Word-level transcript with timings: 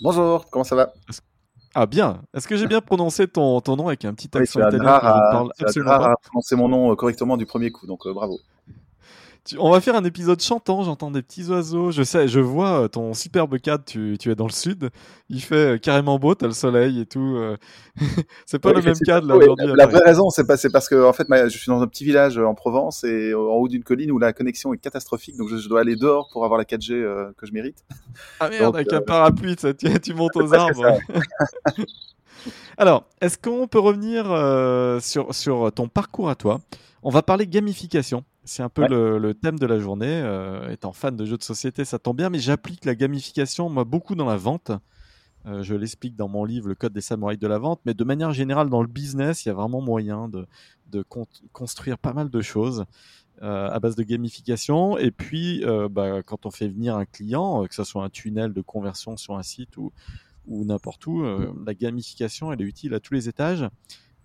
Bonjour, 0.00 0.48
comment 0.50 0.64
ça 0.64 0.76
va? 0.76 0.92
Ah 1.74 1.86
bien, 1.86 2.22
est-ce 2.34 2.48
que 2.48 2.56
j'ai 2.56 2.66
bien 2.66 2.80
prononcé 2.80 3.28
ton, 3.28 3.60
ton 3.60 3.76
nom 3.76 3.88
avec 3.88 4.04
un 4.04 4.14
petit 4.14 4.34
accent 4.36 4.60
oui, 4.60 4.66
italien 4.66 4.90
rare, 4.90 5.04
à, 5.04 5.30
parle 5.30 5.50
absolument 5.60 5.90
rare 5.90 6.00
pas? 6.00 6.12
à 6.12 6.16
prononcer 6.22 6.56
mon 6.56 6.68
nom 6.68 6.90
euh, 6.90 6.94
correctement 6.94 7.36
du 7.36 7.44
premier 7.44 7.70
coup, 7.70 7.86
donc 7.86 8.06
euh, 8.06 8.14
bravo. 8.14 8.38
On 9.58 9.70
va 9.70 9.80
faire 9.80 9.94
un 9.94 10.04
épisode 10.04 10.40
chantant, 10.40 10.82
j'entends 10.82 11.10
des 11.10 11.22
petits 11.22 11.44
oiseaux, 11.44 11.90
je 11.90 12.02
sais, 12.02 12.26
je 12.26 12.40
vois 12.40 12.82
euh, 12.82 12.88
ton 12.88 13.14
superbe 13.14 13.58
cadre, 13.58 13.84
tu, 13.84 14.16
tu 14.18 14.30
es 14.30 14.34
dans 14.34 14.46
le 14.46 14.52
sud, 14.52 14.90
il 15.28 15.40
fait 15.40 15.74
euh, 15.74 15.78
carrément 15.78 16.18
beau, 16.18 16.34
t'as 16.34 16.46
le 16.46 16.52
soleil 16.52 17.00
et 17.00 17.06
tout. 17.06 17.36
euh. 17.36 17.56
c'est 18.46 18.58
pas 18.58 18.72
le 18.72 18.82
même 18.82 18.98
cadre 19.04 19.28
là 19.28 19.36
aujourd'hui. 19.36 19.66
La, 19.76 19.86
vraie 19.86 20.02
raison, 20.04 20.30
c'est 20.30 20.46
parce 20.46 20.88
que 20.88 21.04
en 21.04 21.12
fait, 21.12 21.28
ma- 21.28 21.48
je 21.48 21.56
suis 21.56 21.68
dans 21.68 21.80
un 21.80 21.86
petit 21.86 22.04
village 22.04 22.38
en 22.38 22.54
Provence 22.54 23.04
et 23.04 23.34
en 23.34 23.38
haut 23.38 23.68
d'une 23.68 23.84
colline 23.84 24.10
où 24.10 24.18
la 24.18 24.32
connexion 24.32 24.72
est 24.74 24.78
catastrophique, 24.78 25.36
donc 25.36 25.48
je, 25.48 25.56
je 25.56 25.68
dois 25.68 25.80
aller 25.80 25.96
dehors 25.96 26.28
pour 26.32 26.44
avoir 26.44 26.58
la 26.58 26.64
4G 26.64 26.92
euh, 26.92 27.32
que 27.36 27.46
je 27.46 27.52
mérite. 27.52 27.84
Ah 28.40 28.48
merde, 28.48 28.64
donc, 28.64 28.74
avec 28.76 28.92
euh, 28.92 28.98
un 28.98 29.02
parapluie, 29.02 29.54
ça, 29.58 29.72
tu, 29.74 29.88
tu 30.00 30.14
montes 30.14 30.36
aux 30.36 30.52
arbres. 30.54 30.98
Alors, 32.78 33.04
est-ce 33.20 33.38
qu'on 33.38 33.66
peut 33.66 33.78
revenir 33.78 34.30
euh, 34.30 35.00
sur, 35.00 35.34
sur 35.34 35.72
ton 35.72 35.88
parcours 35.88 36.28
à 36.28 36.34
toi? 36.34 36.60
On 37.02 37.10
va 37.10 37.22
parler 37.22 37.46
gamification. 37.46 38.24
C'est 38.46 38.62
un 38.62 38.68
peu 38.68 38.82
Ouais. 38.82 38.88
le, 38.88 39.18
le 39.18 39.34
thème 39.34 39.58
de 39.58 39.66
la 39.66 39.78
journée. 39.78 40.06
Euh, 40.22 40.70
étant 40.70 40.92
fan 40.92 41.16
de 41.16 41.24
jeux 41.26 41.36
de 41.36 41.42
société, 41.42 41.84
ça 41.84 41.98
tombe 41.98 42.16
bien, 42.16 42.30
mais 42.30 42.38
j'applique 42.38 42.84
la 42.84 42.94
gamification, 42.94 43.68
moi, 43.68 43.84
beaucoup 43.84 44.14
dans 44.14 44.24
la 44.26 44.36
vente. 44.36 44.70
Euh, 45.46 45.62
je 45.62 45.74
l'explique 45.74 46.16
dans 46.16 46.28
mon 46.28 46.44
livre, 46.44 46.68
Le 46.68 46.74
Code 46.74 46.92
des 46.92 47.00
samouraïs 47.00 47.38
de 47.38 47.46
la 47.46 47.58
vente, 47.58 47.80
mais 47.84 47.94
de 47.94 48.04
manière 48.04 48.32
générale, 48.32 48.68
dans 48.70 48.82
le 48.82 48.88
business, 48.88 49.44
il 49.44 49.48
y 49.48 49.50
a 49.50 49.54
vraiment 49.54 49.80
moyen 49.80 50.28
de, 50.28 50.46
de 50.90 51.02
con- 51.02 51.26
construire 51.52 51.98
pas 51.98 52.12
mal 52.12 52.30
de 52.30 52.40
choses 52.40 52.84
euh, 53.42 53.68
à 53.70 53.78
base 53.80 53.94
de 53.96 54.02
gamification. 54.02 54.96
Et 54.98 55.10
puis, 55.10 55.62
bah, 55.90 56.22
quand 56.24 56.46
on 56.46 56.50
fait 56.50 56.68
venir 56.68 56.96
un 56.96 57.04
client, 57.04 57.64
que 57.66 57.74
ce 57.74 57.84
soit 57.84 58.02
un 58.04 58.08
tunnel 58.10 58.52
de 58.52 58.60
conversion 58.62 59.16
sur 59.16 59.36
un 59.36 59.42
site 59.42 59.76
ou, 59.76 59.92
ou 60.46 60.64
n'importe 60.64 61.06
où, 61.06 61.22
la 61.22 61.74
gamification, 61.74 62.52
elle 62.52 62.62
est 62.62 62.64
utile 62.64 62.94
à 62.94 63.00
tous 63.00 63.14
les 63.14 63.28
étages. 63.28 63.68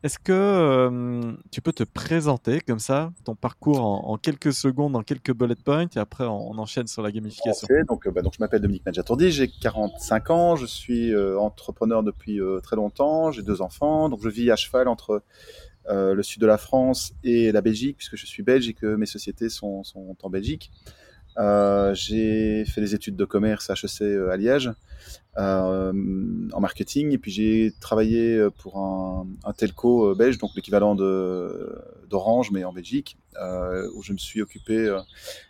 Est-ce 0.03 0.17
que 0.17 0.31
euh, 0.31 1.33
tu 1.51 1.61
peux 1.61 1.73
te 1.73 1.83
présenter 1.83 2.59
comme 2.61 2.79
ça, 2.79 3.11
ton 3.23 3.35
parcours 3.35 3.81
en, 3.81 4.17
quelques 4.17 4.51
secondes, 4.51 4.95
en 4.95 5.03
quelques 5.03 5.31
bullet 5.31 5.55
points, 5.55 5.85
et 5.95 5.99
après 5.99 6.25
on, 6.25 6.57
enchaîne 6.57 6.87
sur 6.87 7.03
la 7.03 7.11
gamification? 7.11 7.67
Donc, 7.87 8.07
euh, 8.07 8.11
bah, 8.11 8.23
donc 8.23 8.33
je 8.33 8.39
m'appelle 8.39 8.61
Dominique 8.61 8.85
Madjatourdi, 8.85 9.31
j'ai 9.31 9.47
45 9.47 10.29
ans, 10.31 10.55
je 10.55 10.65
suis 10.65 11.13
euh, 11.13 11.37
entrepreneur 11.37 12.01
depuis 12.01 12.41
euh, 12.41 12.59
très 12.61 12.75
longtemps, 12.75 13.31
j'ai 13.31 13.43
deux 13.43 13.61
enfants, 13.61 14.09
donc 14.09 14.21
je 14.23 14.29
vis 14.29 14.49
à 14.49 14.55
cheval 14.55 14.87
entre 14.87 15.21
euh, 15.89 16.13
le 16.13 16.23
sud 16.23 16.41
de 16.41 16.47
la 16.47 16.57
France 16.57 17.13
et 17.23 17.51
la 17.51 17.61
Belgique, 17.61 17.97
puisque 17.97 18.15
je 18.15 18.25
suis 18.25 18.43
belge 18.43 18.69
et 18.69 18.73
que 18.73 18.95
mes 18.95 19.07
sociétés 19.07 19.49
sont, 19.49 19.83
sont 19.83 20.15
en 20.21 20.29
Belgique. 20.29 20.71
Euh, 21.37 21.93
j'ai 21.93 22.65
fait 22.65 22.81
des 22.81 22.93
études 22.93 23.15
de 23.15 23.25
commerce 23.25 23.69
à 23.69 23.73
HEC 23.73 24.01
euh, 24.01 24.31
à 24.31 24.37
Liège 24.37 24.69
euh, 25.37 25.93
en 26.51 26.59
marketing 26.59 27.11
et 27.11 27.17
puis 27.17 27.31
j'ai 27.31 27.73
travaillé 27.79 28.47
pour 28.57 28.77
un, 28.77 29.53
telco 29.53 30.13
belge, 30.13 30.37
donc 30.37 30.51
l'équivalent 30.55 30.95
d'Orange 30.95 32.51
mais 32.51 32.63
en 32.65 32.73
Belgique, 32.73 33.17
où 33.95 34.03
je 34.03 34.13
me 34.13 34.17
suis 34.17 34.41
occupé 34.41 34.93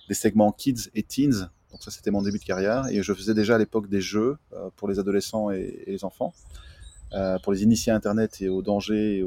des 0.07 0.13
segments 0.13 0.51
kids 0.51 0.89
et 0.93 1.03
teens. 1.03 1.49
Donc 1.71 1.83
ça 1.83 1.89
c'était 1.89 2.11
mon 2.11 2.21
début 2.21 2.37
de 2.37 2.43
carrière 2.43 2.87
et 2.91 3.01
je 3.01 3.13
faisais 3.13 3.33
déjà 3.33 3.55
à 3.55 3.57
l'époque 3.57 3.89
des 3.89 4.01
jeux 4.01 4.37
pour 4.75 4.87
les 4.87 4.99
adolescents 4.99 5.49
et, 5.49 5.83
les 5.87 6.05
enfants, 6.05 6.33
pour 7.41 7.51
les 7.51 7.63
initier 7.63 7.91
à 7.91 7.95
Internet 7.95 8.39
et 8.41 8.49
au 8.49 8.61
danger 8.61 9.19
et 9.19 9.25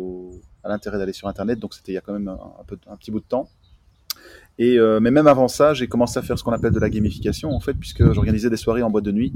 à 0.62 0.69
l'intérêt 0.69 0.99
d'aller 0.99 1.12
sur 1.12 1.27
Internet. 1.27 1.59
Donc 1.59 1.75
c'était 1.75 1.93
il 1.93 1.97
y 1.97 1.99
a 1.99 2.00
quand 2.00 2.12
même 2.12 2.29
un 2.29 2.97
petit 2.97 3.11
bout 3.11 3.21
de 3.21 3.27
temps. 3.27 3.49
Et 4.59 4.79
euh, 4.79 5.01
mais 5.01 5.11
même 5.11 5.27
avant 5.27 5.49
ça, 5.49 5.75
j'ai 5.75 5.89
commencé 5.89 6.19
à 6.19 6.23
faire 6.23 6.39
ce 6.39 6.45
qu'on 6.45 6.53
appelle 6.53 6.73
de 6.73 6.81
la 6.81 6.91
gamification 6.91 7.51
en 7.51 7.61
fait, 7.61 7.75
puisque 7.75 8.13
j'organisais 8.13 8.51
des 8.51 8.57
soirées 8.57 8.83
en 8.83 8.91
boîte 8.91 9.05
de 9.05 9.13
nuit, 9.13 9.33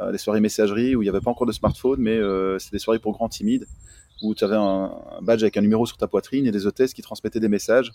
euh, 0.00 0.12
des 0.12 0.18
soirées 0.18 0.40
messagerie 0.40 0.94
où 0.94 1.02
il 1.02 1.06
n'y 1.06 1.08
avait 1.08 1.20
pas 1.20 1.30
encore 1.30 1.46
de 1.46 1.52
smartphone, 1.52 2.00
mais 2.00 2.16
euh, 2.16 2.58
c'est 2.58 2.72
des 2.72 2.78
soirées 2.78 3.00
pour 3.00 3.12
grands 3.12 3.28
timides 3.28 3.66
où 4.22 4.34
tu 4.34 4.44
avais 4.44 4.56
un, 4.56 4.92
un 5.18 5.22
badge 5.22 5.42
avec 5.42 5.56
un 5.56 5.62
numéro 5.62 5.86
sur 5.86 5.96
ta 5.96 6.06
poitrine 6.06 6.46
et 6.46 6.50
des 6.52 6.66
hôtesses 6.66 6.92
qui 6.92 7.02
transmettaient 7.02 7.40
des 7.40 7.48
messages. 7.48 7.92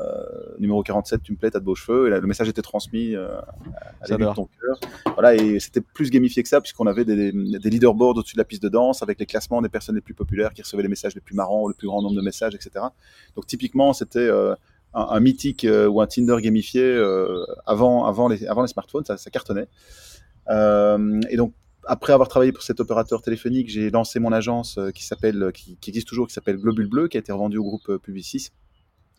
Euh, 0.00 0.24
numéro 0.58 0.82
47, 0.82 1.22
tu 1.22 1.32
me 1.32 1.36
plais, 1.36 1.50
t'as 1.50 1.60
de 1.60 1.64
beaux 1.64 1.74
cheveux. 1.74 2.06
Et 2.06 2.10
là, 2.10 2.18
le 2.18 2.26
message 2.26 2.48
était 2.48 2.62
transmis 2.62 3.14
euh, 3.14 3.28
à 4.00 4.06
début 4.06 4.24
de 4.24 4.34
ton 4.34 4.48
cœur. 4.60 4.80
Voilà, 5.14 5.34
et 5.34 5.60
c'était 5.60 5.82
plus 5.82 6.10
gamifié 6.10 6.42
que 6.42 6.48
ça, 6.48 6.60
puisqu'on 6.60 6.86
avait 6.86 7.04
des, 7.04 7.32
des 7.32 7.70
leaderboards 7.70 8.16
au-dessus 8.16 8.36
de 8.36 8.40
la 8.40 8.44
piste 8.44 8.62
de 8.62 8.68
danse 8.68 9.02
avec 9.02 9.20
les 9.20 9.26
classements 9.26 9.60
des 9.60 9.68
personnes 9.68 9.94
les 9.94 10.00
plus 10.00 10.14
populaires 10.14 10.54
qui 10.54 10.62
recevaient 10.62 10.82
les 10.82 10.88
messages 10.88 11.14
les 11.14 11.20
plus 11.20 11.34
marrants, 11.34 11.68
le 11.68 11.74
plus 11.74 11.88
grand 11.88 12.00
nombre 12.00 12.16
de 12.16 12.22
messages, 12.22 12.54
etc. 12.54 12.86
Donc 13.36 13.46
typiquement, 13.46 13.92
c'était 13.92 14.20
euh, 14.20 14.54
un, 14.94 15.02
un 15.02 15.20
mythique 15.20 15.64
euh, 15.64 15.86
ou 15.86 16.00
un 16.00 16.06
Tinder 16.06 16.36
gamifié 16.40 16.82
euh, 16.82 17.44
avant, 17.66 18.04
avant, 18.06 18.28
les, 18.28 18.46
avant 18.46 18.62
les 18.62 18.68
smartphones, 18.68 19.04
ça, 19.04 19.16
ça 19.16 19.30
cartonnait. 19.30 19.68
Euh, 20.48 21.20
et 21.30 21.36
donc, 21.36 21.54
après 21.84 22.12
avoir 22.12 22.28
travaillé 22.28 22.52
pour 22.52 22.62
cet 22.62 22.78
opérateur 22.78 23.22
téléphonique, 23.22 23.68
j'ai 23.68 23.90
lancé 23.90 24.20
mon 24.20 24.32
agence 24.32 24.78
qui 24.94 25.04
s'appelle, 25.04 25.50
qui, 25.52 25.76
qui 25.80 25.90
existe 25.90 26.06
toujours, 26.06 26.28
qui 26.28 26.34
s'appelle 26.34 26.56
Globule 26.56 26.88
Bleu, 26.88 27.08
qui 27.08 27.16
a 27.16 27.20
été 27.20 27.32
revendue 27.32 27.58
au 27.58 27.64
groupe 27.64 27.96
Publicis, 27.96 28.50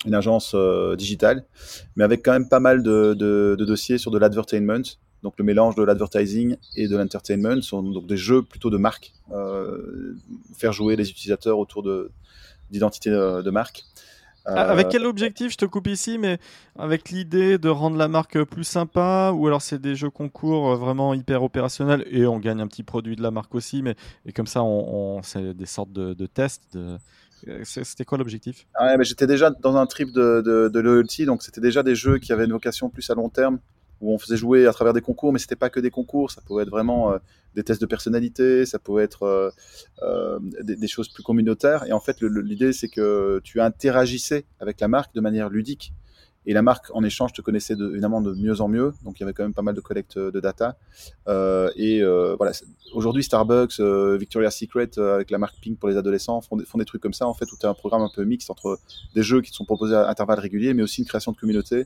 une 0.05 0.15
agence 0.15 0.53
euh, 0.55 0.95
digitale, 0.95 1.45
mais 1.95 2.03
avec 2.03 2.23
quand 2.23 2.31
même 2.31 2.49
pas 2.49 2.59
mal 2.59 2.83
de, 2.83 3.13
de, 3.13 3.55
de 3.57 3.65
dossiers 3.65 3.97
sur 3.97 4.11
de 4.11 4.17
l'advertainment, 4.17 4.83
donc 5.23 5.35
le 5.37 5.43
mélange 5.43 5.75
de 5.75 5.83
l'advertising 5.83 6.57
et 6.75 6.87
de 6.87 6.97
l'entertainment, 6.97 7.61
sont 7.61 7.81
donc 7.83 8.07
des 8.07 8.17
jeux 8.17 8.43
plutôt 8.43 8.69
de 8.69 8.77
marque, 8.77 9.13
euh, 9.31 10.15
faire 10.55 10.73
jouer 10.73 10.95
les 10.95 11.09
utilisateurs 11.09 11.57
autour 11.59 11.83
de 11.83 12.11
d'identité 12.71 13.11
euh, 13.11 13.43
de 13.43 13.51
marque. 13.51 13.83
Ah, 14.45 14.61
Avec 14.63 14.87
Euh, 14.87 14.89
quel 14.89 15.05
objectif? 15.05 15.51
Je 15.53 15.57
te 15.57 15.65
coupe 15.65 15.87
ici, 15.87 16.17
mais 16.17 16.37
avec 16.77 17.09
l'idée 17.09 17.57
de 17.57 17.69
rendre 17.69 17.97
la 17.97 18.07
marque 18.07 18.43
plus 18.43 18.63
sympa, 18.65 19.31
ou 19.33 19.47
alors 19.47 19.61
c'est 19.61 19.79
des 19.79 19.95
jeux 19.95 20.09
concours 20.09 20.71
euh, 20.73 20.75
vraiment 20.75 21.13
hyper 21.13 21.43
opérationnels 21.43 22.05
et 22.09 22.25
on 22.27 22.39
gagne 22.39 22.61
un 22.61 22.67
petit 22.67 22.83
produit 22.83 23.15
de 23.15 23.23
la 23.23 23.31
marque 23.31 23.55
aussi, 23.55 23.81
mais 23.81 23.95
et 24.25 24.33
comme 24.33 24.47
ça, 24.47 24.61
on, 24.63 25.17
on- 25.19 25.23
c'est 25.23 25.53
des 25.53 25.65
sortes 25.65 25.91
de, 25.93 26.13
de 26.13 26.25
tests. 26.27 26.75
De... 26.77 26.99
euh, 27.47 27.63
C'était 27.63 28.05
quoi 28.05 28.17
l'objectif? 28.17 28.67
Ah 28.75 28.95
Ouais, 28.97 29.03
j'étais 29.05 29.27
déjà 29.27 29.51
dans 29.51 29.75
un 29.77 29.85
trip 29.85 30.11
de, 30.11 30.41
de, 30.45 30.67
de 30.69 30.79
loyalty, 30.79 31.25
donc 31.25 31.43
c'était 31.43 31.61
déjà 31.61 31.83
des 31.83 31.95
jeux 31.95 32.17
qui 32.17 32.33
avaient 32.33 32.45
une 32.45 32.51
vocation 32.53 32.89
plus 32.89 33.07
à 33.09 33.13
long 33.15 33.29
terme, 33.29 33.59
où 34.01 34.13
on 34.13 34.17
faisait 34.17 34.37
jouer 34.37 34.67
à 34.67 34.73
travers 34.73 34.93
des 34.93 35.01
concours, 35.01 35.33
mais 35.33 35.39
c'était 35.39 35.55
pas 35.55 35.69
que 35.69 35.79
des 35.79 35.89
concours, 35.89 36.29
ça 36.29 36.41
pouvait 36.41 36.63
être 36.63 36.69
vraiment 36.69 37.13
euh, 37.13 37.17
des 37.55 37.63
tests 37.63 37.81
de 37.81 37.85
personnalité, 37.85 38.65
ça 38.65 38.77
pouvait 38.77 39.03
être 39.03 39.23
euh, 39.23 39.49
euh, 40.01 40.39
des, 40.61 40.87
choses 40.87 41.07
plus 41.07 41.23
communautaires. 41.23 41.85
Et 41.87 41.93
en 41.93 41.99
fait, 41.99 42.21
l'idée 42.21 42.73
c'est 42.73 42.89
que 42.89 43.39
tu 43.43 43.61
interagissais 43.61 44.45
avec 44.59 44.79
la 44.81 44.87
marque 44.87 45.13
de 45.15 45.21
manière 45.21 45.49
ludique. 45.49 45.93
Et 46.45 46.51
la 46.51 46.61
marque, 46.61 46.93
en 46.93 47.05
échange, 47.05 47.31
te 47.31 47.41
connaissait 47.41 47.77
de- 47.77 47.89
évidemment 47.91 48.19
de 48.19 48.33
mieux 48.33 48.59
en 48.59 48.67
mieux. 48.67 48.91
Donc, 49.05 49.17
il 49.17 49.21
y 49.21 49.23
avait 49.23 49.31
quand 49.31 49.43
même 49.43 49.53
pas 49.53 49.61
mal 49.61 49.75
de 49.75 49.79
collecte 49.79 50.19
de 50.19 50.39
data. 50.41 50.75
Et 51.77 52.01
voilà, 52.03 52.51
aujourd'hui, 52.93 53.23
Starbucks, 53.23 53.79
Victoria's 53.79 54.57
Secret, 54.57 54.89
avec 54.99 55.31
la 55.31 55.37
marque 55.37 55.55
Pink 55.61 55.79
pour 55.79 55.87
les 55.87 55.95
adolescents, 55.95 56.41
font 56.41 56.57
des, 56.57 56.65
font 56.65 56.77
des 56.77 56.83
trucs 56.83 57.01
comme 57.01 57.13
ça, 57.13 57.27
en 57.27 57.33
fait, 57.33 57.49
où 57.49 57.55
tu 57.57 57.65
as 57.65 57.69
un 57.69 57.73
programme 57.73 58.01
un 58.01 58.11
peu 58.13 58.25
mixte 58.25 58.49
entre 58.49 58.77
des 59.15 59.23
jeux 59.23 59.39
qui 59.39 59.51
te 59.51 59.55
sont 59.55 59.63
proposés 59.63 59.95
à 59.95 60.09
intervalles 60.09 60.41
réguliers, 60.41 60.73
mais 60.73 60.83
aussi 60.83 60.99
une 60.99 61.07
création 61.07 61.31
de 61.31 61.37
communauté 61.37 61.85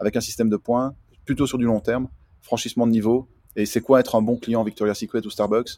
avec 0.00 0.16
un 0.16 0.20
système 0.20 0.48
de 0.48 0.56
points, 0.56 0.94
plutôt 1.28 1.46
sur 1.46 1.58
du 1.58 1.66
long 1.66 1.80
terme, 1.80 2.08
franchissement 2.40 2.86
de 2.86 2.92
niveau. 2.92 3.28
Et 3.54 3.66
c'est 3.66 3.82
quoi 3.82 4.00
être 4.00 4.14
un 4.16 4.22
bon 4.22 4.36
client 4.38 4.64
Victoria's 4.64 4.98
Secret 4.98 5.26
ou 5.26 5.30
Starbucks? 5.30 5.72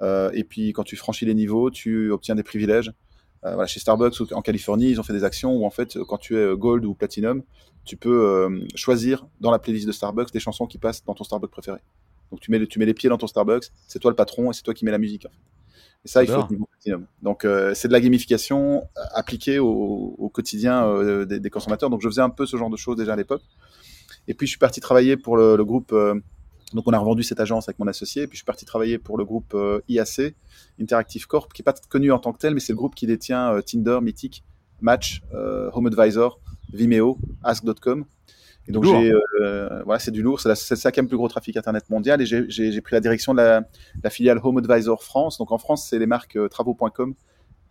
Euh, 0.00 0.30
Et 0.32 0.44
puis, 0.44 0.72
quand 0.72 0.84
tu 0.84 0.96
franchis 0.96 1.26
les 1.26 1.34
niveaux, 1.34 1.70
tu 1.70 2.10
obtiens 2.12 2.36
des 2.36 2.44
privilèges. 2.44 2.90
Euh, 3.44 3.54
voilà, 3.54 3.66
chez 3.66 3.80
Starbucks 3.80 4.20
ou 4.20 4.24
en 4.32 4.42
Californie, 4.42 4.88
ils 4.90 5.00
ont 5.00 5.02
fait 5.02 5.12
des 5.12 5.24
actions 5.24 5.52
où, 5.56 5.66
en 5.66 5.70
fait, 5.70 5.98
quand 6.08 6.18
tu 6.18 6.38
es 6.38 6.56
Gold 6.56 6.84
ou 6.84 6.94
Platinum, 6.94 7.42
tu 7.84 7.96
peux 7.96 8.18
euh, 8.28 8.64
choisir 8.76 9.26
dans 9.40 9.50
la 9.50 9.58
playlist 9.58 9.88
de 9.88 9.92
Starbucks 9.92 10.32
des 10.32 10.38
chansons 10.38 10.66
qui 10.68 10.78
passent 10.78 11.04
dans 11.04 11.14
ton 11.14 11.24
Starbucks 11.24 11.50
préféré. 11.50 11.80
Donc 12.30 12.38
tu 12.38 12.52
mets, 12.52 12.60
le- 12.60 12.68
tu 12.68 12.78
mets 12.78 12.86
les 12.86 12.94
pieds 12.94 13.08
dans 13.08 13.18
ton 13.18 13.26
Starbucks, 13.26 13.66
c'est 13.88 13.98
toi 13.98 14.10
le 14.12 14.16
patron 14.16 14.50
et 14.50 14.54
c'est 14.54 14.62
toi 14.62 14.72
qui 14.72 14.84
mets 14.84 14.92
la 14.92 14.98
musique. 14.98 15.26
En 15.26 15.30
fait. 15.30 15.42
Et 16.04 16.08
ça, 16.08 16.22
il 16.22 16.28
faut 16.28 16.46
niveau 16.50 16.66
platinum. 16.70 17.06
Donc 17.22 17.44
c'est 17.74 17.88
de 17.88 17.92
la 17.92 18.00
gamification 18.00 18.84
appliquée 19.14 19.58
au, 19.58 20.14
au 20.24 20.28
quotidien 20.28 21.24
des, 21.24 21.40
des 21.40 21.50
consommateurs. 21.50 21.90
Donc 21.90 22.00
je 22.02 22.08
faisais 22.08 22.22
un 22.22 22.30
peu 22.30 22.46
ce 22.46 22.56
genre 22.56 22.70
de 22.70 22.76
choses 22.76 22.96
déjà 22.96 23.12
à 23.14 23.16
l'époque. 23.16 23.42
Et 24.28 24.34
puis 24.34 24.46
je 24.46 24.52
suis 24.52 24.58
parti 24.58 24.80
travailler 24.80 25.16
pour 25.16 25.36
le, 25.36 25.56
le 25.56 25.64
groupe. 25.64 25.92
euh, 25.92 26.14
donc 26.72 26.84
on 26.86 26.92
a 26.92 26.98
revendu 26.98 27.22
cette 27.22 27.40
agence 27.40 27.68
avec 27.68 27.78
mon 27.78 27.86
associé. 27.86 28.22
Et 28.22 28.26
puis 28.26 28.36
je 28.36 28.40
suis 28.40 28.46
parti 28.46 28.64
travailler 28.64 28.98
pour 28.98 29.18
le 29.18 29.24
groupe 29.24 29.52
euh, 29.54 29.80
IAC, 29.88 30.34
Interactive 30.80 31.26
Corp, 31.26 31.52
qui 31.52 31.62
est 31.62 31.64
pas 31.64 31.74
connu 31.88 32.12
en 32.12 32.18
tant 32.18 32.32
que 32.32 32.38
tel, 32.38 32.54
mais 32.54 32.60
c'est 32.60 32.72
le 32.72 32.78
groupe 32.78 32.94
qui 32.94 33.06
détient 33.06 33.52
euh, 33.52 33.60
Tinder, 33.60 33.98
Mythic, 34.02 34.44
Match, 34.80 35.22
Home 35.32 35.86
Advisor, 35.86 36.40
Vimeo, 36.72 37.18
Ask.com. 37.44 38.04
Et 38.68 38.72
donc, 38.72 38.84
j'ai, 38.84 39.12
euh, 39.40 39.82
voilà, 39.84 39.98
c'est 39.98 40.10
du 40.10 40.22
lourd. 40.22 40.40
C'est, 40.40 40.48
le 40.48 40.54
cinquième 40.54 41.08
plus 41.08 41.16
gros 41.16 41.28
trafic 41.28 41.56
Internet 41.56 41.90
mondial. 41.90 42.22
Et 42.22 42.26
j'ai, 42.26 42.80
pris 42.80 42.94
la 42.94 43.00
direction 43.00 43.32
de 43.32 43.38
la, 43.38 43.64
la, 44.02 44.10
filiale 44.10 44.38
Home 44.42 44.58
Advisor 44.58 45.02
France. 45.02 45.38
Donc, 45.38 45.50
en 45.50 45.58
France, 45.58 45.86
c'est 45.88 45.98
les 45.98 46.06
marques 46.06 46.36
euh, 46.36 46.48
travaux.com 46.48 47.14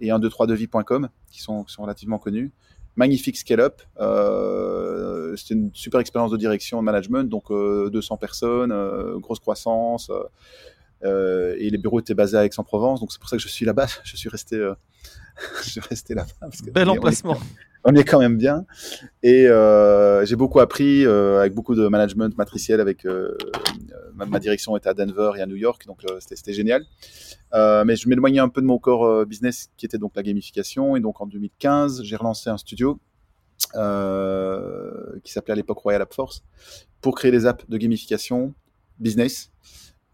et 0.01 0.07
123devis.com 0.07 1.09
qui 1.31 1.42
sont, 1.42 1.63
qui 1.63 1.74
sont 1.74 1.83
relativement 1.83 2.18
connus. 2.18 2.51
Magnifique 2.95 3.38
scale-up. 3.38 3.81
Euh, 3.99 5.35
c'était 5.35 5.53
une 5.53 5.71
super 5.73 5.99
expérience 5.99 6.31
de 6.31 6.38
direction, 6.38 6.79
de 6.79 6.83
management. 6.83 7.29
Donc, 7.29 7.49
200 7.49 8.17
personnes, 8.17 8.73
grosse 9.19 9.39
croissance. 9.39 10.11
et 11.03 11.69
les 11.69 11.77
bureaux 11.77 11.99
étaient 11.99 12.13
basés 12.13 12.38
à 12.38 12.45
Aix-en-Provence. 12.45 12.99
Donc, 12.99 13.11
c'est 13.11 13.19
pour 13.19 13.29
ça 13.29 13.38
que 13.38 13.43
je 13.43 13.47
suis 13.47 13.65
là-bas. 13.65 13.88
Je 14.03 14.15
suis 14.17 14.29
resté, 14.29 14.57
je 15.63 15.69
suis 15.69 15.81
resté 15.81 16.13
là-bas. 16.13 16.49
Bel 16.73 16.89
emplacement 16.89 17.37
on 17.83 17.95
est 17.95 18.03
quand 18.03 18.19
même 18.19 18.37
bien. 18.37 18.65
Et 19.23 19.47
euh, 19.47 20.25
j'ai 20.25 20.35
beaucoup 20.35 20.59
appris 20.59 21.05
euh, 21.05 21.39
avec 21.39 21.53
beaucoup 21.53 21.75
de 21.75 21.87
management 21.87 22.37
matriciel. 22.37 22.79
Avec 22.79 23.05
euh, 23.05 23.35
ma, 24.13 24.39
direction 24.39 24.77
était 24.77 24.89
à 24.89 24.93
Denver 24.93 25.31
et 25.37 25.41
à 25.41 25.45
New 25.45 25.55
York, 25.55 25.85
donc 25.87 26.01
c'était 26.19 26.53
génial. 26.53 26.83
mais 27.53 27.95
je 27.95 28.07
m'éloignais 28.07 28.39
un 28.39 28.49
peu 28.49 28.61
de 28.61 28.67
mon 28.67 28.77
corps 28.77 29.25
business, 29.25 29.69
qui 29.77 29.85
était 29.85 29.97
donc 29.97 30.13
la 30.15 30.23
gamification. 30.23 30.95
Et 30.95 30.99
donc 30.99 31.21
en 31.21 31.25
2015, 31.25 32.03
j'ai 32.03 32.15
relancé 32.15 32.49
un 32.49 32.57
studio 32.57 32.99
qui 33.63 35.31
s'appelait 35.31 35.53
à 35.53 35.55
l'époque 35.55 35.79
Royal 35.79 36.01
App 36.01 36.13
Force 36.13 36.43
pour 37.01 37.15
créer 37.15 37.31
des 37.31 37.45
apps 37.45 37.67
de 37.67 37.77
gamification 37.77 38.53
business. 38.99 39.51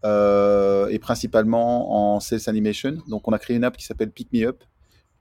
et 0.04 0.98
principalement 1.00 2.14
en 2.14 2.20
sales 2.20 2.40
animation. 2.46 2.98
Donc, 3.08 3.28
on 3.28 3.32
a 3.32 3.38
créé 3.38 3.56
une 3.56 3.64
app 3.64 3.76
qui 3.76 3.84
s'appelle 3.84 4.10
Pick 4.10 4.32
Me 4.32 4.46
Up, 4.46 4.62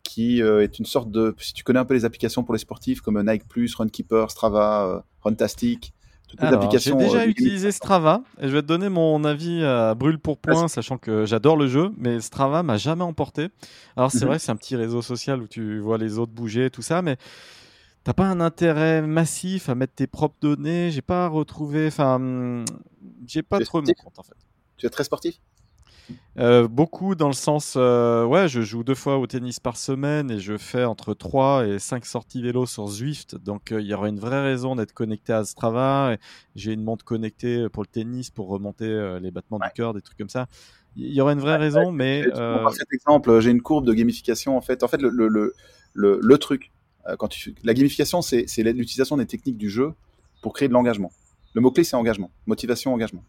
qui 0.07 0.41
euh, 0.41 0.63
est 0.63 0.79
une 0.79 0.85
sorte 0.85 1.11
de, 1.11 1.35
si 1.37 1.53
tu 1.53 1.65
connais 1.65 1.79
un 1.79 1.85
peu 1.85 1.93
les 1.93 2.05
applications 2.05 2.43
pour 2.43 2.53
les 2.53 2.59
sportifs 2.59 3.01
comme 3.01 3.21
Nike 3.21 3.45
Plus, 3.45 3.75
Runkeeper, 3.75 4.31
Strava, 4.31 4.85
euh, 4.85 4.99
Runtastic, 5.21 5.93
toutes 6.29 6.41
les 6.41 6.47
applications. 6.47 6.97
J'ai 6.97 7.05
déjà 7.05 7.19
euh, 7.19 7.27
utilisé 7.27 7.71
Strava 7.73 8.21
et 8.39 8.47
je 8.47 8.53
vais 8.53 8.61
te 8.61 8.67
donner 8.67 8.87
mon 8.87 9.25
avis 9.25 9.63
à 9.65 9.95
brûle 9.95 10.17
pour 10.17 10.37
point, 10.37 10.69
sachant 10.69 10.97
que 10.97 11.25
j'adore 11.25 11.57
le 11.57 11.67
jeu, 11.67 11.91
mais 11.97 12.21
Strava 12.21 12.63
m'a 12.63 12.77
jamais 12.77 13.03
emporté. 13.03 13.49
Alors 13.97 14.11
c'est 14.11 14.21
mhm. 14.21 14.27
vrai, 14.27 14.39
c'est 14.39 14.51
un 14.51 14.55
petit 14.55 14.77
réseau 14.77 15.01
social 15.01 15.41
où 15.41 15.47
tu 15.47 15.79
vois 15.79 15.97
les 15.97 16.19
autres 16.19 16.31
bouger, 16.31 16.69
tout 16.69 16.81
ça, 16.81 17.01
mais 17.01 17.17
t'as 18.05 18.13
pas 18.13 18.25
un 18.25 18.39
intérêt 18.39 19.01
massif 19.01 19.67
à 19.67 19.75
mettre 19.75 19.93
tes 19.93 20.07
propres 20.07 20.37
données? 20.39 20.89
J'ai 20.89 21.01
pas 21.01 21.27
retrouvé, 21.27 21.87
enfin, 21.87 22.63
j'ai 23.25 23.43
pas 23.43 23.59
trop 23.59 23.81
compte 23.81 24.19
en 24.19 24.23
fait. 24.23 24.35
Tu 24.77 24.85
es 24.85 24.89
très 24.89 25.03
sportif? 25.03 25.35
Euh, 26.39 26.67
beaucoup 26.67 27.15
dans 27.15 27.27
le 27.27 27.33
sens, 27.33 27.73
euh, 27.77 28.25
ouais, 28.25 28.47
je 28.47 28.61
joue 28.61 28.83
deux 28.83 28.95
fois 28.95 29.17
au 29.17 29.27
tennis 29.27 29.59
par 29.59 29.77
semaine 29.77 30.31
et 30.31 30.39
je 30.39 30.57
fais 30.57 30.83
entre 30.83 31.13
3 31.13 31.67
et 31.67 31.79
5 31.79 32.05
sorties 32.05 32.41
vélo 32.41 32.65
sur 32.65 32.87
Zwift. 32.87 33.35
Donc 33.35 33.71
euh, 33.71 33.81
il 33.81 33.87
y 33.87 33.93
aurait 33.93 34.09
une 34.09 34.19
vraie 34.19 34.41
raison 34.41 34.75
d'être 34.75 34.93
connecté 34.93 35.33
à 35.33 35.43
Strava. 35.43 36.15
J'ai 36.55 36.73
une 36.73 36.83
montre 36.83 37.05
connectée 37.05 37.67
pour 37.69 37.83
le 37.83 37.87
tennis 37.87 38.29
pour 38.29 38.47
remonter 38.47 39.19
les 39.21 39.31
battements 39.31 39.59
du 39.59 39.69
cœur, 39.73 39.93
des 39.93 40.01
trucs 40.01 40.17
comme 40.17 40.29
ça. 40.29 40.47
Il 40.95 41.13
y 41.13 41.21
aurait 41.21 41.33
une 41.33 41.39
vraie 41.39 41.57
raison, 41.57 41.91
mais. 41.91 42.23
Cet 42.23 42.93
exemple, 42.93 43.39
j'ai 43.39 43.51
une 43.51 43.61
courbe 43.61 43.85
de 43.85 43.93
gamification 43.93 44.57
en 44.57 44.61
fait. 44.61 44.83
En 44.83 44.87
fait, 44.87 45.01
le, 45.01 45.09
le, 45.09 45.53
le, 45.93 46.19
le 46.21 46.37
truc, 46.37 46.71
quand 47.17 47.27
tu... 47.27 47.55
la 47.63 47.73
gamification, 47.73 48.21
c'est 48.21 48.45
l'utilisation 48.57 49.17
des 49.17 49.25
techniques 49.25 49.57
du 49.57 49.69
jeu 49.69 49.93
pour 50.41 50.53
créer 50.53 50.67
de 50.67 50.73
l'engagement. 50.73 51.11
Le 51.53 51.61
mot-clé, 51.61 51.83
c'est 51.83 51.95
engagement, 51.95 52.31
motivation, 52.45 52.93
engagement. 52.93 53.23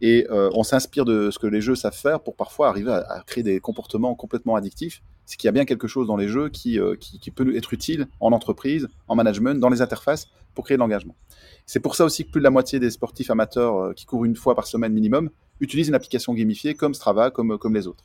Et 0.00 0.26
euh, 0.30 0.50
on 0.54 0.62
s'inspire 0.62 1.04
de 1.04 1.30
ce 1.30 1.38
que 1.38 1.46
les 1.46 1.60
jeux 1.60 1.74
savent 1.74 1.96
faire 1.96 2.20
pour 2.20 2.36
parfois 2.36 2.68
arriver 2.68 2.92
à, 2.92 3.22
créer 3.26 3.42
des 3.42 3.60
comportements 3.60 4.14
complètement 4.14 4.56
addictifs. 4.56 5.02
C'est 5.26 5.36
qu'il 5.36 5.48
y 5.48 5.50
a 5.50 5.52
bien 5.52 5.66
quelque 5.66 5.86
chose 5.86 6.06
dans 6.06 6.16
les 6.16 6.28
jeux 6.28 6.48
qui, 6.48 6.80
euh, 6.80 6.96
qui, 6.96 7.30
peut 7.30 7.54
être 7.54 7.74
utile 7.74 8.06
en 8.20 8.32
entreprise, 8.32 8.88
en 9.08 9.16
management, 9.16 9.60
dans 9.60 9.68
les 9.68 9.82
interfaces 9.82 10.28
pour 10.54 10.64
créer 10.64 10.76
de 10.76 10.80
l'engagement. 10.80 11.14
C'est 11.66 11.80
pour 11.80 11.94
ça 11.94 12.04
aussi 12.04 12.24
que 12.24 12.30
plus 12.30 12.40
de 12.40 12.44
la 12.44 12.50
moitié 12.50 12.80
des 12.80 12.90
sportifs 12.90 13.30
amateurs 13.30 13.76
euh, 13.76 13.92
qui 13.92 14.06
courent 14.06 14.24
une 14.24 14.36
fois 14.36 14.54
par 14.54 14.66
semaine 14.66 14.92
minimum 14.92 15.30
utilisent 15.60 15.88
une 15.88 15.94
application 15.94 16.34
gamifiée 16.34 16.74
comme 16.74 16.94
Strava, 16.94 17.30
comme, 17.30 17.58
comme 17.58 17.74
les 17.74 17.86
autres. 17.86 18.04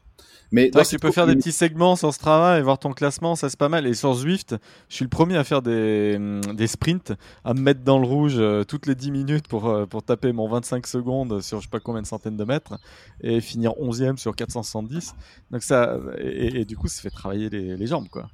Mais 0.51 0.69
tu 0.69 0.99
peux 0.99 1.11
faire 1.11 1.25
des 1.25 1.35
petits 1.35 1.51
segments 1.51 1.95
sur 1.95 2.13
Strava 2.13 2.59
et 2.59 2.61
voir 2.61 2.77
ton 2.77 2.93
classement, 2.93 3.35
ça 3.35 3.49
c'est 3.49 3.57
pas 3.57 3.69
mal. 3.69 3.87
Et 3.87 3.95
sur 3.95 4.13
Zwift, 4.13 4.55
je 4.87 4.95
suis 4.95 5.03
le 5.03 5.09
premier 5.09 5.35
à 5.35 5.43
faire 5.43 5.63
des, 5.63 6.13
hum, 6.15 6.41
des 6.53 6.67
sprints, 6.67 7.13
à 7.43 7.55
me 7.55 7.61
mettre 7.61 7.81
dans 7.81 7.97
le 7.97 8.05
rouge 8.05 8.35
euh, 8.37 8.63
toutes 8.63 8.85
les 8.85 8.93
10 8.93 9.09
minutes 9.09 9.47
pour, 9.47 9.67
euh, 9.67 9.87
pour 9.87 10.03
taper 10.03 10.31
mon 10.31 10.47
25 10.47 10.85
secondes 10.85 11.41
sur 11.41 11.59
je 11.59 11.65
sais 11.65 11.71
pas 11.71 11.79
combien 11.79 12.03
de 12.03 12.07
centaines 12.07 12.37
de 12.37 12.43
mètres 12.43 12.77
et 13.21 13.41
finir 13.41 13.71
11e 13.71 14.17
sur 14.17 14.35
470. 14.35 15.15
Donc 15.49 15.63
ça, 15.63 15.97
et, 16.19 16.65
du 16.65 16.77
coup, 16.77 16.87
ça 16.87 17.01
fait 17.01 17.09
travailler 17.09 17.49
les, 17.49 17.75
les 17.75 17.87
jambes 17.87 18.07
quoi 18.09 18.29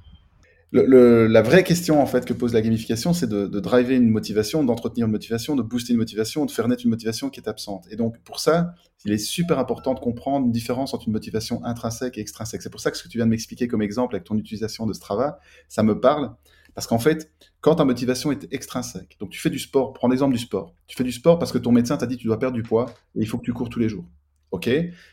la 0.72 1.42
vraie 1.42 1.64
question 1.64 2.00
en 2.00 2.06
fait 2.06 2.24
que 2.24 2.32
pose 2.32 2.54
la 2.54 2.62
gamification, 2.62 3.12
c'est 3.12 3.28
de, 3.28 3.46
driver 3.60 3.96
une 3.96 4.10
motivation, 4.10 4.62
d'entretenir 4.62 5.06
une 5.06 5.12
motivation, 5.12 5.56
de 5.56 5.62
booster 5.62 5.92
une 5.92 5.98
motivation, 5.98 6.46
de 6.46 6.50
faire 6.50 6.68
naître 6.68 6.84
une 6.84 6.90
motivation 6.90 7.28
qui 7.28 7.40
est 7.40 7.48
absente. 7.48 7.86
Et 7.90 7.96
donc 7.96 8.18
pour 8.20 8.38
ça, 8.40 8.74
il 9.04 9.12
est 9.12 9.18
super 9.18 9.58
important 9.58 9.94
de 9.94 10.00
comprendre 10.00 10.46
une 10.46 10.52
différence 10.52 10.94
entre 10.94 11.08
une 11.08 11.12
motivation 11.12 11.64
intrinsèque 11.64 12.18
et 12.18 12.20
extrinsèque. 12.20 12.62
C'est 12.62 12.70
pour 12.70 12.80
ça 12.80 12.90
que 12.90 12.96
ce 12.96 13.02
que 13.02 13.08
tu 13.08 13.18
viens 13.18 13.26
de 13.26 13.30
m'expliquer 13.30 13.66
comme 13.66 13.82
exemple 13.82 14.14
avec 14.14 14.24
ton 14.24 14.36
utilisation 14.36 14.86
de 14.86 14.92
Strava, 14.92 15.40
ça 15.68 15.82
me 15.82 15.98
parle. 15.98 16.34
Parce 16.74 16.86
qu'en 16.86 17.00
fait, 17.00 17.32
quand 17.60 17.74
ta 17.76 17.84
motivation 17.84 18.30
est 18.30 18.46
extrinsèque, 18.52 19.16
donc 19.18 19.30
tu 19.30 19.40
fais 19.40 19.50
du 19.50 19.58
sport, 19.58 19.92
prends 19.92 20.06
l'exemple 20.06 20.34
du 20.34 20.38
sport. 20.38 20.72
Tu 20.86 20.96
fais 20.96 21.02
du 21.02 21.10
sport 21.10 21.40
parce 21.40 21.50
que 21.50 21.58
ton 21.58 21.72
médecin 21.72 21.96
t'a 21.96 22.06
dit 22.06 22.16
que 22.16 22.20
tu 22.20 22.28
dois 22.28 22.38
perdre 22.38 22.54
du 22.54 22.62
poids 22.62 22.86
et 23.16 23.20
il 23.20 23.26
faut 23.26 23.38
que 23.38 23.44
tu 23.44 23.52
cours 23.52 23.68
tous 23.68 23.80
les 23.80 23.88
jours. 23.88 24.04
Ok? 24.52 24.70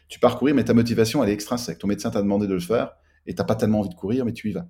Tu 0.08 0.20
pars 0.20 0.38
courir, 0.38 0.54
mais 0.54 0.64
ta 0.64 0.76
motivation, 0.76 1.24
elle 1.24 1.30
est 1.32 1.34
extrinsèque. 1.34 1.80
Ton 1.80 1.88
médecin 1.88 2.12
t'a 2.12 2.22
demandé 2.22 2.46
de 2.46 2.54
le 2.54 2.60
faire 2.60 2.92
et 3.28 3.36
t'as 3.36 3.44
pas 3.44 3.56
tellement 3.56 3.80
envie 3.82 3.90
de 3.90 3.96
courir, 3.96 4.26
mais 4.26 4.34
tu 4.34 4.50
y 4.50 4.54
vas. 4.54 4.68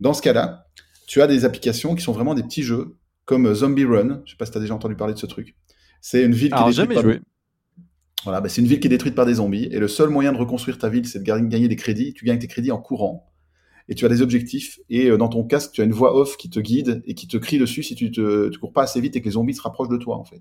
Dans 0.00 0.12
ce 0.12 0.22
cas-là, 0.22 0.66
tu 1.06 1.22
as 1.22 1.26
des 1.26 1.44
applications 1.44 1.94
qui 1.94 2.02
sont 2.02 2.12
vraiment 2.12 2.34
des 2.34 2.42
petits 2.42 2.62
jeux, 2.62 2.96
comme 3.24 3.54
Zombie 3.54 3.84
Run. 3.84 4.22
Je 4.24 4.32
sais 4.32 4.36
pas 4.36 4.44
si 4.46 4.52
tu 4.52 4.58
as 4.58 4.60
déjà 4.60 4.74
entendu 4.74 4.96
parler 4.96 5.14
de 5.14 5.18
ce 5.18 5.26
truc. 5.26 5.56
C'est 6.00 6.24
une 6.24 6.32
ville 6.32 6.52
qui 6.52 6.68
est 6.68 6.72
jamais 6.72 7.00
joué. 7.00 7.20
Voilà, 8.24 8.40
bah, 8.40 8.48
c'est 8.48 8.60
une 8.60 8.68
ville 8.68 8.78
qui 8.78 8.86
est 8.86 8.90
détruite 8.90 9.14
par 9.14 9.26
des 9.26 9.34
zombies, 9.34 9.68
et 9.70 9.78
le 9.78 9.88
seul 9.88 10.08
moyen 10.08 10.32
de 10.32 10.38
reconstruire 10.38 10.78
ta 10.78 10.88
ville, 10.88 11.06
c'est 11.06 11.18
de 11.18 11.24
gagner 11.24 11.68
des 11.68 11.76
crédits. 11.76 12.12
Tu 12.14 12.24
gagnes 12.24 12.38
tes 12.38 12.46
crédits 12.46 12.70
en 12.70 12.80
courant, 12.80 13.32
et 13.88 13.94
tu 13.94 14.04
as 14.04 14.08
des 14.08 14.22
objectifs, 14.22 14.78
et 14.88 15.10
euh, 15.10 15.16
dans 15.16 15.28
ton 15.28 15.44
casque, 15.44 15.72
tu 15.72 15.80
as 15.80 15.84
une 15.84 15.92
voix 15.92 16.16
off 16.16 16.36
qui 16.36 16.48
te 16.48 16.60
guide 16.60 17.02
et 17.04 17.14
qui 17.14 17.26
te 17.26 17.36
crie 17.36 17.58
dessus 17.58 17.82
si 17.82 17.94
tu 17.96 18.12
ne 18.16 18.56
cours 18.58 18.72
pas 18.72 18.84
assez 18.84 19.00
vite 19.00 19.16
et 19.16 19.20
que 19.20 19.26
les 19.26 19.32
zombies 19.32 19.54
se 19.54 19.62
rapprochent 19.62 19.88
de 19.88 19.96
toi, 19.96 20.16
en 20.16 20.24
fait. 20.24 20.40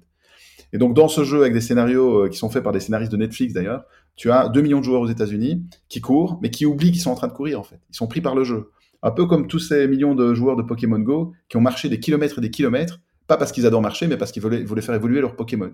Et 0.73 0.77
donc, 0.77 0.94
dans 0.94 1.07
ce 1.07 1.23
jeu, 1.23 1.41
avec 1.41 1.53
des 1.53 1.62
scénarios 1.62 2.25
euh, 2.25 2.29
qui 2.29 2.38
sont 2.38 2.50
faits 2.50 2.63
par 2.63 2.71
des 2.71 2.79
scénaristes 2.79 3.12
de 3.12 3.18
Netflix 3.18 3.53
d'ailleurs, 3.53 3.83
tu 4.15 4.31
as 4.31 4.50
2 4.50 4.62
millions 4.62 4.79
de 4.79 4.85
joueurs 4.85 5.01
aux 5.01 5.07
États-Unis 5.07 5.63
qui 5.89 6.01
courent, 6.01 6.39
mais 6.41 6.50
qui 6.50 6.65
oublient 6.65 6.91
qu'ils 6.91 7.01
sont 7.01 7.12
en 7.12 7.15
train 7.15 7.27
de 7.27 7.33
courir, 7.33 7.59
en 7.59 7.63
fait. 7.63 7.79
Ils 7.89 7.95
sont 7.95 8.07
pris 8.07 8.21
par 8.21 8.35
le 8.35 8.44
jeu. 8.44 8.71
Un 9.03 9.12
peu 9.12 9.25
comme 9.25 9.47
tous 9.47 9.59
ces 9.59 9.88
millions 9.88 10.15
de 10.15 10.33
joueurs 10.33 10.56
de 10.56 10.62
Pokémon 10.62 11.00
Go 11.00 11.33
qui 11.50 11.57
ont 11.57 11.62
marché 11.62 11.89
des 11.89 12.00
kilomètres 12.00 12.38
et 12.38 12.41
des 12.41 12.51
kilomètres, 12.51 13.00
pas 13.27 13.38
parce 13.38 13.51
qu'ils 13.51 13.65
adorent 13.65 13.81
marcher, 13.81 14.07
mais 14.07 14.18
parce 14.18 14.31
qu'ils 14.31 14.44
voulaient, 14.44 14.81
faire 14.81 14.95
évoluer 14.95 15.21
leur 15.21 15.35
Pokémon. 15.35 15.71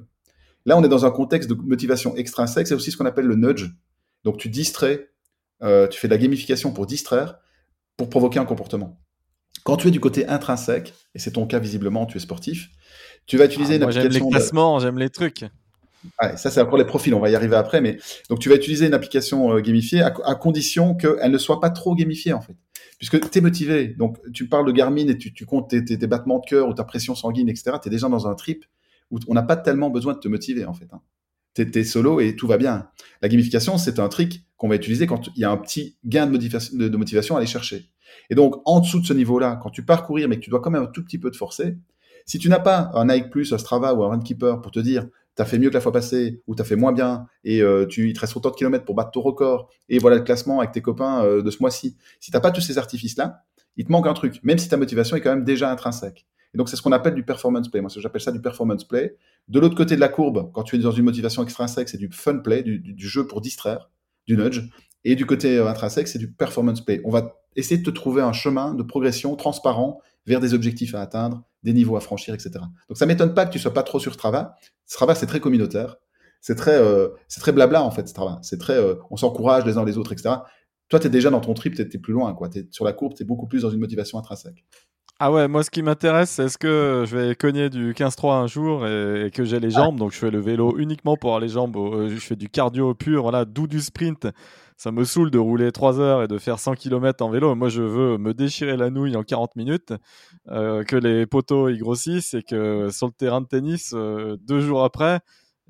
Là, 0.66 0.78
on 0.78 0.84
est 0.84 0.90
dans 0.90 1.06
un 1.06 1.12
contexte 1.12 1.50
de 1.50 1.56
motivation 1.56 2.16
extrinsèque, 2.16 2.68
c'est 2.68 2.76
aussi 2.76 2.92
ce 2.92 2.98
qu'on 2.98 3.06
appelle 3.06 3.26
le 3.26 3.36
nudge. 3.36 3.72
Donc 4.24 4.38
tu 4.38 4.50
distrais, 4.50 5.10
euh, 5.64 5.88
tu 5.88 6.00
fais 6.00 6.08
de 6.08 6.14
la 6.14 6.18
gamification 6.18 6.72
pour 6.72 6.86
distraire, 6.86 7.38
pour 7.98 8.10
provoquer 8.10 8.40
un 8.40 8.46
comportement. 8.46 9.00
Quand 9.64 9.76
tu 9.76 9.90
es 9.90 9.92
du 9.92 10.00
côté 10.00 10.28
intrinsèque, 10.28 10.94
et 11.16 11.20
c'est 11.20 11.32
ton 11.32 11.46
cas 11.48 11.60
visiblement, 11.60 12.06
tu 12.06 12.18
es 12.18 12.20
sportif, 12.20 12.70
tu 13.28 13.38
vas 13.38 13.46
utiliser 13.46 13.74
ah, 13.74 13.78
une 13.78 13.84
application. 13.84 14.12
J'aime 14.12 14.24
les 14.24 14.30
classements, 14.30 14.80
j'aime 14.80 14.98
les 14.98 15.10
trucs. 15.10 15.46
ça 16.36 16.50
c'est 16.50 16.62
encore 16.62 16.78
les 16.78 16.86
profils, 16.86 17.14
on 17.14 17.20
va 17.20 17.30
y 17.30 17.36
arriver 17.36 17.56
après, 17.56 17.82
mais 17.82 17.98
donc 18.30 18.40
tu 18.40 18.50
vas 18.50 18.56
utiliser 18.56 18.88
une 18.88 18.94
application 18.94 19.54
euh, 19.54 19.60
gamifiée 19.60 20.02
à, 20.02 20.14
à 20.26 20.36
condition 20.36 20.96
qu'elle 20.96 21.32
ne 21.32 21.38
soit 21.38 21.60
pas 21.60 21.70
trop 21.70 21.94
gamifiée 21.94 22.34
en 22.34 22.42
fait 22.42 22.56
puisque 22.98 23.30
tu 23.30 23.38
es 23.38 23.42
motivé. 23.42 23.88
Donc, 23.88 24.18
tu 24.34 24.48
parles 24.48 24.66
de 24.66 24.72
Garmin 24.72 25.08
et 25.08 25.18
tu, 25.18 25.46
comptes 25.46 25.70
tes, 25.70 26.08
battements 26.08 26.40
de 26.40 26.46
cœur 26.46 26.68
ou 26.68 26.74
ta 26.74 26.84
pression 26.84 27.16
sanguine, 27.16 27.50
etc. 27.50 27.78
Tu 27.82 27.88
es 27.88 27.92
déjà 27.92 28.10
dans 28.10 28.28
un 28.28 28.36
trip 28.36 28.66
où 29.12 29.20
on 29.28 29.34
n'a 29.34 29.44
pas 29.44 29.56
tellement 29.56 29.90
besoin 29.90 30.14
de 30.14 30.20
te 30.20 30.28
motiver, 30.28 30.66
en 30.66 30.74
fait. 30.74 30.88
Hein. 30.92 31.02
Tu 31.54 31.64
es, 31.80 31.84
solo 31.84 32.20
et 32.20 32.36
tout 32.36 32.48
va 32.48 32.58
bien. 32.58 32.90
La 33.22 33.30
gamification, 33.30 33.78
c'est 33.78 34.00
un 34.00 34.10
trick 34.10 34.46
qu'on 34.58 34.68
va 34.68 34.76
utiliser 34.76 35.08
quand 35.08 35.28
il 35.36 35.40
y 35.40 35.44
a 35.44 35.52
un 35.52 35.58
petit 35.58 35.98
gain 36.06 36.26
de 36.26 36.32
motivation, 36.32 36.78
de, 36.78 36.98
motivation 36.98 37.36
à 37.36 37.40
aller 37.40 37.48
chercher. 37.48 37.90
Et 38.30 38.36
donc, 38.36 38.62
en 38.66 38.80
dessous 38.80 39.00
de 39.00 39.06
ce 39.06 39.14
niveau-là, 39.14 39.60
quand 39.62 39.70
tu 39.70 39.84
pars 39.84 40.06
courir, 40.06 40.28
mais 40.28 40.38
que 40.38 40.42
tu 40.42 40.50
dois 40.50 40.60
quand 40.60 40.72
même 40.72 40.84
un 40.84 40.88
tout 40.88 41.04
petit 41.04 41.18
peu 41.18 41.32
te 41.32 41.38
forcer, 41.38 41.78
si 42.28 42.38
tu 42.38 42.50
n'as 42.50 42.60
pas 42.60 42.92
un 42.94 43.06
Nike 43.06 43.32
Plus, 43.32 43.52
un 43.54 43.58
Strava 43.58 43.96
ou 43.96 44.04
un 44.04 44.10
Runkeeper 44.10 44.62
pour 44.62 44.72
te 44.72 44.80
dire 44.80 45.08
tu 45.36 45.42
as 45.42 45.46
fait 45.46 45.60
mieux 45.60 45.70
que 45.70 45.76
la 45.76 45.82
fois 45.82 45.92
passée 45.92 46.42
ou 46.48 46.56
tu 46.56 46.62
as 46.62 46.66
fait 46.66 46.76
moins 46.76 46.92
bien 46.92 47.28
et 47.44 47.62
euh, 47.62 47.86
tu, 47.86 48.10
il 48.10 48.14
te 48.14 48.20
reste 48.20 48.36
autant 48.36 48.50
de 48.50 48.56
kilomètres 48.56 48.86
pour 48.86 48.96
battre 48.96 49.12
ton 49.12 49.22
record 49.22 49.70
et 49.88 50.00
voilà 50.00 50.18
le 50.18 50.24
classement 50.24 50.60
avec 50.60 50.72
tes 50.72 50.82
copains 50.82 51.24
euh, 51.24 51.42
de 51.42 51.52
ce 51.52 51.58
mois-ci. 51.62 51.96
Si 52.20 52.32
tu 52.32 52.38
n'as 52.38 52.42
pas 52.42 52.52
tous 52.52 52.62
ces 52.62 52.78
artifices-là, 52.78 53.44
il 53.78 53.86
te 53.86 53.92
manque 53.92 54.08
un 54.08 54.14
truc, 54.14 54.40
même 54.44 54.58
si 54.58 54.68
ta 54.68 54.78
motivation 54.78 55.16
est 55.16 55.22
quand 55.22 55.30
même 55.30 55.44
déjà 55.44 55.72
intrinsèque. 55.72 56.26
Et 56.54 56.58
donc, 56.58 56.70
c'est 56.70 56.76
ce 56.76 56.82
qu'on 56.82 56.92
appelle 56.92 57.14
du 57.14 57.24
performance 57.24 57.70
play. 57.70 57.82
Moi, 57.82 57.92
j'appelle 57.96 58.22
ça 58.22 58.32
du 58.32 58.42
performance 58.42 58.84
play. 58.84 59.16
De 59.48 59.60
l'autre 59.60 59.76
côté 59.76 59.96
de 59.96 60.02
la 60.02 60.10
courbe, 60.10 60.52
quand 60.54 60.64
tu 60.64 60.76
es 60.76 60.80
dans 60.80 60.92
une 60.92 61.04
motivation 61.04 61.44
extrinsèque, 61.44 61.90
c'est 61.90 61.98
du 61.98 62.10
fun 62.12 62.40
play, 62.40 62.64
du, 62.64 63.08
jeu 63.08 63.28
pour 63.28 63.42
distraire, 63.42 63.92
du 64.26 64.36
nudge. 64.36 64.62
Et 65.04 65.16
du 65.16 65.26
côté 65.26 65.58
euh, 65.58 65.68
intrinsèque, 65.68 66.08
c'est 66.08 66.20
du 66.20 66.32
performance 66.32 66.84
play. 66.84 67.02
On 67.06 67.12
va 67.12 67.36
essayer 67.56 67.78
de 67.78 67.84
te 67.84 67.92
trouver 67.92 68.22
un 68.22 68.34
chemin 68.34 68.74
de 68.74 68.84
progression 68.84 69.36
transparent 69.36 70.02
vers 70.26 70.40
des 70.40 70.54
objectifs 70.54 70.96
à 70.96 71.02
atteindre, 71.02 71.44
des 71.64 71.74
niveaux 71.74 71.96
à 71.96 72.02
franchir, 72.02 72.34
etc. 72.34 72.52
Donc 72.88 72.98
ça 72.98 73.06
m'étonne 73.06 73.34
pas 73.34 73.46
que 73.46 73.52
tu 73.52 73.60
sois 73.60 73.74
pas 73.74 73.84
trop 73.84 74.00
sur 74.00 74.14
Strava. 74.14 74.56
Strava, 74.86 75.16
c'est 75.16 75.26
très 75.26 75.40
communautaire. 75.40 75.98
C'est 76.42 76.56
très, 76.56 76.78
euh, 76.78 77.10
c'est 77.28 77.42
très 77.42 77.52
blabla, 77.52 77.84
en 77.84 77.92
fait, 77.92 78.08
Strava. 78.08 78.40
C'est 78.44 78.60
très, 78.60 78.76
euh, 78.78 78.96
on 79.10 79.18
s'encourage 79.18 79.66
les 79.66 79.78
uns 79.78 79.86
les 79.86 79.98
autres, 79.98 80.14
etc. 80.14 80.36
Toi, 80.90 81.00
tu 81.00 81.08
es 81.08 81.10
déjà 81.10 81.30
dans 81.30 81.42
ton 81.42 81.54
trip, 81.54 81.76
tu 81.76 81.82
es, 81.82 82.00
plus 82.00 82.14
loin, 82.14 82.34
quoi. 82.34 82.50
Es, 82.56 82.68
sur 82.72 82.86
la 82.86 82.94
courbe, 82.94 83.14
tu 83.16 83.24
es 83.24 83.26
beaucoup 83.26 83.48
plus 83.48 83.64
dans 83.64 83.70
une 83.70 83.80
motivation 83.80 84.18
intrinsèque. 84.18 84.66
Ah 85.20 85.32
ouais, 85.32 85.48
moi 85.48 85.64
ce 85.64 85.72
qui 85.72 85.82
m'intéresse, 85.82 86.30
c'est 86.30 86.44
est-ce 86.44 86.60
que 86.60 87.04
je 87.08 87.18
vais 87.18 87.36
cogner 87.36 87.72
du 87.72 87.94
15-3 87.96 88.36
un 88.36 88.46
jour 88.46 88.86
et, 88.86 89.32
que 89.34 89.44
j'ai 89.46 89.60
les 89.60 89.72
jambes, 89.72 89.98
donc 89.98 90.12
je 90.12 90.18
fais 90.20 90.30
le 90.30 90.40
vélo 90.40 90.78
uniquement 90.78 91.18
pour 91.18 91.32
avoir 91.32 91.40
les 91.40 91.50
jambes, 91.50 91.76
euh, 91.76 92.10
je 92.10 92.20
fais 92.20 92.36
du 92.36 92.50
cardio 92.50 92.94
pur, 92.94 93.24
voilà, 93.24 93.44
d'où 93.44 93.66
du 93.66 93.82
sprint. 93.82 94.28
Ça 94.76 94.92
me 94.92 95.04
saoule 95.06 95.32
de 95.32 95.40
rouler 95.40 95.72
3 95.72 96.00
heures 96.00 96.22
et 96.22 96.28
de 96.28 96.38
faire 96.38 96.60
100 96.60 96.76
km 96.76 97.26
en 97.26 97.32
vélo. 97.32 97.56
Moi, 97.56 97.70
je 97.70 97.82
veux 97.82 98.20
me 98.20 98.36
déchirer 98.36 98.78
la 98.78 98.92
nouille 98.92 99.16
en 99.16 99.24
40 99.24 99.56
minutes, 99.56 99.92
euh, 100.50 100.84
que 100.84 100.96
les 100.96 101.26
poteaux 101.26 101.68
y 101.70 101.80
grossissent 101.80 102.36
et 102.36 102.44
que 102.44 102.90
sur 102.92 103.08
le 103.08 103.14
terrain 103.14 103.42
de 103.42 103.48
tennis, 103.48 103.94
euh, 103.96 104.38
deux 104.40 104.62
jours 104.62 104.84
après, 104.84 105.22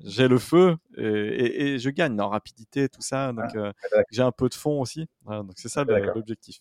j'ai 0.04 0.28
le 0.28 0.38
feu 0.38 0.76
et, 0.98 1.78
je 1.78 1.88
gagne 1.88 2.20
en 2.20 2.28
rapidité, 2.28 2.90
tout 2.90 3.00
ça. 3.00 3.32
Donc, 3.32 3.56
ah, 3.56 3.72
j'ai 4.10 4.22
un 4.22 4.30
peu 4.30 4.50
de 4.50 4.54
fond 4.54 4.82
aussi. 4.82 5.06
donc, 5.26 5.52
c'est 5.56 5.70
ça 5.70 5.84
l'objectif. 5.84 6.58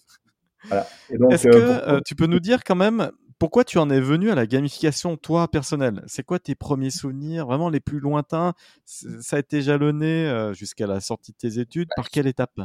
Est-ce 1.30 1.48
que 1.48 1.56
euh, 1.56 2.00
tu 2.06 2.16
peux 2.16 2.28
nous 2.28 2.40
dire 2.40 2.64
quand 2.64 2.76
même 2.76 3.12
pourquoi 3.40 3.64
tu 3.64 3.78
en 3.78 3.90
es 3.90 4.00
venu 4.00 4.32
à 4.32 4.36
la 4.36 4.48
gamification, 4.48 5.16
toi, 5.16 5.48
personnel 5.48 6.04
C'est 6.08 6.24
quoi 6.24 6.40
tes 6.40 6.56
premiers 6.56 6.90
souvenirs, 6.90 7.46
vraiment 7.46 7.70
les 7.70 7.80
plus 7.80 8.00
lointains? 8.00 8.54
Ça 8.86 9.36
a 9.36 9.40
été 9.40 9.62
jalonné 9.62 10.28
euh, 10.28 10.54
jusqu'à 10.54 10.88
la 10.88 11.00
sortie 11.00 11.34
de 11.34 11.38
tes 11.38 11.60
études. 11.60 11.90
Par 11.96 12.10
quelle 12.10 12.26
étape? 12.26 12.60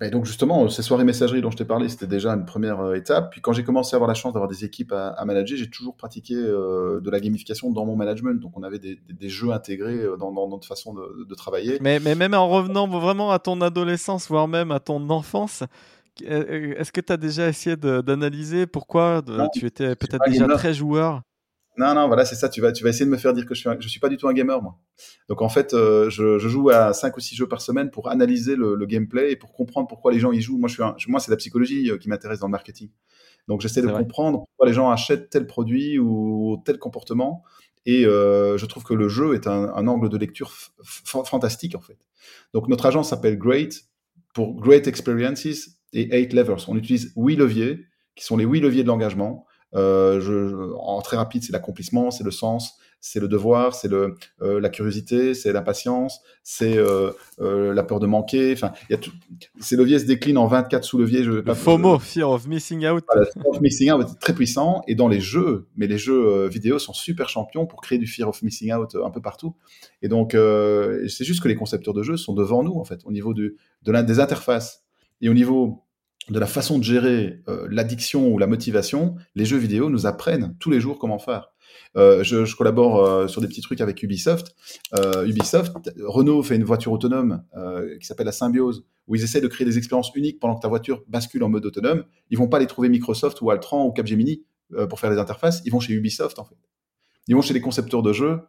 Et 0.00 0.10
donc 0.10 0.24
justement, 0.26 0.68
ces 0.68 0.82
soirées 0.82 1.04
messagerie 1.04 1.40
dont 1.40 1.52
je 1.52 1.56
t'ai 1.56 1.64
parlé, 1.64 1.88
c'était 1.88 2.08
déjà 2.08 2.32
une 2.32 2.44
première 2.44 2.80
euh, 2.80 2.94
étape. 2.94 3.30
Puis 3.30 3.40
quand 3.40 3.52
j'ai 3.52 3.62
commencé 3.62 3.94
à 3.94 3.96
avoir 3.96 4.08
la 4.08 4.14
chance 4.14 4.32
d'avoir 4.32 4.50
des 4.50 4.64
équipes 4.64 4.92
à, 4.92 5.24
manager, 5.24 5.56
j'ai 5.56 5.70
toujours 5.70 5.96
pratiqué 5.96 6.34
de 6.34 7.10
la 7.10 7.20
gamification 7.20 7.70
dans 7.70 7.86
mon 7.86 7.94
management. 7.94 8.40
Donc 8.40 8.58
on 8.58 8.64
avait 8.64 8.80
des, 8.80 9.28
jeux 9.28 9.52
intégrés 9.52 10.04
dans, 10.18 10.32
notre 10.48 10.66
façon 10.66 10.92
de, 10.92 11.24
de 11.24 11.34
travailler. 11.36 11.78
Mais, 11.80 12.00
mais, 12.00 12.16
même 12.16 12.34
en 12.34 12.48
revenant 12.48 12.88
vraiment 12.88 13.30
à 13.30 13.38
ton 13.38 13.60
adolescence, 13.60 14.26
voire 14.26 14.48
même 14.48 14.72
à 14.72 14.80
ton 14.80 15.08
enfance, 15.10 15.62
est-ce 16.22 16.92
que 16.92 17.00
tu 17.00 17.12
as 17.12 17.16
déjà 17.16 17.48
essayé 17.48 17.76
d'analyser 17.76 18.66
pourquoi 18.66 19.22
tu 19.52 19.66
étais 19.66 19.96
peut-être 19.96 20.24
déjà 20.28 20.46
très 20.48 20.74
joueur? 20.74 21.22
Non, 21.76 21.92
non, 21.92 22.06
voilà, 22.06 22.24
c'est 22.24 22.36
ça. 22.36 22.48
Tu 22.48 22.60
vas, 22.60 22.70
tu 22.70 22.84
vas 22.84 22.90
essayer 22.90 23.04
de 23.04 23.10
me 23.10 23.16
faire 23.16 23.32
dire 23.32 23.46
que 23.46 23.54
je 23.54 23.60
suis, 23.60 23.70
je 23.80 23.88
suis 23.88 23.98
pas 23.98 24.08
du 24.08 24.16
tout 24.16 24.28
un 24.28 24.32
gamer, 24.32 24.62
moi. 24.62 24.78
Donc 25.28 25.42
en 25.42 25.48
fait, 25.48 25.74
euh, 25.74 26.08
je, 26.08 26.38
joue 26.38 26.70
à 26.70 26.92
5 26.92 27.16
ou 27.16 27.20
6 27.20 27.34
jeux 27.34 27.48
par 27.48 27.60
semaine 27.60 27.90
pour 27.90 28.08
analyser 28.08 28.54
le, 28.54 28.76
gameplay 28.86 29.32
et 29.32 29.36
pour 29.36 29.52
comprendre 29.52 29.88
pourquoi 29.88 30.12
les 30.12 30.20
gens 30.20 30.30
y 30.30 30.40
jouent. 30.40 30.58
Moi, 30.58 30.68
je 30.68 30.74
suis 30.74 31.10
moi, 31.10 31.18
c'est 31.18 31.32
la 31.32 31.36
psychologie 31.36 31.90
euh, 31.90 31.98
qui 31.98 32.08
m'intéresse 32.08 32.38
dans 32.38 32.46
le 32.46 32.52
marketing. 32.52 32.90
Donc 33.48 33.60
j'essaie 33.60 33.82
de 33.82 33.88
comprendre 33.88 34.44
pourquoi 34.46 34.66
les 34.66 34.72
gens 34.72 34.90
achètent 34.90 35.30
tel 35.30 35.46
produit 35.46 35.98
ou 35.98 36.62
tel 36.64 36.78
comportement. 36.78 37.42
Et 37.86 38.06
euh, 38.06 38.56
je 38.56 38.64
trouve 38.66 38.84
que 38.84 38.94
le 38.94 39.08
jeu 39.08 39.34
est 39.34 39.46
un, 39.46 39.86
angle 39.86 40.08
de 40.08 40.16
lecture 40.16 40.50
fantastique 40.82 41.74
en 41.74 41.80
fait. 41.80 41.98
Donc 42.54 42.68
notre 42.68 42.86
agence 42.86 43.10
s'appelle 43.10 43.36
Great 43.36 43.84
pour 44.32 44.54
Great 44.54 44.86
Experiences 44.86 45.73
et 45.94 46.14
eight 46.14 46.32
levers. 46.32 46.68
On 46.68 46.76
utilise 46.76 47.12
huit 47.16 47.36
leviers, 47.36 47.86
qui 48.14 48.24
sont 48.24 48.36
les 48.36 48.44
huit 48.44 48.60
leviers 48.60 48.82
de 48.82 48.88
l'engagement. 48.88 49.46
Euh, 49.74 50.20
je, 50.20 50.72
en 50.78 51.00
très 51.02 51.16
rapide, 51.16 51.42
c'est 51.42 51.52
l'accomplissement, 51.52 52.10
c'est 52.10 52.22
le 52.22 52.30
sens, 52.30 52.78
c'est 53.00 53.18
le 53.18 53.26
devoir, 53.26 53.74
c'est 53.74 53.88
le 53.88 54.16
euh, 54.40 54.60
la 54.60 54.68
curiosité, 54.68 55.34
c'est 55.34 55.52
l'impatience, 55.52 56.20
c'est 56.44 56.76
euh, 56.78 57.12
la 57.38 57.82
peur 57.82 57.98
de 57.98 58.06
manquer. 58.06 58.52
Enfin, 58.52 58.72
il 58.88 58.92
y 58.92 58.94
a 58.94 58.98
tout. 58.98 59.10
Ces 59.58 59.76
leviers 59.76 59.98
se 59.98 60.04
déclinent 60.04 60.38
en 60.38 60.46
24 60.46 60.84
sous-leviers. 60.84 61.24
Je, 61.24 61.32
le 61.32 61.54
FOMO, 61.54 61.98
Fear 61.98 62.30
of 62.30 62.46
Missing 62.46 62.86
Out. 62.86 63.04
fear 63.32 63.48
of 63.48 63.60
Missing 63.60 63.90
Out 63.90 64.06
est 64.08 64.20
très 64.20 64.32
puissant 64.32 64.82
et 64.86 64.94
dans 64.94 65.08
les 65.08 65.20
jeux, 65.20 65.66
mais 65.76 65.88
les 65.88 65.98
jeux 65.98 66.46
vidéo 66.46 66.78
sont 66.78 66.92
super 66.92 67.28
champions 67.28 67.66
pour 67.66 67.80
créer 67.80 67.98
du 67.98 68.06
Fear 68.06 68.28
of 68.28 68.42
Missing 68.42 68.72
Out 68.72 68.96
un 69.04 69.10
peu 69.10 69.20
partout. 69.20 69.56
Et 70.02 70.08
donc, 70.08 70.36
c'est 71.08 71.24
juste 71.24 71.42
que 71.42 71.48
les 71.48 71.56
concepteurs 71.56 71.94
de 71.94 72.04
jeux 72.04 72.16
sont 72.16 72.32
devant 72.32 72.62
nous 72.62 72.78
en 72.78 72.84
fait, 72.84 73.00
au 73.04 73.10
niveau 73.10 73.34
du, 73.34 73.56
de 73.82 73.92
l'un 73.92 74.04
des 74.04 74.20
interfaces 74.20 74.83
et 75.24 75.28
au 75.30 75.34
niveau 75.34 75.82
de 76.28 76.38
la 76.38 76.46
façon 76.46 76.78
de 76.78 76.84
gérer 76.84 77.42
euh, 77.48 77.66
l'addiction 77.70 78.28
ou 78.28 78.38
la 78.38 78.46
motivation, 78.46 79.16
les 79.34 79.46
jeux 79.46 79.56
vidéo 79.56 79.88
nous 79.88 80.06
apprennent 80.06 80.54
tous 80.60 80.70
les 80.70 80.80
jours 80.80 80.98
comment 80.98 81.18
faire. 81.18 81.48
Euh, 81.96 82.22
je, 82.22 82.54
collabore 82.54 83.02
euh, 83.02 83.26
sur 83.26 83.40
des 83.40 83.48
petits 83.48 83.62
trucs 83.62 83.80
avec 83.80 84.02
Ubisoft. 84.02 84.54
Ubisoft, 85.26 85.72
Renault 86.02 86.42
fait 86.42 86.56
une 86.56 86.64
voiture 86.64 86.92
autonome 86.92 87.42
qui 87.98 88.06
s'appelle 88.06 88.26
la 88.26 88.32
Symbiose, 88.32 88.84
où 89.06 89.16
ils 89.16 89.24
essaient 89.24 89.40
de 89.40 89.48
créer 89.48 89.64
des 89.66 89.78
expériences 89.78 90.12
uniques 90.14 90.40
pendant 90.40 90.56
que 90.56 90.60
ta 90.60 90.68
voiture 90.68 91.02
bascule 91.08 91.42
en 91.42 91.48
mode 91.48 91.64
autonome. 91.64 92.04
Ils 92.28 92.36
vont 92.36 92.48
pas 92.48 92.58
les 92.58 92.66
trouver 92.66 92.90
Microsoft 92.90 93.40
ou 93.40 93.50
Altran 93.50 93.86
ou 93.86 93.92
Capgemini 93.92 94.44
pour 94.90 95.00
faire 95.00 95.10
les 95.10 95.18
interfaces. 95.18 95.62
Ils 95.64 95.72
vont 95.72 95.80
chez 95.80 95.94
Ubisoft 95.94 96.38
en 96.38 96.44
fait. 96.44 96.56
Ils 97.28 97.34
vont 97.34 97.42
chez 97.42 97.54
les 97.54 97.62
concepteurs 97.62 98.02
de 98.02 98.12
jeux 98.12 98.40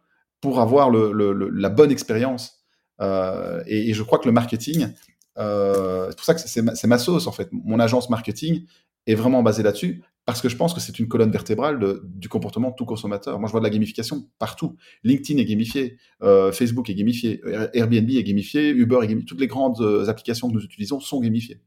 pour 0.42 0.60
avoir 0.60 0.90
la 0.90 1.68
bonne 1.70 1.90
expérience. 1.90 2.66
Et, 3.00 3.92
je 3.94 4.02
crois 4.02 4.18
que 4.18 4.26
le 4.26 4.32
marketing 4.32 4.92
euh, 5.38 6.06
c'est 6.10 6.16
pour 6.16 6.24
ça 6.24 6.34
que 6.34 6.40
c'est 6.40 6.86
ma, 6.86 6.98
sauce 6.98 7.26
en 7.26 7.32
fait. 7.32 7.48
Mon 7.52 7.78
agence 7.78 8.10
marketing 8.10 8.66
est 9.06 9.14
vraiment 9.14 9.42
basée 9.42 9.62
là-dessus 9.62 10.02
parce 10.24 10.40
que 10.40 10.48
je 10.48 10.56
pense 10.56 10.74
que 10.74 10.80
c'est 10.80 10.98
une 10.98 11.06
colonne 11.06 11.30
vertébrale 11.30 12.00
du 12.02 12.28
comportement 12.28 12.70
de 12.70 12.74
tout 12.74 12.84
consommateur. 12.84 13.38
Moi, 13.38 13.46
je 13.46 13.52
vois 13.52 13.60
de 13.60 13.64
la 13.64 13.70
gamification 13.70 14.28
partout. 14.38 14.76
LinkedIn 15.04 15.40
est 15.40 15.44
gamifié, 15.44 15.98
euh, 16.22 16.50
Facebook 16.50 16.90
est 16.90 16.94
gamifié, 16.94 17.40
Airbnb 17.74 18.10
est 18.10 18.24
gamifié, 18.24 18.70
Uber 18.70 18.98
est 19.02 19.06
gamifié. 19.06 19.26
Toutes 19.26 19.40
les 19.40 19.46
grandes 19.46 19.80
euh, 19.80 20.08
applications 20.08 20.48
que 20.48 20.54
nous 20.54 20.64
utilisons 20.64 20.98
sont 20.98 21.20
gamifiées. 21.20 21.60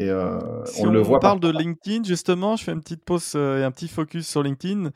Et 0.00 0.10
si 0.66 0.86
on, 0.86 0.90
le 0.90 1.00
voit. 1.00 1.18
parle 1.18 1.40
de 1.40 1.50
LinkedIn, 1.50 2.04
justement, 2.04 2.54
je 2.54 2.62
fais 2.62 2.70
une 2.70 2.80
petite 2.80 3.04
pause 3.04 3.34
et 3.34 3.64
un 3.64 3.72
petit 3.72 3.88
focus 3.88 4.28
sur 4.28 4.44
LinkedIn 4.44 4.92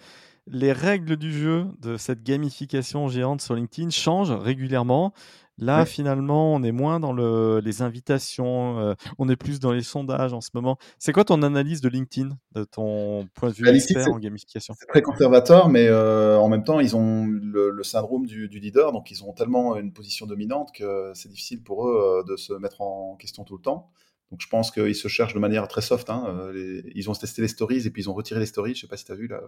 les 0.47 0.73
règles 0.73 1.17
du 1.17 1.33
jeu 1.33 1.67
de 1.81 1.97
cette 1.97 2.23
gamification 2.23 3.09
géante 3.09 3.41
sur 3.41 3.55
LinkedIn 3.55 3.91
changent 3.91 4.33
régulièrement. 4.33 5.13
Là, 5.59 5.85
finalement, 5.85 6.55
on 6.55 6.63
est 6.63 6.73
moins 6.73 6.99
dans 6.99 7.13
le, 7.13 7.61
les 7.61 7.83
invitations, 7.83 8.79
euh, 8.79 8.95
on 9.19 9.29
est 9.29 9.37
plus 9.37 9.61
dans 9.61 9.73
les 9.73 9.83
sondages 9.83 10.33
en 10.33 10.41
ce 10.41 10.49
moment. 10.55 10.79
C'est 10.99 11.13
quoi 11.13 11.25
ton 11.25 11.43
analyse 11.43 11.81
de 11.81 11.89
LinkedIn, 11.89 12.31
de 12.55 12.65
ton 12.65 13.29
point 13.35 13.51
de 13.51 13.55
vue 13.55 13.65
bah, 13.65 13.75
expert 13.75 14.09
en 14.09 14.19
gamification? 14.19 14.75
C'est 14.79 14.87
très 14.87 15.03
conservateur, 15.03 15.69
mais 15.69 15.87
euh, 15.89 16.39
en 16.39 16.49
même 16.49 16.65
temps, 16.65 16.81
ils 16.81 16.97
ont 16.97 17.27
le, 17.27 17.83
syndrome 17.83 18.27
du, 18.27 18.49
leader, 18.49 18.93
donc 18.93 19.11
ils 19.11 19.25
ont 19.25 19.33
tellement 19.33 19.77
une 19.77 19.93
position 19.93 20.27
dominante 20.27 20.71
que 20.73 21.13
c'est 21.15 21.29
difficile 21.29 21.63
pour 21.63 21.89
eux 21.89 22.21
euh, 22.21 22.23
de 22.25 22.37
se 22.37 22.55
mettre 22.55 22.81
en 22.81 23.17
question 23.17 23.45
tout 23.45 23.57
le 23.57 23.63
temps. 23.63 23.91
Donc 24.33 24.41
je 24.41 24.49
pense 24.49 24.71
qu'ils 24.71 24.97
se 24.97 25.09
cherchent 25.09 25.35
de 25.35 25.39
manière 25.39 25.69
très 25.69 25.83
soft. 25.83 26.09
Hein, 26.09 26.51
ils 26.95 27.11
ont 27.11 27.13
testé 27.13 27.43
les 27.43 27.49
stories 27.49 27.87
et 27.87 27.91
puis 27.91 28.03
ils 28.03 28.09
ont 28.09 28.15
retiré 28.15 28.41
les 28.41 28.47
stories. 28.47 28.75
Je 28.75 28.81
sais 28.81 28.87
pas 28.87 28.97
si 28.97 29.05
tu 29.05 29.13
as 29.13 29.15
vu 29.15 29.29
là. 29.29 29.43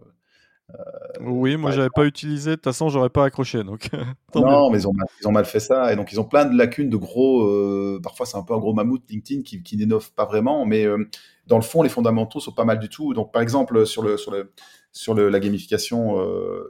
Euh, 0.71 0.75
oui, 1.21 1.57
moi 1.57 1.71
j'avais 1.71 1.89
pas 1.89 2.05
utilisé. 2.05 2.51
De 2.51 2.55
toute 2.57 2.65
façon, 2.65 2.91
j'aurais 2.91 3.09
pas 3.09 3.25
accroché. 3.25 3.65
Donc 3.65 3.89
non, 4.35 4.71
mais 4.71 4.81
ils 4.81 4.87
ont, 4.87 4.93
mal, 4.93 5.07
ils 5.23 5.27
ont, 5.27 5.33
mal, 5.33 5.47
fait 5.47 5.61
ça 5.61 5.91
et 5.91 5.97
donc 5.97 6.13
ils 6.13 6.21
ont 6.21 6.25
plein 6.25 6.45
de 6.45 6.55
lacunes, 6.55 6.91
de 6.91 6.99
gros. 6.99 7.47
Euh, 7.47 7.99
parfois, 8.03 8.27
c'est 8.27 8.37
un 8.37 8.43
peu 8.43 8.53
un 8.53 8.59
gros 8.59 8.75
mammouth 8.75 9.03
LinkedIn 9.09 9.41
qui, 9.41 9.63
qui 9.63 9.79
n'innove 9.79 10.13
pas 10.13 10.27
vraiment, 10.27 10.67
mais 10.67 10.85
euh, 10.85 11.09
dans 11.47 11.57
le 11.57 11.63
fond, 11.63 11.81
les 11.81 11.89
fondamentaux 11.89 12.41
sont 12.41 12.53
pas 12.53 12.67
mal 12.67 12.79
du 12.79 12.91
tout. 12.91 13.15
Donc, 13.15 13.33
par 13.33 13.41
exemple, 13.41 13.87
sur 13.87 14.03
le 14.03 14.19
sur 14.19 14.33
le 14.33 14.53
sur 14.93 15.15
le, 15.15 15.31
la 15.31 15.41
gamification 15.41 16.19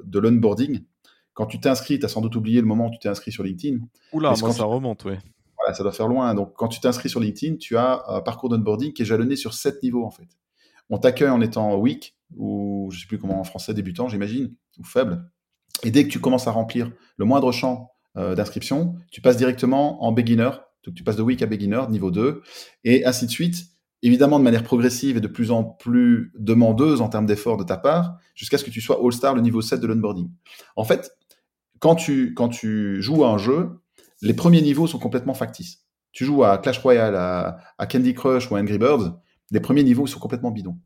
de 0.05 0.19
l'onboarding, 0.21 0.85
quand 1.33 1.47
tu 1.47 1.59
t'inscris, 1.59 1.99
tu 1.99 2.05
as 2.05 2.09
sans 2.09 2.21
doute 2.21 2.37
oublié 2.37 2.61
le 2.61 2.67
moment 2.67 2.87
où 2.87 2.91
tu 2.91 3.01
t'es 3.01 3.09
inscrit 3.09 3.33
sur 3.33 3.43
LinkedIn. 3.43 3.79
Oula, 4.13 4.35
moi 4.41 4.53
ça 4.53 4.65
remonte, 4.65 5.05
oui. 5.05 5.15
Ça 5.73 5.83
doit 5.83 5.93
faire 5.93 6.09
loin. 6.09 6.35
Donc, 6.35 6.53
quand 6.57 6.69
tu 6.69 6.81
t'inscris 6.81 7.09
sur 7.09 7.21
LinkedIn, 7.21 7.57
tu 7.57 7.77
as 7.77 8.03
un 8.09 8.21
parcours 8.21 8.49
d'onboarding 8.49 8.93
qui 8.93 9.03
est 9.03 9.07
jalonné 9.07 9.37
sur 9.37 9.55
sept 9.55 9.83
niveaux 9.83 10.05
en 10.05 10.11
fait. 10.11 10.29
On 10.91 10.99
t'accueille 10.99 11.31
en 11.31 11.41
étant 11.41 11.77
weak, 11.77 12.17
ou 12.37 12.89
je 12.93 13.01
sais 13.01 13.07
plus 13.07 13.19
comment 13.19 13.41
en 13.41 13.45
français, 13.45 13.73
débutant, 13.73 14.09
j'imagine, 14.09 14.55
ou 14.79 14.85
faible. 14.85 15.31
Et 15.83 15.91
dès 15.91 16.05
que 16.05 16.09
tu 16.09 16.21
commences 16.21 16.47
à 16.47 16.51
remplir 16.51 16.91
le 17.17 17.25
moindre 17.25 17.53
champ 17.53 17.93
euh, 18.17 18.35
d'inscription, 18.35 18.97
tu 19.11 19.21
passes 19.21 19.37
directement 19.37 20.05
en 20.05 20.13
beginner. 20.13 20.51
Donc 20.85 20.95
tu 20.95 21.03
passes 21.03 21.17
de 21.17 21.23
weak 21.23 21.43
à 21.43 21.47
beginner, 21.47 21.83
niveau 21.89 22.11
2, 22.11 22.43
et 22.85 23.05
ainsi 23.07 23.27
de 23.27 23.31
suite. 23.31 23.65
Évidemment, 24.03 24.39
de 24.39 24.45
manière 24.45 24.65
progressive 24.65 25.17
et 25.17 25.21
de 25.23 25.29
plus 25.29 25.51
en 25.51 25.65
plus 25.65 26.31
demandeuse 26.39 27.01
en 27.01 27.09
termes 27.09 27.25
d'effort 27.25 27.57
de 27.57 27.65
ta 27.65 27.79
part, 27.79 28.19
jusqu'à 28.35 28.59
ce 28.59 28.65
que 28.65 28.71
tu 28.71 28.83
sois 28.83 29.01
All-Star, 29.03 29.35
le 29.35 29.41
niveau 29.41 29.63
7 29.63 29.81
de 29.81 29.87
l'onboarding. 29.87 30.31
En 30.77 30.85
fait, 30.85 31.11
quand 31.79 31.95
tu, 31.95 32.35
quand 32.35 32.51
tu 32.51 33.01
joues 33.01 33.25
à 33.25 33.31
un 33.31 33.39
jeu, 33.39 33.81
les 34.25 34.35
premiers 34.35 34.63
niveaux 34.63 34.87
sont 34.87 34.99
complètement 34.99 35.35
factices. 35.35 35.85
Tu 36.13 36.25
joues 36.25 36.45
à 36.45 36.59
Clash 36.59 36.79
Royale, 36.79 37.15
à, 37.15 37.87
Candy 37.87 38.15
Crush 38.15 38.51
ou 38.51 38.57
à 38.57 38.61
Angry 38.61 38.79
Birds, 38.79 39.19
les 39.51 39.61
premiers 39.61 39.83
niveaux 39.83 40.07
sont 40.07 40.19
complètement 40.19 40.51
bidons. 40.51 40.79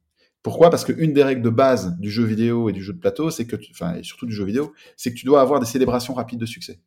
Pourquoi? 0.43 0.71
Parce 0.71 0.85
qu'une 0.85 1.13
des 1.13 1.23
règles 1.23 1.43
de 1.43 1.51
base 1.51 1.97
du 1.99 2.11
jeu 2.11 2.25
vidéo 2.25 2.69
et 2.69 2.73
du 2.73 2.83
jeu 2.83 2.93
de 2.93 2.99
plateau, 2.99 3.31
c'est 3.31 3.47
que, 3.47 3.57
enfin, 3.71 3.95
et 3.95 4.03
surtout 4.03 4.27
du 4.27 4.33
jeu 4.33 4.45
vidéo, 4.45 4.73
c'est 4.97 5.13
que 5.13 5.19
tu 5.19 5.27
dois 5.27 5.41
avoir 5.41 5.61
des 5.61 5.67
célébrations 5.67 6.15
rapides 6.15 6.41
de 6.41 6.47
succès. 6.47 6.81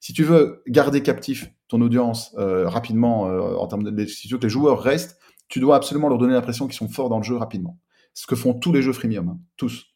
Si 0.00 0.12
tu 0.12 0.24
veux 0.24 0.62
garder 0.66 1.02
captif 1.02 1.50
ton 1.68 1.80
audience 1.80 2.34
euh, 2.38 2.68
rapidement, 2.68 3.28
euh, 3.28 3.54
en 3.56 3.66
termes 3.68 3.84
de, 3.84 4.06
si 4.06 4.26
tu 4.26 4.34
veux 4.34 4.38
que 4.38 4.44
les 4.44 4.50
joueurs 4.50 4.80
restent, 4.82 5.18
tu 5.48 5.60
dois 5.60 5.76
absolument 5.76 6.08
leur 6.08 6.18
donner 6.18 6.32
l'impression 6.32 6.66
qu'ils 6.66 6.76
sont 6.76 6.88
forts 6.88 7.08
dans 7.08 7.18
le 7.18 7.22
jeu 7.22 7.36
rapidement. 7.36 7.78
Ce 8.14 8.26
que 8.26 8.34
font 8.34 8.54
tous 8.54 8.72
les 8.72 8.82
jeux 8.82 8.92
freemium, 8.92 9.28
hein, 9.28 9.38
tous. 9.56 9.86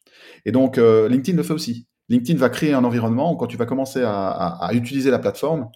Et 0.45 0.51
donc 0.51 0.77
euh, 0.77 1.09
LinkedIn 1.09 1.35
le 1.35 1.43
fait 1.43 1.53
aussi. 1.53 1.87
LinkedIn 2.09 2.39
va 2.39 2.49
créer 2.49 2.73
un 2.73 2.83
environnement 2.83 3.33
où 3.33 3.35
quand 3.35 3.47
tu 3.47 3.57
vas 3.57 3.65
commencer 3.65 4.01
à, 4.05 4.69
utiliser 4.71 5.11
la 5.11 5.19
plateforme, 5.19 5.69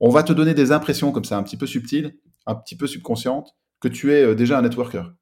on 0.00 0.10
va 0.10 0.22
te 0.22 0.32
donner 0.32 0.54
des 0.54 0.72
impressions 0.72 1.12
comme 1.12 1.24
ça, 1.24 1.36
un 1.36 1.42
petit 1.42 1.56
peu 1.56 1.66
subtiles, 1.66 2.16
un 2.46 2.54
petit 2.54 2.76
peu 2.76 2.86
subconscientes, 2.86 3.54
que 3.80 3.88
tu 3.88 4.12
es 4.12 4.34
déjà 4.34 4.58
un 4.58 4.62
networker. 4.62 5.12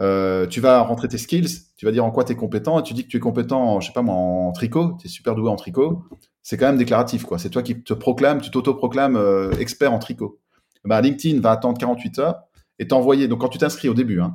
Euh, 0.00 0.46
tu 0.46 0.60
vas 0.60 0.80
rentrer 0.80 1.08
tes 1.08 1.18
skills, 1.18 1.48
tu 1.76 1.84
vas 1.84 1.92
dire 1.92 2.04
en 2.04 2.10
quoi 2.10 2.24
tu 2.24 2.32
es 2.32 2.36
compétent, 2.36 2.80
et 2.80 2.82
tu 2.82 2.94
dis 2.94 3.04
que 3.04 3.08
tu 3.08 3.18
es 3.18 3.20
compétent, 3.20 3.80
je 3.80 3.88
sais 3.88 3.92
pas 3.92 4.02
moi, 4.02 4.14
en 4.14 4.52
tricot, 4.52 4.96
tu 4.98 5.06
es 5.06 5.10
super 5.10 5.34
doué 5.34 5.50
en 5.50 5.56
tricot, 5.56 6.04
c'est 6.42 6.56
quand 6.56 6.66
même 6.66 6.78
déclaratif, 6.78 7.24
quoi. 7.24 7.38
C'est 7.38 7.50
toi 7.50 7.62
qui 7.62 7.82
te 7.82 7.92
proclames, 7.92 8.40
tu 8.40 8.50
t'auto-proclames 8.50 9.16
euh, 9.16 9.50
expert 9.52 9.92
en 9.92 9.98
tricot. 9.98 10.40
Bah, 10.84 11.00
LinkedIn 11.02 11.40
va 11.40 11.50
attendre 11.50 11.76
48 11.78 12.18
heures 12.18 12.40
et 12.78 12.88
t'envoyer, 12.88 13.28
donc 13.28 13.42
quand 13.42 13.50
tu 13.50 13.58
t'inscris 13.58 13.90
au 13.90 13.94
début, 13.94 14.20
hein, 14.20 14.32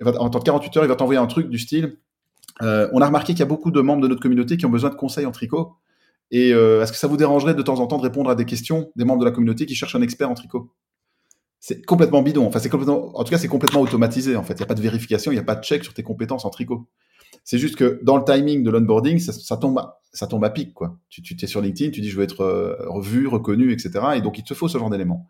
en 0.00 0.30
temps 0.30 0.38
de 0.38 0.44
48 0.44 0.76
heures, 0.78 0.84
il 0.84 0.88
va 0.88 0.96
t'envoyer 0.96 1.20
un 1.20 1.26
truc 1.26 1.50
du 1.50 1.58
style. 1.58 1.98
Euh, 2.62 2.88
on 2.92 3.00
a 3.02 3.06
remarqué 3.06 3.34
qu'il 3.34 3.40
y 3.40 3.42
a 3.42 3.46
beaucoup 3.46 3.70
de 3.70 3.80
membres 3.80 4.02
de 4.02 4.08
notre 4.08 4.22
communauté 4.22 4.56
qui 4.56 4.64
ont 4.64 4.70
besoin 4.70 4.90
de 4.90 4.94
conseils 4.94 5.26
en 5.26 5.30
tricot. 5.30 5.74
Et 6.32 6.52
euh, 6.52 6.82
est-ce 6.82 6.90
que 6.90 6.98
ça 6.98 7.06
vous 7.06 7.18
dérangerait 7.18 7.54
de 7.54 7.62
temps 7.62 7.78
en 7.78 7.86
temps 7.86 7.98
de 7.98 8.02
répondre 8.02 8.30
à 8.30 8.34
des 8.34 8.46
questions 8.46 8.90
des 8.96 9.04
membres 9.04 9.20
de 9.20 9.26
la 9.26 9.30
communauté 9.30 9.66
qui 9.66 9.74
cherchent 9.74 9.94
un 9.94 10.02
expert 10.02 10.30
en 10.30 10.34
tricot? 10.34 10.72
C'est 11.60 11.84
complètement 11.84 12.22
bidon. 12.22 12.46
Enfin, 12.46 12.58
c'est 12.58 12.74
en 12.74 13.24
tout 13.24 13.30
cas, 13.30 13.38
c'est 13.38 13.48
complètement 13.48 13.82
automatisé. 13.82 14.34
En 14.34 14.42
fait, 14.42 14.54
il 14.54 14.56
n'y 14.56 14.62
a 14.64 14.66
pas 14.66 14.74
de 14.74 14.82
vérification, 14.82 15.30
il 15.30 15.34
n'y 15.34 15.40
a 15.40 15.44
pas 15.44 15.54
de 15.54 15.62
check 15.62 15.84
sur 15.84 15.94
tes 15.94 16.02
compétences 16.02 16.44
en 16.44 16.50
tricot. 16.50 16.88
C'est 17.44 17.58
juste 17.58 17.76
que 17.76 18.00
dans 18.02 18.16
le 18.16 18.24
timing 18.24 18.62
de 18.62 18.70
l'onboarding, 18.70 19.18
ça, 19.18 19.56
tombe, 19.56 19.78
à, 19.78 20.50
pic. 20.50 20.74
Tu, 21.10 21.36
es 21.40 21.46
sur 21.46 21.60
LinkedIn, 21.60 21.90
tu 21.90 22.00
dis 22.00 22.08
je 22.08 22.16
veux 22.16 22.24
être 22.24 22.40
euh, 22.40 22.76
revu, 22.86 23.26
reconnu, 23.26 23.72
etc. 23.72 23.90
Et 24.16 24.20
donc 24.22 24.38
il 24.38 24.44
te 24.44 24.54
faut 24.54 24.68
ce 24.68 24.78
genre 24.78 24.90
d'éléments. 24.90 25.28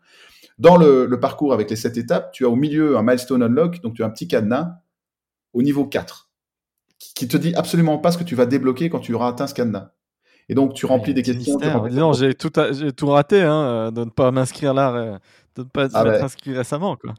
Dans 0.57 0.77
le, 0.77 1.19
parcours 1.19 1.53
avec 1.53 1.69
les 1.69 1.75
sept 1.75 1.97
étapes, 1.97 2.31
tu 2.31 2.45
as 2.45 2.49
au 2.49 2.55
milieu 2.55 2.97
un 2.97 3.03
milestone 3.03 3.43
unlock, 3.43 3.81
donc 3.81 3.95
tu 3.95 4.03
as 4.03 4.05
un 4.05 4.09
petit 4.09 4.27
cadenas 4.27 4.77
au 5.53 5.61
niveau 5.61 5.85
4 5.85 6.29
qui, 6.97 7.27
te 7.27 7.35
dit 7.35 7.53
absolument 7.55 7.97
pas 7.97 8.11
ce 8.11 8.17
que 8.17 8.23
tu 8.23 8.35
vas 8.35 8.45
débloquer 8.45 8.89
quand 8.89 8.99
tu 8.99 9.13
auras 9.13 9.27
atteint 9.27 9.47
ce 9.47 9.53
cadenas. 9.53 9.91
Et 10.49 10.55
donc 10.55 10.73
tu 10.73 10.85
remplis 10.85 11.13
des 11.13 11.23
questions. 11.23 11.57
Non, 11.91 12.13
j'ai 12.13 12.33
tout, 12.33 12.51
j'ai 12.71 12.91
tout 12.91 13.07
raté 13.07 13.41
hein, 13.41 13.63
euh, 13.63 13.91
de 13.91 14.01
ne 14.03 14.09
pas 14.09 14.31
m'inscrire 14.31 14.73
là, 14.73 15.19
de 15.55 15.61
ne 15.61 15.67
pas 15.67 15.87
ah 15.93 16.05
être 16.05 16.23
inscrit 16.23 16.53
récemment, 16.53 16.95
quoi. 16.95 17.13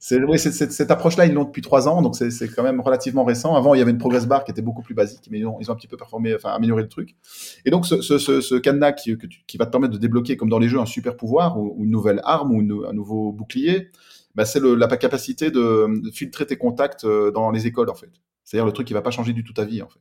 C'est, 0.00 0.22
oui, 0.22 0.38
cette 0.38 0.90
approche-là, 0.92 1.26
ils 1.26 1.34
l'ont 1.34 1.44
depuis 1.44 1.60
trois 1.60 1.88
ans, 1.88 2.02
donc 2.02 2.14
c'est 2.14 2.48
quand 2.54 2.62
même 2.62 2.80
relativement 2.80 3.24
récent. 3.24 3.56
Avant, 3.56 3.74
il 3.74 3.78
y 3.78 3.82
avait 3.82 3.90
une 3.90 3.98
progress 3.98 4.26
bar 4.26 4.44
qui 4.44 4.52
était 4.52 4.62
beaucoup 4.62 4.82
plus 4.82 4.94
basique, 4.94 5.28
mais 5.30 5.40
ils 5.40 5.46
ont, 5.46 5.58
ils 5.60 5.70
ont 5.70 5.74
un 5.74 5.76
petit 5.76 5.88
peu 5.88 5.96
performé, 5.96 6.36
enfin 6.36 6.50
amélioré 6.50 6.82
le 6.82 6.88
truc. 6.88 7.16
Et 7.64 7.70
donc, 7.70 7.84
ce, 7.84 8.00
ce, 8.00 8.18
ce, 8.18 8.54
cadenas 8.54 8.92
qui, 8.92 9.18
qui, 9.48 9.56
va 9.58 9.66
te 9.66 9.72
permettre 9.72 9.94
de 9.94 9.98
débloquer, 9.98 10.36
comme 10.36 10.50
dans 10.50 10.60
les 10.60 10.68
jeux, 10.68 10.78
un 10.78 10.86
super 10.86 11.16
pouvoir 11.16 11.58
ou, 11.58 11.82
une 11.82 11.90
nouvelle 11.90 12.20
arme 12.22 12.54
ou 12.54 12.86
un 12.86 12.92
nouveau 12.92 13.32
bouclier, 13.32 13.90
bah, 14.36 14.44
c'est 14.44 14.62
la 14.62 14.86
capacité 14.96 15.50
de, 15.50 15.88
filtrer 16.12 16.46
tes 16.46 16.56
contacts 16.56 17.04
euh, 17.04 17.32
dans 17.32 17.50
les 17.50 17.66
écoles, 17.66 17.90
en 17.90 17.94
fait. 17.94 18.10
C'est-à-dire 18.44 18.66
le 18.66 18.72
truc 18.72 18.86
qui 18.86 18.94
va 18.94 19.02
pas 19.02 19.10
changer 19.10 19.32
du 19.32 19.42
tout 19.42 19.52
ta 19.52 19.64
vie, 19.64 19.82
en 19.82 19.88
fait. 19.88 20.00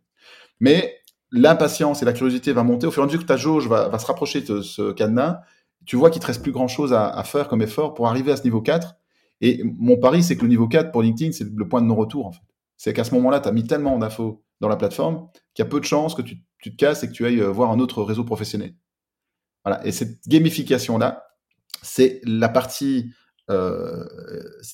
Mais 0.60 0.94
l'impatience 1.32 2.02
et 2.02 2.06
la 2.06 2.14
curiosité 2.14 2.54
va 2.54 2.64
monter 2.64 2.88
au 2.88 2.92
fur 2.92 3.02
et 3.02 3.06
à 3.06 3.08
mesure 3.08 3.22
que 3.22 3.26
ta 3.26 3.38
jauge 3.38 3.68
va, 3.68 3.98
se 3.98 4.06
rapprocher 4.06 4.42
de 4.42 4.62
ce 4.62 4.92
cadenas. 4.92 5.42
Tu 5.86 5.96
vois 5.96 6.10
qu'il 6.10 6.22
te 6.22 6.28
reste 6.28 6.42
plus 6.42 6.52
grand 6.52 6.68
chose 6.68 6.94
à, 6.94 7.08
à 7.10 7.24
faire 7.24 7.48
comme 7.48 7.62
effort 7.62 7.94
pour 7.94 8.08
arriver 8.08 8.32
à 8.32 8.38
ce 8.38 8.44
niveau 8.44 8.62
4 8.62 8.96
et 9.42 9.64
mon 9.64 9.98
pari, 9.98 10.24
c'est 10.24 10.36
que 10.36 10.42
le 10.42 10.48
niveau 10.48 10.68
4 10.68 10.92
pour 10.92 11.02
LinkedIn, 11.02 11.32
c'est 11.32 11.48
le 11.50 11.68
point 11.68 11.82
de 11.82 11.88
non-retour, 11.88 12.26
en 12.26 12.32
fait. 12.32 12.42
C'est 12.76 12.94
qu'à 12.94 13.04
ce 13.04 13.14
moment-là, 13.16 13.40
tu 13.40 13.48
as 13.48 13.52
mis 13.52 13.64
tellement 13.64 13.98
d'infos 13.98 14.44
dans 14.60 14.70
la 14.70 14.76
plateforme 14.76 15.30
qu'il 15.54 15.64
y 15.64 15.68
a 15.68 15.70
peu 15.70 15.80
de 15.80 15.86
chances 15.86 16.16
que 16.16 16.22
tu, 16.22 16.44
te 16.64 16.70
casses 16.70 17.04
et 17.04 17.08
que 17.08 17.14
tu 17.14 17.26
ailles 17.26 17.42
euh, 17.42 17.50
voir 17.50 17.72
un 17.72 17.80
autre 17.80 18.04
réseau 18.04 18.24
professionnel. 18.24 18.76
Voilà. 19.64 19.86
Et 19.86 19.92
cette 19.92 20.28
gamification-là, 20.28 21.24
c'est 21.82 22.22
la 22.24 22.50
partie, 22.50 23.12
euh, 23.50 24.06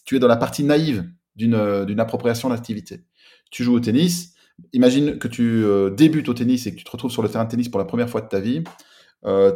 tu 0.06 0.16
es 0.16 0.20
dans 0.20 0.28
la 0.28 0.38
partie 0.38 0.64
naïve 0.64 1.10
d'une 1.36 1.56
euh, 1.56 1.98
appropriation 1.98 2.50
d'activité. 2.50 3.06
Tu 3.52 3.64
joues 3.64 3.76
au 3.76 3.80
tennis, 3.80 4.33
imagine 4.72 5.18
que 5.18 5.28
tu 5.28 5.64
euh, 5.64 5.90
débutes 5.90 6.30
au 6.30 6.34
tennis 6.34 6.68
et 6.68 6.72
que 6.72 6.78
tu 6.78 6.84
te 6.84 6.92
retrouves 6.92 7.12
sur 7.12 7.22
le 7.22 7.30
terrain 7.30 7.46
de 7.46 7.50
tennis 7.50 7.70
pour 7.70 7.80
la 7.80 7.86
première 7.86 8.10
fois 8.10 8.22
de 8.22 8.28
ta 8.28 8.40
vie, 8.40 8.64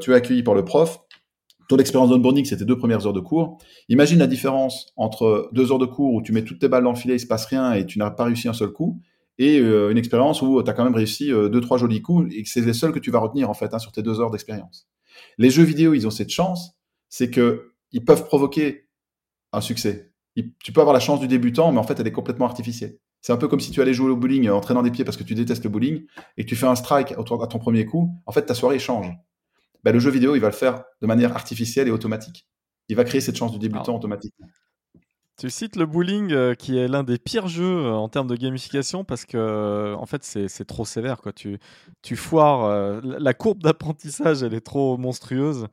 tu 0.01 0.11
es 0.11 0.15
accueilli 0.15 0.43
par 0.43 0.53
le 0.53 0.63
prof, 0.63 0.99
ton 1.67 1.77
expérience 1.77 2.09
d'onboarding, 2.09 2.45
c'était 2.45 2.65
deux 2.65 2.77
premières 2.77 3.05
heures 3.05 3.13
de 3.13 3.19
cours. 3.19 3.57
Imagine 3.89 4.19
la 4.19 4.27
différence 4.27 4.93
entre 4.95 5.49
deux 5.51 5.71
heures 5.71 5.79
de 5.79 5.85
cours 5.85 6.13
où 6.13 6.21
tu 6.21 6.31
mets 6.31 6.43
toutes 6.43 6.59
tes 6.59 6.69
balles 6.69 6.83
dans 6.83 6.91
le 6.91 6.97
filet, 6.97 7.15
il 7.15 7.19
se 7.19 7.27
passe 7.27 7.45
rien 7.45 7.73
et 7.73 7.85
tu 7.85 7.99
n'as 7.99 8.09
pas 8.09 8.23
réussi 8.25 8.47
un 8.47 8.53
seul 8.53 8.69
coup, 8.69 9.01
et 9.37 9.59
euh, 9.59 9.91
une 9.91 9.97
expérience 9.97 10.41
où 10.41 10.61
tu 10.63 10.69
as 10.69 10.73
quand 10.73 10.83
même 10.83 10.95
réussi 10.95 11.31
euh, 11.31 11.49
deux, 11.49 11.61
trois 11.61 11.77
jolis 11.77 12.01
coups 12.01 12.33
et 12.33 12.43
que 12.43 12.49
c'est 12.49 12.61
les 12.61 12.73
seuls 12.73 12.91
que 12.91 12.99
tu 12.99 13.11
vas 13.11 13.19
retenir 13.19 13.49
en 13.49 13.53
fait 13.53 13.73
hein, 13.73 13.79
sur 13.79 13.91
tes 13.91 14.01
deux 14.01 14.19
heures 14.19 14.31
d'expérience. 14.31 14.87
Les 15.37 15.49
jeux 15.49 15.63
vidéo, 15.63 15.93
ils 15.93 16.07
ont 16.07 16.11
cette 16.11 16.29
chance, 16.29 16.77
c'est 17.09 17.29
que 17.29 17.73
ils 17.91 18.03
peuvent 18.03 18.25
provoquer 18.25 18.87
un 19.53 19.61
succès. 19.61 20.11
tu 20.35 20.71
peux 20.71 20.81
avoir 20.81 20.93
la 20.93 20.99
chance 20.99 21.19
du 21.19 21.27
débutant, 21.27 21.71
mais 21.71 21.79
en 21.79 21.83
fait, 21.83 21.99
elle 21.99 22.07
est 22.07 22.11
complètement 22.11 22.45
artificielle. 22.45 22.97
C'est 23.21 23.33
un 23.33 23.37
peu 23.37 23.47
comme 23.47 23.59
si 23.59 23.71
tu 23.71 23.81
allais 23.81 23.93
jouer 23.93 24.09
au 24.09 24.15
bowling 24.15 24.49
en 24.49 24.61
traînant 24.61 24.83
des 24.83 24.91
pieds 24.91 25.03
parce 25.03 25.17
que 25.17 25.23
tu 25.23 25.35
détestes 25.35 25.63
le 25.63 25.69
bowling 25.69 26.05
et 26.37 26.43
que 26.43 26.49
tu 26.49 26.55
fais 26.55 26.67
un 26.67 26.75
strike 26.75 27.13
à 27.13 27.47
ton 27.47 27.59
premier 27.59 27.85
coup. 27.85 28.11
En 28.25 28.31
fait, 28.31 28.45
ta 28.45 28.53
soirée 28.53 28.79
change. 28.79 29.11
Bah, 29.83 29.91
le 29.91 29.99
jeu 29.99 30.11
vidéo, 30.11 30.35
il 30.35 30.39
va 30.39 30.47
le 30.47 30.53
faire 30.53 30.83
de 31.01 31.07
manière 31.07 31.33
artificielle 31.35 31.87
et 31.87 31.91
automatique. 31.91 32.47
Il 32.89 32.95
va 32.95 33.03
créer 33.03 33.21
cette 33.21 33.35
chance 33.35 33.51
du 33.51 33.59
débutant 33.59 33.95
automatiquement. 33.95 34.47
Tu 35.37 35.51
cites 35.51 35.75
le 35.75 35.85
bowling 35.85 36.31
euh, 36.31 36.55
qui 36.55 36.79
est 36.79 36.87
l'un 36.87 37.03
des 37.03 37.19
pires 37.19 37.47
jeux 37.47 37.85
euh, 37.85 37.93
en 37.93 38.09
termes 38.09 38.25
de 38.25 38.35
gamification 38.35 39.03
parce 39.03 39.23
que 39.23 39.37
euh, 39.37 39.95
en 39.95 40.07
fait 40.07 40.23
c'est 40.23 40.65
trop 40.65 40.83
sévère 40.83 41.21
quoi. 41.21 41.31
Tu, 41.31 41.59
tu 42.01 42.15
foires 42.15 43.01
la 43.03 43.33
courbe 43.35 43.61
d'apprentissage 43.61 44.41
elle 44.41 44.55
est 44.55 44.65
trop 44.65 44.97
monstrueuse 44.97 45.67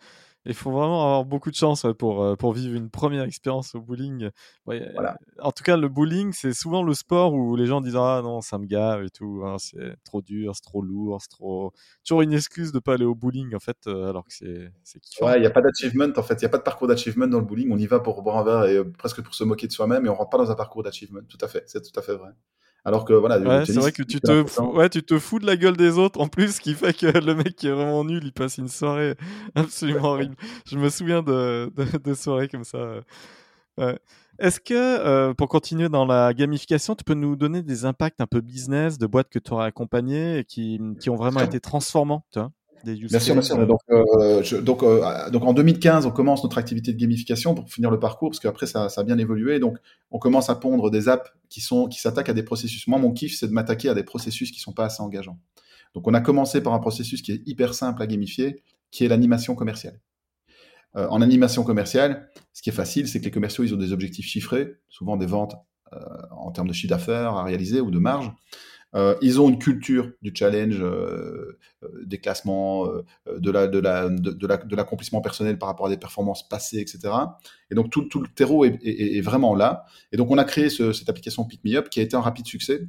il 0.47 0.55
faut 0.55 0.71
vraiment 0.71 1.03
avoir 1.03 1.25
beaucoup 1.25 1.51
de 1.51 1.57
chance 1.57 1.87
pour, 1.99 2.23
euh, 2.23 2.37
pour 2.37 2.53
vivre 2.53 2.75
une 2.77 2.91
première 2.91 3.25
expérience 3.25 3.75
au 3.75 3.81
bowling. 3.81 4.31
voilà. 4.67 5.17
En 5.41 5.53
tout 5.53 5.65
cas, 5.65 5.77
le 5.77 5.89
bowling, 5.89 6.33
c'est 6.33 6.53
souvent 6.53 6.83
le 6.83 6.95
sport 6.95 7.33
où 7.33 7.57
les 7.57 7.67
gens 7.67 7.81
disent 7.81 7.97
Ah 7.97 8.21
non, 8.23 8.41
ça 8.41 8.59
me 8.59 8.67
gave 8.67 9.05
et 9.05 9.11
tout, 9.11 9.43
hein, 9.45 9.57
c'est 9.59 9.97
trop 10.05 10.21
dur, 10.23 10.55
c'est 10.55 10.63
trop 10.63 10.83
lourd, 10.83 11.21
c'est 11.21 11.31
trop. 11.31 11.73
Toujours 12.07 12.23
une 12.23 12.33
excuse 12.33 12.73
de 12.73 12.79
pas 12.79 12.95
aller 12.95 13.05
au 13.05 13.15
bowling 13.15 13.55
en 13.55 13.61
fait, 13.61 13.79
euh, 13.87 14.11
alors 14.11 14.25
que 14.25 14.33
c'est 14.33 15.01
kiffant. 15.01 15.27
Ouais, 15.27 15.39
il 15.39 15.41
n'y 15.41 15.47
a 15.47 15.51
pas 15.51 15.63
d'achievement 15.63 16.09
en 16.17 16.23
fait, 16.23 16.35
il 16.35 16.45
n'y 16.45 16.47
a 16.47 16.51
pas 16.51 16.59
de 16.59 16.63
parcours 16.63 16.89
d'achievement 16.89 17.27
dans 17.27 17.39
le 17.39 17.45
bowling. 17.45 17.73
On 17.73 17.79
y 17.79 17.87
va 17.87 18.01
pour 18.01 18.23
boire 18.23 18.39
un 18.39 18.45
verre 18.45 18.65
et 18.65 18.77
euh, 18.77 18.85
presque 18.85 19.23
pour 19.23 19.35
se 19.35 19.45
moquer 19.45 19.67
de 19.67 19.73
soi-même 19.73 20.05
et 20.07 20.09
on 20.09 20.15
rentre 20.15 20.31
pas 20.31 20.39
dans 20.39 20.51
un 20.51 20.57
parcours 20.57 20.83
d'achievement. 20.83 21.21
Tout 21.29 21.39
à 21.41 21.49
fait, 21.49 21.65
c'est 21.67 21.81
tout 21.81 21.99
à 21.99 22.03
fait 22.03 22.15
vrai. 22.15 22.31
Alors 22.87 23.07
que 23.07 23.14
voilà, 23.14 23.38
ouais, 23.38 23.64
c'est 23.64 23.79
vrai 23.79 23.92
que 23.92 24.03
tu 24.03 24.20
te, 24.20 24.44
fous, 24.44 24.75
ouais, 24.75 24.90
tu 24.90 25.03
te 25.03 25.18
fous 25.18 25.38
de 25.38 25.47
la 25.47 25.57
gueule 25.57 25.77
des 25.77 25.97
autres 25.97 26.20
en 26.20 26.29
plus, 26.29 26.57
ce 26.57 26.61
qui 26.61 26.75
fait 26.75 26.92
que 26.92 27.07
le 27.07 27.35
mec 27.35 27.57
qui 27.57 27.66
est 27.66 27.73
vraiment 27.73 28.05
nul, 28.05 28.23
il 28.23 28.33
passe 28.33 28.59
une 28.59 28.68
soirée 28.68 29.14
absolument 29.55 30.11
horrible. 30.11 30.37
Je 30.66 30.77
me 30.77 30.90
souviens 30.90 31.23
de, 31.23 31.73
de, 32.05 32.14
soirées 32.14 32.49
comme 32.49 32.64
ça. 32.64 33.01
Ouais. 33.79 33.99
Est-ce 34.38 34.61
que, 34.61 34.75
euh, 34.75 35.33
pour 35.33 35.49
continuer 35.49 35.88
dans 35.88 36.05
la 36.05 36.35
gamification, 36.35 36.94
tu 36.94 37.05
peux 37.05 37.14
nous 37.14 37.37
donner 37.37 37.62
des 37.62 37.87
impacts 37.87 38.20
un 38.20 38.27
peu 38.27 38.40
business 38.40 38.99
de 38.99 39.07
boîtes 39.07 39.31
que 39.31 39.38
tu 39.38 39.53
aurais 39.53 39.66
accompagnées 39.66 40.38
et 40.38 40.44
qui, 40.44 40.79
qui 41.01 41.09
ont 41.09 41.16
vraiment 41.16 41.40
été 41.40 41.61
transformants 41.61 42.25
toi 42.85 43.09
bien 43.09 43.20
sûr, 43.20 43.35
bien 43.35 43.42
sûr. 43.42 43.66
Donc, 43.66 43.81
euh, 43.90 44.61
donc, 44.61 44.83
euh, 44.83 45.31
donc, 45.31 45.44
en 45.44 45.53
2015, 45.53 46.07
on 46.07 46.11
commence 46.11 46.42
notre 46.42 46.59
activité 46.59 46.92
de 46.92 46.99
gamification 46.99 47.55
pour 47.55 47.68
finir 47.70 47.90
le 47.90 47.99
parcours, 47.99 48.31
parce 48.31 48.40
qu'après, 48.40 48.66
ça, 48.66 48.88
ça 48.88 49.01
a 49.01 49.05
bien 49.05 49.18
évolué. 49.18 49.59
Donc, 49.59 49.79
on 50.11 50.18
commence 50.18 50.51
à 50.51 50.55
pondre 50.55 50.90
des 50.90 51.09
apps 51.09 51.31
qui 51.49 51.61
sont 51.61 51.88
qui 51.88 52.01
s'attaquent 52.01 52.29
à 52.29 52.33
des 52.35 52.42
processus. 52.42 52.87
Moi, 52.87 52.99
mon 52.99 53.12
kiff, 53.12 53.37
c'est 53.37 53.49
de 53.49 53.53
m'attaquer 53.53 53.88
à 53.88 53.94
des 53.94 54.05
processus 54.05 54.51
qui 54.51 54.61
sont 54.61 54.73
pas 54.73 54.87
assez 54.87 55.03
engageants. 55.03 55.38
Donc, 55.94 56.07
on 56.07 56.14
a 56.14 56.20
commencé 56.20 56.61
par 56.61 56.75
un 56.75 56.79
processus 56.79 57.23
qui 57.23 57.33
est 57.33 57.42
hyper 57.47 57.75
simple 57.75 58.03
à 58.03 58.07
gamifier, 58.07 58.62
qui 58.90 59.05
est 59.05 59.09
l'animation 59.09 59.55
commerciale. 59.55 60.01
Euh, 60.97 61.09
en 61.09 61.23
animation 61.23 61.64
commerciale, 61.64 62.29
ce 62.53 62.62
qui 62.62 62.70
est 62.70 62.75
facile, 62.75 63.09
c'est 63.09 63.20
que 63.20 63.25
les 63.25 63.31
commerciaux, 63.31 63.64
ils 63.64 63.75
ont 63.75 63.79
des 63.79 63.92
objectifs 63.92 64.27
chiffrés, 64.27 64.75
souvent 64.88 65.16
des 65.16 65.27
ventes 65.27 65.57
en 66.33 66.51
termes 66.51 66.66
de 66.66 66.73
chiffre 66.73 66.90
d'affaires 66.90 67.35
à 67.35 67.44
réaliser 67.44 67.81
ou 67.81 67.92
de 67.92 68.01
marge. 68.01 68.33
Euh, 68.95 69.17
ils 69.23 69.41
ont 69.41 69.49
une 69.49 69.59
culture 69.59 70.11
du 70.23 70.33
challenge, 70.35 70.81
euh, 70.81 71.59
euh, 71.83 71.89
des 72.05 72.19
classements, 72.19 72.87
de 73.27 73.51
la 73.51 73.67
de 73.67 73.79
la 73.79 74.09
de, 74.09 74.77
l'accomplissement 74.77 75.21
personnel 75.21 75.59
par 75.59 75.69
rapport 75.69 75.87
à 75.87 75.89
des 75.89 75.97
performances 75.97 76.49
passées, 76.49 76.79
etc. 76.79 77.13
Et 77.71 77.75
donc 77.75 77.91
tout, 77.91 78.03
tout 78.03 78.21
le 78.21 78.29
terreau 78.29 78.65
est, 78.65 78.79
est, 78.85 79.21
vraiment 79.21 79.55
là. 79.55 79.85
Et 80.13 80.17
donc 80.17 80.31
on 80.31 80.39
a 80.39 80.45
créé 80.45 80.71
cette 80.71 81.09
application 81.09 81.45
Pick 81.45 81.65
Me 81.65 81.77
Up 81.77 81.89
qui 81.89 82.01
a 82.01 82.03
été 82.03 82.17
un 82.17 82.21
rapide 82.21 82.47
succès. 82.47 82.87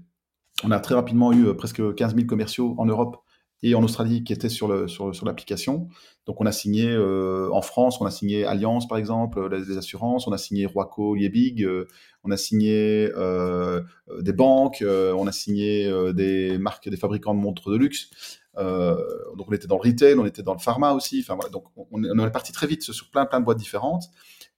On 0.64 0.72
a 0.72 0.80
très 0.80 0.96
rapidement 0.96 1.34
eu 1.34 1.54
presque 1.56 1.96
15 1.96 2.16
000 2.16 2.28
commerciaux 2.28 2.76
en 2.78 2.86
Europe 2.86 3.18
et 3.66 3.74
en 3.74 3.84
Australie 3.84 4.24
qui 4.24 4.32
étaient 4.32 4.48
sur 4.48 4.68
l'application. 4.68 5.88
Donc 6.28 6.40
on 6.40 6.46
a 6.46 6.52
signé 6.52 6.88
euh, 6.88 7.50
en 7.52 7.64
France, 7.64 8.00
on 8.00 8.06
a 8.06 8.12
signé 8.12 8.46
Alliance 8.46 8.88
par 8.88 9.00
exemple, 9.00 9.50
les, 9.52 9.78
assurances, 9.78 10.28
on 10.28 10.32
a 10.32 10.38
signé 10.38 10.68
Roaco, 10.68 11.16
Liebig, 11.16 11.64
euh, 11.64 11.88
on 12.24 12.30
a 12.30 12.38
signé 12.38 13.10
euh, 13.16 13.82
des 14.22 14.34
banques, 14.34 14.84
on 14.88 15.26
a 15.26 15.32
signé 15.32 15.92
des 16.14 16.60
marques, 16.60 16.90
des 16.90 16.98
fabricants 16.98 17.34
de 17.34 17.40
montres 17.40 17.72
de 17.72 17.78
luxe. 17.78 18.10
donc 18.56 19.48
on 19.48 19.54
était 19.54 19.68
dans 19.68 19.80
le 19.82 19.90
retail, 19.90 20.14
on 20.20 20.28
était 20.28 20.44
dans 20.44 20.54
le 20.54 20.60
pharma 20.60 20.92
aussi. 20.94 21.22
Enfin 21.22 21.34
voilà, 21.34 21.50
donc 21.50 21.66
on, 21.76 21.88
on 21.92 22.28
est 22.28 22.32
parti 22.32 22.52
très 22.52 22.68
vite 22.68 22.84
sur 22.84 23.10
plein 23.10 23.26
plein 23.26 23.40
de 23.40 23.46
boîtes 23.46 23.58
différentes 23.58 24.06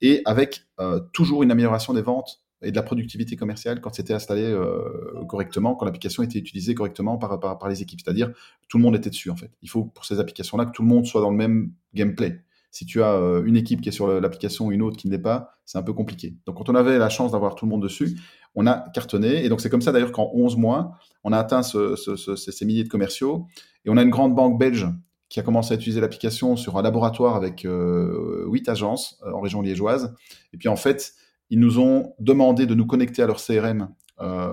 et 0.01 0.21
avec 0.25 0.65
toujours 1.13 1.43
une 1.43 1.51
amélioration 1.51 1.93
des 1.93 2.01
ventes 2.01 2.41
et 2.61 2.71
de 2.71 2.75
la 2.75 2.83
productivité 2.83 3.35
commerciale 3.35 3.81
quand 3.81 3.93
c'était 3.93 4.13
installé 4.13 4.43
euh, 4.43 5.23
correctement, 5.27 5.75
quand 5.75 5.85
l'application 5.85 6.23
était 6.23 6.39
utilisée 6.39 6.73
correctement 6.73 7.17
par, 7.17 7.39
par, 7.39 7.57
par 7.59 7.69
les 7.69 7.81
équipes. 7.81 7.99
C'est-à-dire, 8.03 8.31
tout 8.67 8.77
le 8.77 8.83
monde 8.83 8.95
était 8.95 9.09
dessus, 9.09 9.29
en 9.29 9.35
fait. 9.35 9.51
Il 9.61 9.69
faut, 9.69 9.85
pour 9.85 10.05
ces 10.05 10.19
applications-là, 10.19 10.65
que 10.65 10.71
tout 10.71 10.81
le 10.81 10.87
monde 10.87 11.05
soit 11.05 11.21
dans 11.21 11.29
le 11.29 11.37
même 11.37 11.71
gameplay. 11.93 12.41
Si 12.71 12.85
tu 12.85 13.01
as 13.01 13.13
euh, 13.13 13.43
une 13.45 13.55
équipe 13.55 13.81
qui 13.81 13.89
est 13.89 13.93
sur 13.93 14.07
l'application 14.07 14.71
et 14.71 14.75
une 14.75 14.81
autre 14.81 14.97
qui 14.97 15.07
ne 15.07 15.11
l'est 15.11 15.21
pas, 15.21 15.51
c'est 15.65 15.77
un 15.77 15.83
peu 15.83 15.93
compliqué. 15.93 16.35
Donc, 16.45 16.57
quand 16.57 16.69
on 16.69 16.75
avait 16.75 16.97
la 16.97 17.09
chance 17.09 17.31
d'avoir 17.31 17.55
tout 17.55 17.65
le 17.65 17.69
monde 17.69 17.81
dessus, 17.81 18.19
on 18.55 18.67
a 18.67 18.89
cartonné. 18.93 19.45
Et 19.45 19.49
donc, 19.49 19.61
c'est 19.61 19.69
comme 19.69 19.81
ça, 19.81 19.91
d'ailleurs, 19.91 20.11
qu'en 20.11 20.31
11 20.33 20.57
mois, 20.57 20.97
on 21.23 21.31
a 21.31 21.37
atteint 21.37 21.63
ce, 21.63 21.95
ce, 21.95 22.15
ce, 22.15 22.35
ces 22.35 22.65
milliers 22.65 22.83
de 22.83 22.89
commerciaux. 22.89 23.47
Et 23.85 23.89
on 23.89 23.97
a 23.97 24.01
une 24.01 24.09
grande 24.09 24.35
banque 24.35 24.59
belge 24.59 24.87
qui 25.29 25.39
a 25.39 25.43
commencé 25.43 25.73
à 25.73 25.77
utiliser 25.77 25.99
l'application 25.99 26.55
sur 26.55 26.77
un 26.77 26.81
laboratoire 26.81 27.35
avec 27.35 27.65
euh, 27.65 28.45
8 28.47 28.69
agences 28.69 29.19
en 29.25 29.41
région 29.41 29.61
liégeoise. 29.61 30.15
Et 30.53 30.57
puis, 30.57 30.69
en 30.69 30.75
fait, 30.75 31.13
ils 31.49 31.59
nous 31.59 31.79
ont 31.79 32.13
demandé 32.19 32.65
de 32.65 32.75
nous 32.75 32.85
connecter 32.85 33.21
à 33.21 33.27
leur 33.27 33.37
CRM, 33.37 33.89
euh, 34.19 34.51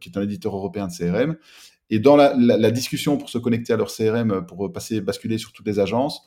qui 0.00 0.08
est 0.08 0.18
un 0.18 0.22
éditeur 0.22 0.54
européen 0.54 0.88
de 0.88 0.92
CRM. 0.92 1.36
Et 1.90 1.98
dans 1.98 2.16
la, 2.16 2.70
discussion 2.70 3.18
pour 3.18 3.28
se 3.28 3.38
connecter 3.38 3.72
à 3.72 3.76
leur 3.76 3.88
CRM, 3.88 4.46
pour 4.46 4.72
passer, 4.72 5.00
basculer 5.00 5.38
sur 5.38 5.52
toutes 5.52 5.66
les 5.66 5.80
agences, 5.80 6.22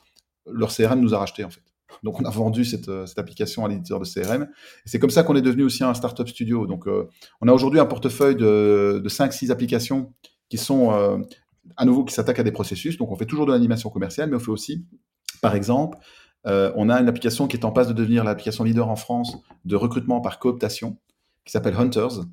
leur 0.45 0.75
CRM 0.75 0.99
nous 0.99 1.13
a 1.13 1.19
racheté 1.19 1.45
en 1.45 1.49
fait. 1.49 1.61
Donc, 2.01 2.19
on 2.19 2.25
a 2.25 2.29
vendu 2.29 2.65
cette, 2.65 2.89
cette 3.05 3.19
application 3.19 3.63
à 3.63 3.69
l'éditeur 3.69 3.99
de 3.99 4.05
CRM. 4.05 4.49
C'est 4.85 4.99
comme 4.99 5.11
ça 5.11 5.23
qu'on 5.23 5.35
est 5.35 5.41
devenu 5.41 5.63
aussi 5.63 5.83
un 5.83 5.93
startup 5.93 6.27
studio. 6.27 6.67
Donc, 6.67 6.85
on 7.39 7.47
a 7.47 7.53
aujourd'hui 7.53 7.79
un 7.79 7.85
portefeuille 7.85 8.35
de, 8.35 8.99
de 9.01 9.09
5-6 9.09 9.51
applications 9.51 10.11
qui 10.49 10.57
sont 10.57 11.23
à 11.77 11.85
nouveau 11.85 12.03
qui 12.03 12.13
s'attaquent 12.13 12.39
à 12.39 12.43
des 12.43 12.51
processus. 12.51 12.97
Donc, 12.97 13.11
on 13.11 13.15
fait 13.15 13.25
toujours 13.25 13.45
de 13.45 13.51
l'animation 13.51 13.89
commerciale, 13.89 14.29
mais 14.29 14.35
on 14.35 14.39
fait 14.39 14.51
aussi, 14.51 14.85
par 15.41 15.55
exemple, 15.55 15.97
on 16.45 16.89
a 16.89 16.99
une 16.99 17.07
application 17.07 17.47
qui 17.47 17.57
est 17.57 17.65
en 17.65 17.71
passe 17.71 17.87
de 17.87 17.93
devenir 17.93 18.23
l'application 18.23 18.63
leader 18.63 18.89
en 18.89 18.95
France 18.95 19.37
de 19.65 19.75
recrutement 19.75 20.21
par 20.21 20.39
cooptation, 20.39 20.97
qui 21.45 21.51
s'appelle 21.51 21.75
Hunters. 21.75 22.25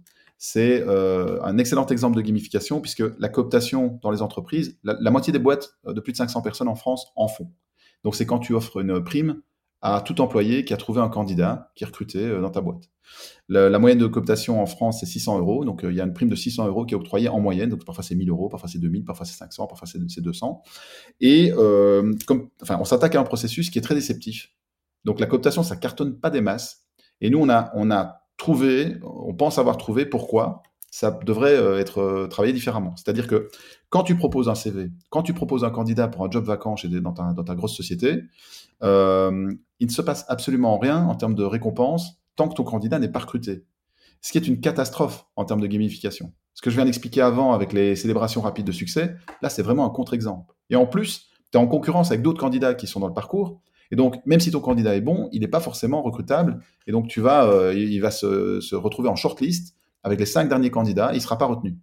C'est 0.42 0.82
euh, 0.88 1.38
un 1.42 1.58
excellent 1.58 1.86
exemple 1.86 2.16
de 2.16 2.22
gamification 2.22 2.80
puisque 2.80 3.02
la 3.18 3.28
cooptation 3.28 3.98
dans 4.02 4.10
les 4.10 4.22
entreprises, 4.22 4.78
la, 4.82 5.10
moitié 5.10 5.34
des 5.34 5.38
boîtes 5.38 5.74
de 5.84 6.00
plus 6.00 6.12
de 6.12 6.16
500 6.16 6.40
personnes 6.40 6.68
en 6.68 6.74
France 6.74 7.12
en 7.14 7.28
font. 7.28 7.52
Donc 8.04 8.16
c'est 8.16 8.24
quand 8.24 8.38
tu 8.38 8.54
offres 8.54 8.80
une 8.80 9.04
prime 9.04 9.42
à 9.82 10.00
tout 10.00 10.18
employé 10.22 10.64
qui 10.64 10.72
a 10.72 10.78
trouvé 10.78 11.02
un 11.02 11.10
candidat 11.10 11.70
qui 11.74 11.84
est 11.84 11.86
recruté 11.86 12.24
euh, 12.24 12.40
dans 12.40 12.50
ta 12.50 12.62
boîte. 12.62 12.84
La, 13.48 13.78
moyenne 13.78 13.98
de 13.98 14.06
cooptation 14.06 14.62
en 14.62 14.66
France, 14.66 15.00
c'est 15.00 15.06
600 15.06 15.38
euros. 15.38 15.64
Donc, 15.64 15.84
euh, 15.84 15.90
il 15.90 15.96
y 15.96 16.00
a 16.00 16.04
une 16.04 16.12
prime 16.12 16.28
de 16.28 16.36
600 16.36 16.66
euros 16.66 16.86
qui 16.86 16.94
est 16.94 16.96
octroyée 16.96 17.28
en 17.28 17.40
moyenne. 17.40 17.70
Donc, 17.70 17.84
parfois 17.84 18.04
c'est 18.04 18.14
1000 18.14 18.30
euros, 18.30 18.48
parfois 18.48 18.68
c'est 18.68 18.78
2000, 18.78 19.04
parfois 19.04 19.26
c'est 19.26 19.36
500, 19.36 19.66
parfois 19.66 19.88
c'est 19.88 20.20
200. 20.20 20.62
Et 21.20 21.50
comme, 22.26 22.50
enfin, 22.62 22.78
on 22.80 22.84
s'attaque 22.84 23.14
à 23.14 23.20
un 23.20 23.24
processus 23.24 23.70
qui 23.70 23.78
est 23.78 23.82
très 23.82 23.94
déceptif. 23.94 24.52
Donc, 25.04 25.18
la 25.20 25.26
cooptation, 25.26 25.62
ça 25.62 25.76
cartonne 25.76 26.18
pas 26.18 26.30
des 26.30 26.40
masses. 26.40 26.86
Et 27.20 27.30
nous, 27.30 27.38
on 27.38 27.48
a, 27.48 27.70
on 27.74 27.90
a 27.90 28.20
trouver, 28.36 28.96
on 29.02 29.34
pense 29.34 29.58
avoir 29.58 29.76
trouvé 29.76 30.06
pourquoi 30.06 30.62
ça 30.90 31.16
devrait 31.24 31.56
euh, 31.56 31.78
être 31.78 31.98
euh, 31.98 32.26
travaillé 32.26 32.52
différemment. 32.52 32.94
C'est-à-dire 32.96 33.28
que 33.28 33.48
quand 33.90 34.02
tu 34.02 34.16
proposes 34.16 34.48
un 34.48 34.54
CV, 34.54 34.90
quand 35.10 35.22
tu 35.22 35.34
proposes 35.34 35.62
un 35.62 35.70
candidat 35.70 36.08
pour 36.08 36.24
un 36.24 36.30
job 36.30 36.44
vacant 36.44 36.74
chez 36.74 36.88
dans, 36.88 37.12
ta, 37.12 37.32
dans 37.32 37.44
ta 37.44 37.54
grosse 37.54 37.76
société, 37.76 38.24
euh, 38.82 39.52
il 39.78 39.86
ne 39.86 39.92
se 39.92 40.02
passe 40.02 40.24
absolument 40.28 40.78
rien 40.78 41.04
en 41.04 41.14
termes 41.14 41.34
de 41.34 41.44
récompense 41.44 42.19
tant 42.36 42.48
que 42.48 42.54
ton 42.54 42.64
candidat 42.64 42.98
n'est 42.98 43.10
pas 43.10 43.20
recruté. 43.20 43.64
Ce 44.20 44.32
qui 44.32 44.38
est 44.38 44.46
une 44.46 44.60
catastrophe 44.60 45.26
en 45.36 45.44
termes 45.44 45.60
de 45.60 45.66
gamification. 45.66 46.32
Ce 46.54 46.62
que 46.62 46.70
je 46.70 46.76
viens 46.76 46.84
d'expliquer 46.84 47.22
avant 47.22 47.52
avec 47.52 47.72
les 47.72 47.96
célébrations 47.96 48.40
rapides 48.40 48.66
de 48.66 48.72
succès, 48.72 49.16
là, 49.40 49.48
c'est 49.48 49.62
vraiment 49.62 49.86
un 49.86 49.90
contre-exemple. 49.90 50.54
Et 50.68 50.76
en 50.76 50.86
plus, 50.86 51.30
tu 51.52 51.58
es 51.58 51.60
en 51.60 51.66
concurrence 51.66 52.10
avec 52.10 52.22
d'autres 52.22 52.40
candidats 52.40 52.74
qui 52.74 52.86
sont 52.86 53.00
dans 53.00 53.08
le 53.08 53.14
parcours 53.14 53.60
et 53.90 53.96
donc, 53.96 54.24
même 54.24 54.40
si 54.40 54.50
ton 54.50 54.60
candidat 54.60 54.94
est 54.94 55.00
bon, 55.00 55.28
il 55.32 55.40
n'est 55.40 55.48
pas 55.48 55.60
forcément 55.60 56.02
recrutable. 56.02 56.60
Et 56.86 56.92
donc, 56.92 57.08
tu 57.08 57.20
vas, 57.20 57.46
euh, 57.46 57.74
il 57.74 58.00
va 58.00 58.10
se, 58.10 58.60
se, 58.60 58.76
retrouver 58.76 59.08
en 59.08 59.16
shortlist 59.16 59.74
avec 60.02 60.20
les 60.20 60.26
cinq 60.26 60.48
derniers 60.48 60.70
candidats. 60.70 61.10
Il 61.12 61.16
ne 61.16 61.20
sera 61.20 61.38
pas 61.38 61.46
retenu. 61.46 61.76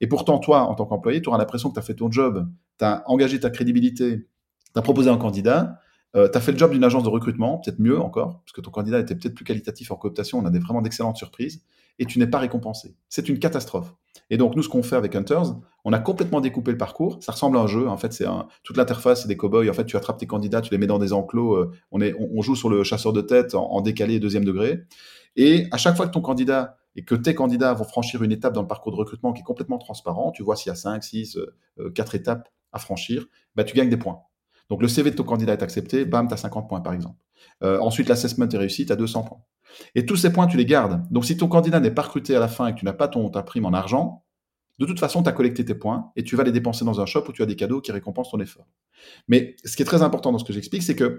Et 0.00 0.06
pourtant, 0.06 0.38
toi, 0.38 0.62
en 0.62 0.74
tant 0.74 0.86
qu'employé, 0.86 1.20
tu 1.20 1.28
auras 1.28 1.38
l'impression 1.38 1.68
que 1.70 1.74
tu 1.74 1.80
as 1.80 1.82
fait 1.82 1.94
ton 1.94 2.10
job, 2.10 2.48
tu 2.78 2.84
as 2.84 3.02
engagé 3.06 3.40
ta 3.40 3.50
crédibilité, 3.50 4.28
tu 4.72 4.78
as 4.78 4.82
proposé 4.82 5.10
un 5.10 5.16
candidat, 5.16 5.80
euh, 6.16 6.28
tu 6.30 6.38
as 6.38 6.40
fait 6.40 6.52
le 6.52 6.58
job 6.58 6.72
d'une 6.72 6.84
agence 6.84 7.02
de 7.02 7.08
recrutement, 7.08 7.58
peut-être 7.58 7.78
mieux 7.78 7.98
encore, 7.98 8.40
parce 8.40 8.52
que 8.52 8.60
ton 8.60 8.70
candidat 8.70 8.98
était 8.98 9.14
peut-être 9.14 9.34
plus 9.34 9.44
qualitatif 9.44 9.90
en 9.90 9.96
cooptation, 9.96 10.38
on 10.38 10.46
a 10.46 10.50
des, 10.50 10.58
vraiment 10.58 10.82
d'excellentes 10.82 11.16
surprises, 11.16 11.62
et 11.98 12.06
tu 12.06 12.18
n'es 12.18 12.26
pas 12.26 12.38
récompensé. 12.38 12.96
C'est 13.08 13.28
une 13.28 13.38
catastrophe. 13.38 13.94
Et 14.30 14.36
donc, 14.36 14.56
nous, 14.56 14.62
ce 14.62 14.68
qu'on 14.68 14.82
fait 14.82 14.96
avec 14.96 15.14
Hunters, 15.16 15.56
on 15.84 15.92
a 15.92 15.98
complètement 15.98 16.40
découpé 16.40 16.70
le 16.70 16.78
parcours. 16.78 17.18
Ça 17.22 17.32
ressemble 17.32 17.56
à 17.56 17.60
un 17.60 17.66
jeu. 17.66 17.88
En 17.88 17.96
fait, 17.96 18.12
c'est 18.12 18.26
toute 18.62 18.76
l'interface, 18.76 19.22
c'est 19.22 19.28
des 19.28 19.36
cow-boys. 19.36 19.68
En 19.68 19.72
fait, 19.72 19.86
tu 19.86 19.96
attrapes 19.96 20.18
tes 20.18 20.26
candidats, 20.26 20.60
tu 20.60 20.70
les 20.70 20.78
mets 20.78 20.86
dans 20.86 20.98
des 20.98 21.12
enclos. 21.12 21.54
Euh, 21.54 21.70
on, 21.90 22.00
est, 22.00 22.14
on, 22.18 22.42
joue 22.42 22.54
sur 22.54 22.68
le 22.68 22.84
chasseur 22.84 23.12
de 23.12 23.20
tête 23.20 23.54
en, 23.54 23.80
décalé 23.80 24.20
deuxième 24.20 24.44
degré. 24.44 24.84
Et 25.36 25.66
à 25.70 25.76
chaque 25.76 25.96
fois 25.96 26.06
que 26.06 26.12
ton 26.12 26.20
candidat 26.20 26.76
et 26.94 27.04
que 27.04 27.14
tes 27.14 27.34
candidats 27.34 27.72
vont 27.72 27.84
franchir 27.84 28.22
une 28.22 28.32
étape 28.32 28.52
dans 28.52 28.62
le 28.62 28.68
parcours 28.68 28.92
de 28.92 28.96
recrutement 28.96 29.32
qui 29.32 29.40
est 29.40 29.44
complètement 29.44 29.78
transparent, 29.78 30.30
tu 30.32 30.42
vois 30.42 30.56
s'il 30.56 30.70
y 30.70 30.72
a 30.72 30.76
5, 30.76 31.02
6, 31.02 31.38
4 31.94 32.14
étapes 32.14 32.48
à 32.72 32.78
franchir, 32.78 33.26
bah, 33.54 33.64
tu 33.64 33.74
gagnes 33.74 33.90
des 33.90 33.96
points. 33.96 34.20
Donc, 34.70 34.82
le 34.82 34.88
CV 34.88 35.10
de 35.10 35.16
ton 35.16 35.24
candidat 35.24 35.54
est 35.54 35.62
accepté, 35.62 36.04
bam, 36.04 36.28
tu 36.28 36.34
as 36.34 36.38
50 36.38 36.68
points, 36.68 36.80
par 36.80 36.92
exemple. 36.92 37.16
Euh, 37.62 37.78
ensuite, 37.80 38.08
l'assessment 38.08 38.48
est 38.48 38.56
réussi, 38.56 38.86
tu 38.86 38.92
as 38.92 38.96
200 38.96 39.22
points. 39.22 39.40
Et 39.94 40.06
tous 40.06 40.16
ces 40.16 40.32
points, 40.32 40.46
tu 40.46 40.56
les 40.56 40.66
gardes. 40.66 41.02
Donc, 41.10 41.24
si 41.24 41.36
ton 41.36 41.48
candidat 41.48 41.80
n'est 41.80 41.90
pas 41.90 42.02
recruté 42.02 42.36
à 42.36 42.40
la 42.40 42.48
fin 42.48 42.66
et 42.66 42.74
que 42.74 42.78
tu 42.78 42.84
n'as 42.84 42.92
pas 42.92 43.08
ton, 43.08 43.28
ta 43.30 43.42
prime 43.42 43.64
en 43.64 43.72
argent, 43.72 44.24
de 44.78 44.86
toute 44.86 45.00
façon, 45.00 45.22
tu 45.22 45.28
as 45.28 45.32
collecté 45.32 45.64
tes 45.64 45.74
points 45.74 46.12
et 46.16 46.22
tu 46.22 46.36
vas 46.36 46.44
les 46.44 46.52
dépenser 46.52 46.84
dans 46.84 47.00
un 47.00 47.06
shop 47.06 47.24
où 47.28 47.32
tu 47.32 47.42
as 47.42 47.46
des 47.46 47.56
cadeaux 47.56 47.80
qui 47.80 47.92
récompensent 47.92 48.30
ton 48.30 48.40
effort. 48.40 48.66
Mais 49.26 49.56
ce 49.64 49.76
qui 49.76 49.82
est 49.82 49.86
très 49.86 50.02
important 50.02 50.32
dans 50.32 50.38
ce 50.38 50.44
que 50.44 50.52
j'explique, 50.52 50.82
c'est 50.82 50.94
que, 50.94 51.18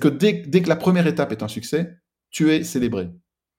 que 0.00 0.08
dès, 0.08 0.42
que 0.42 0.68
la 0.68 0.76
première 0.76 1.06
étape 1.06 1.32
est 1.32 1.42
un 1.42 1.48
succès, 1.48 1.98
tu 2.30 2.52
es 2.52 2.62
célébré. 2.62 3.10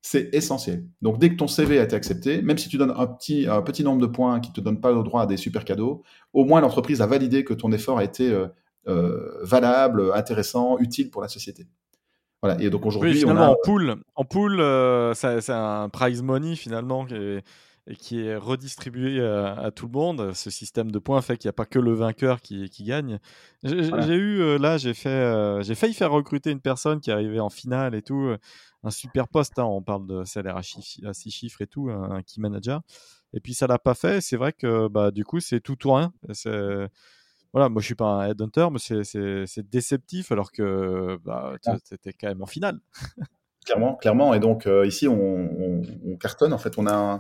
C'est 0.01 0.29
essentiel. 0.33 0.87
Donc, 1.01 1.19
dès 1.19 1.29
que 1.29 1.35
ton 1.35 1.47
CV 1.47 1.79
a 1.79 1.83
été 1.83 1.95
accepté, 1.95 2.41
même 2.41 2.57
si 2.57 2.69
tu 2.69 2.77
donnes 2.77 2.93
un 2.95 3.07
petit, 3.07 3.47
petit 3.65 3.83
nombre 3.83 4.01
de 4.01 4.07
points 4.07 4.39
qui 4.39 4.51
ne 4.51 4.55
te 4.55 4.61
donnent 4.61 4.79
pas 4.79 4.91
le 4.91 5.03
droit 5.03 5.23
à 5.23 5.25
des 5.25 5.35
super 5.35 5.65
cadeaux, 5.65 6.03
au 6.31 6.45
moins 6.45 6.61
l'entreprise 6.61 7.01
a 7.01 7.07
validé 7.07 7.43
que 7.43 7.53
ton 7.53 7.71
effort 7.73 7.97
a 7.97 8.05
été 8.05 8.29
euh, 8.29 8.47
euh, 8.87 9.39
valable, 9.41 10.11
intéressant, 10.13 10.77
utile 10.77 11.09
pour 11.09 11.21
la 11.21 11.27
société. 11.27 11.67
Voilà. 12.41 12.61
Et 12.61 12.69
donc 12.69 12.85
aujourd'hui, 12.85 13.25
on 13.25 13.35
a... 13.35 13.49
en 13.49 13.55
pool, 13.63 13.97
en 14.15 14.23
pool, 14.23 14.59
euh, 14.61 15.13
c'est 15.13 15.49
un 15.49 15.89
prize 15.89 16.21
money 16.21 16.55
finalement 16.55 17.05
qui 17.05 17.15
est, 17.15 17.43
qui 17.97 18.21
est 18.21 18.37
redistribué 18.37 19.19
à, 19.19 19.71
tout 19.75 19.87
le 19.87 19.91
monde. 19.91 20.33
Ce 20.33 20.49
système 20.49 20.91
de 20.91 20.99
points 20.99 21.21
fait 21.21 21.37
qu'il 21.37 21.47
n'y 21.47 21.51
a 21.51 21.53
pas 21.53 21.65
que 21.65 21.79
le 21.79 21.93
vainqueur 21.93 22.39
qui, 22.39 22.69
qui 22.69 22.83
gagne. 22.83 23.19
J'ai 23.63 24.15
eu 24.15 24.39
euh, 24.39 24.57
là, 24.57 24.77
j'ai 24.77 24.93
fait, 24.93 25.63
j'ai 25.63 25.75
failli 25.75 25.93
faire 25.93 26.11
recruter 26.11 26.51
une 26.51 26.61
personne 26.61 27.01
qui 27.01 27.11
arrivait 27.11 27.39
en 27.39 27.49
finale 27.49 27.93
et 27.93 28.01
tout, 28.01 28.33
un 28.83 28.91
super 28.91 29.27
poste. 29.27 29.59
Hein, 29.59 29.65
on 29.65 29.81
parle 29.81 30.07
de 30.07 30.23
salaire 30.23 30.55
à, 30.55 30.61
à 31.05 31.13
six 31.13 31.31
chiffres 31.31 31.61
et 31.61 31.67
tout, 31.67 31.89
un, 31.89 32.21
key 32.21 32.39
manager. 32.39 32.81
Et 33.33 33.41
puis 33.41 33.53
ça 33.53 33.67
l'a 33.67 33.79
pas 33.79 33.95
fait. 33.95 34.21
C'est 34.21 34.37
vrai 34.37 34.53
que 34.53 34.87
bah 34.87 35.11
du 35.11 35.25
coup 35.25 35.41
c'est 35.41 35.59
tout 35.59 35.87
ou 35.87 35.93
rien. 35.93 36.13
C'est 36.31 36.87
voilà, 37.53 37.69
moi 37.69 37.81
je 37.81 37.85
suis 37.85 37.95
pas 37.95 38.05
un 38.05 38.29
headhunter, 38.29 38.67
mais 38.71 38.79
c'est 38.79 39.69
déceptif 39.69 40.31
alors 40.31 40.51
que 40.51 41.17
bah, 41.23 41.55
c'était 41.83 42.13
quand 42.13 42.27
même 42.27 42.41
en 42.41 42.47
finale. 42.47 42.79
clairement, 43.67 43.95
clairement. 43.95 44.33
Et 44.33 44.39
donc 44.39 44.65
euh, 44.65 44.85
ici, 44.85 45.07
on, 45.07 46.17
cartonne. 46.19 46.53
En 46.53 46.57
fait, 46.57 46.77
on 46.77 46.87
a, 46.87 47.19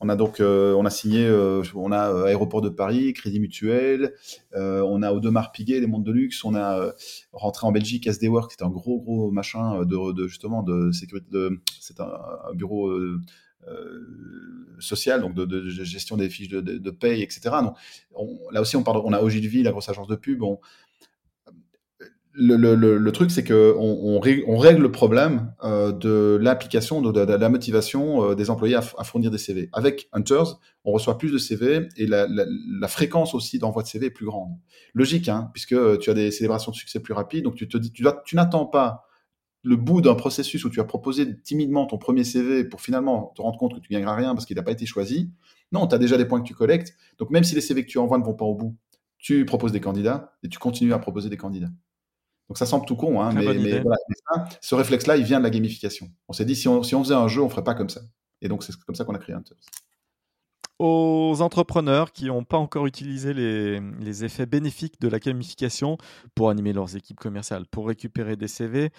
on 0.00 0.08
a 0.08 0.16
donc, 0.16 0.40
euh, 0.40 0.72
on 0.74 0.86
a 0.86 0.90
signé, 0.90 1.26
euh, 1.26 1.62
on 1.74 1.92
a 1.92 2.26
Aéroport 2.26 2.62
de 2.62 2.68
Paris, 2.68 3.12
Crédit 3.12 3.40
Mutuel, 3.40 4.14
on 4.54 5.02
a 5.02 5.12
Audemars 5.12 5.52
Piguet, 5.52 5.80
les 5.80 5.86
mondes 5.86 6.04
de 6.04 6.12
luxe, 6.12 6.44
on 6.44 6.54
a 6.54 6.92
rentré 7.32 7.66
en 7.66 7.72
Belgique 7.72 8.06
SD 8.06 8.28
Work, 8.28 8.52
c'est 8.56 8.64
un 8.64 8.70
gros 8.70 9.00
gros 9.00 9.30
machin 9.30 9.84
de, 9.84 10.12
de 10.12 10.26
justement 10.26 10.62
de 10.62 10.90
sécurité, 10.92 11.48
c'est 11.80 12.00
un, 12.00 12.12
un, 12.50 12.54
bureau 12.54 12.90
euh, 13.68 14.00
social, 14.78 15.20
donc 15.20 15.34
de, 15.34 15.68
gestion 15.68 16.16
des 16.16 16.30
fiches 16.30 16.48
de, 16.48 16.60
de, 16.60 16.90
paye, 16.90 17.22
etc. 17.22 17.50
Donc, 17.62 17.76
là 18.50 18.62
aussi, 18.62 18.76
on, 18.76 18.82
parle, 18.82 19.02
on 19.04 19.12
a 19.12 19.20
Ogilvy, 19.20 19.62
la 19.62 19.72
grosse 19.72 19.90
agence 19.90 20.08
de 20.08 20.16
pub. 20.16 20.42
le, 22.32 22.56
le, 22.56 23.12
truc, 23.12 23.30
c'est 23.30 23.44
qu'on 23.44 23.52
on, 23.54 24.20
on, 24.46 24.56
règle 24.56 24.80
le 24.80 24.90
problème 24.90 25.52
euh, 25.62 25.92
de 25.92 26.38
l'application, 26.40 27.02
de, 27.02 27.20
la 27.20 27.48
motivation 27.50 28.30
euh, 28.30 28.34
des 28.34 28.48
employés 28.48 28.76
à, 28.76 29.04
fournir 29.04 29.30
des 29.30 29.36
CV. 29.36 29.68
Avec 29.74 30.08
Hunters, 30.14 30.58
on 30.84 30.92
reçoit 30.92 31.18
plus 31.18 31.30
de 31.30 31.36
CV 31.38 31.88
et 31.98 32.06
la, 32.06 32.26
la, 32.26 32.88
fréquence 32.88 33.34
aussi 33.34 33.58
d'envoi 33.58 33.82
de 33.82 33.88
CV 33.88 34.06
est 34.06 34.10
plus 34.10 34.24
grande. 34.26 34.52
Logique, 34.94 35.28
hein, 35.28 35.50
puisque 35.52 35.98
tu 35.98 36.08
as 36.08 36.14
des 36.14 36.30
célébrations 36.30 36.72
de 36.72 36.76
succès 36.76 37.00
plus 37.00 37.12
rapides, 37.12 37.44
donc 37.44 37.56
tu 37.56 37.68
te 37.68 37.76
dis, 37.76 37.92
tu, 37.92 38.06
tu 38.24 38.36
n'attends 38.36 38.64
pas 38.64 39.09
le 39.62 39.76
bout 39.76 40.00
d'un 40.00 40.14
processus 40.14 40.64
où 40.64 40.70
tu 40.70 40.80
as 40.80 40.84
proposé 40.84 41.38
timidement 41.42 41.86
ton 41.86 41.98
premier 41.98 42.24
CV 42.24 42.64
pour 42.64 42.80
finalement 42.80 43.32
te 43.36 43.42
rendre 43.42 43.58
compte 43.58 43.74
que 43.74 43.80
tu 43.80 43.92
gagneras 43.92 44.14
rien 44.14 44.34
parce 44.34 44.46
qu'il 44.46 44.56
n'a 44.56 44.62
pas 44.62 44.72
été 44.72 44.86
choisi. 44.86 45.30
Non, 45.72 45.86
tu 45.86 45.94
as 45.94 45.98
déjà 45.98 46.16
des 46.16 46.24
points 46.24 46.40
que 46.40 46.46
tu 46.46 46.54
collectes. 46.54 46.94
Donc 47.18 47.30
même 47.30 47.44
si 47.44 47.54
les 47.54 47.60
CV 47.60 47.84
que 47.84 47.90
tu 47.90 47.98
envoies 47.98 48.18
ne 48.18 48.24
vont 48.24 48.34
pas 48.34 48.44
au 48.44 48.54
bout, 48.54 48.76
tu 49.18 49.44
proposes 49.44 49.72
des 49.72 49.80
candidats 49.80 50.32
et 50.42 50.48
tu 50.48 50.58
continues 50.58 50.94
à 50.94 50.98
proposer 50.98 51.28
des 51.28 51.36
candidats. 51.36 51.70
Donc 52.48 52.58
ça 52.58 52.66
semble 52.66 52.84
tout 52.84 52.96
con, 52.96 53.20
hein, 53.20 53.32
mais, 53.32 53.80
voilà, 53.80 53.98
ce 54.60 54.74
réflexe-là, 54.74 55.16
il 55.16 55.24
vient 55.24 55.38
de 55.38 55.44
la 55.44 55.50
gamification. 55.50 56.10
On 56.26 56.32
s'est 56.32 56.44
dit, 56.44 56.56
si 56.56 56.66
on, 56.66 56.82
si 56.82 56.96
on 56.96 57.04
faisait 57.04 57.14
un 57.14 57.28
jeu, 57.28 57.40
on 57.42 57.48
ferait 57.48 57.62
pas 57.62 57.74
comme 57.74 57.90
ça. 57.90 58.00
Et 58.42 58.48
donc 58.48 58.64
c'est 58.64 58.74
comme 58.74 58.96
ça 58.96 59.04
qu'on 59.04 59.14
a 59.14 59.18
créé 59.18 59.34
Hunters 59.34 59.58
aux 60.82 61.42
entrepreneurs 61.42 62.10
qui 62.10 62.24
n'ont 62.24 62.42
pas 62.42 62.56
encore 62.56 62.86
utilisé 62.86 63.34
les, 63.34 63.80
les, 64.00 64.24
effets 64.24 64.46
bénéfiques 64.46 64.98
de 64.98 65.08
la 65.08 65.18
gamification 65.18 65.98
pour 66.34 66.48
animer 66.48 66.72
leurs 66.72 66.96
équipes 66.96 67.20
commerciales, 67.20 67.66
pour 67.66 67.86
récupérer 67.86 68.34
des 68.36 68.48
CV 68.48 68.90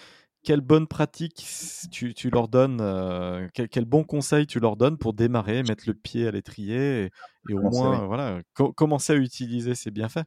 quelle 0.43 0.61
bonne 0.61 0.87
pratique 0.87 1.45
tu, 1.91 2.13
tu 2.13 2.29
leur 2.29 2.47
donnes, 2.47 2.79
euh, 2.81 3.47
quel, 3.53 3.85
bon 3.85 4.03
conseil 4.03 4.47
tu 4.47 4.59
leur 4.59 4.75
donnes 4.75 4.97
pour 4.97 5.13
démarrer, 5.13 5.63
mettre 5.63 5.83
le 5.87 5.93
pied 5.93 6.27
à 6.27 6.31
l'étrier 6.31 7.11
et, 7.47 7.53
au 7.53 7.69
moins 7.69 8.05
voilà, 8.05 8.41
commencer 8.75 9.13
à 9.13 9.15
utiliser 9.17 9.75
ces 9.75 9.91
bienfaits? 9.91 10.23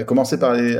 Bah, 0.00 0.04
Commencez 0.04 0.38
par 0.38 0.54
les. 0.54 0.78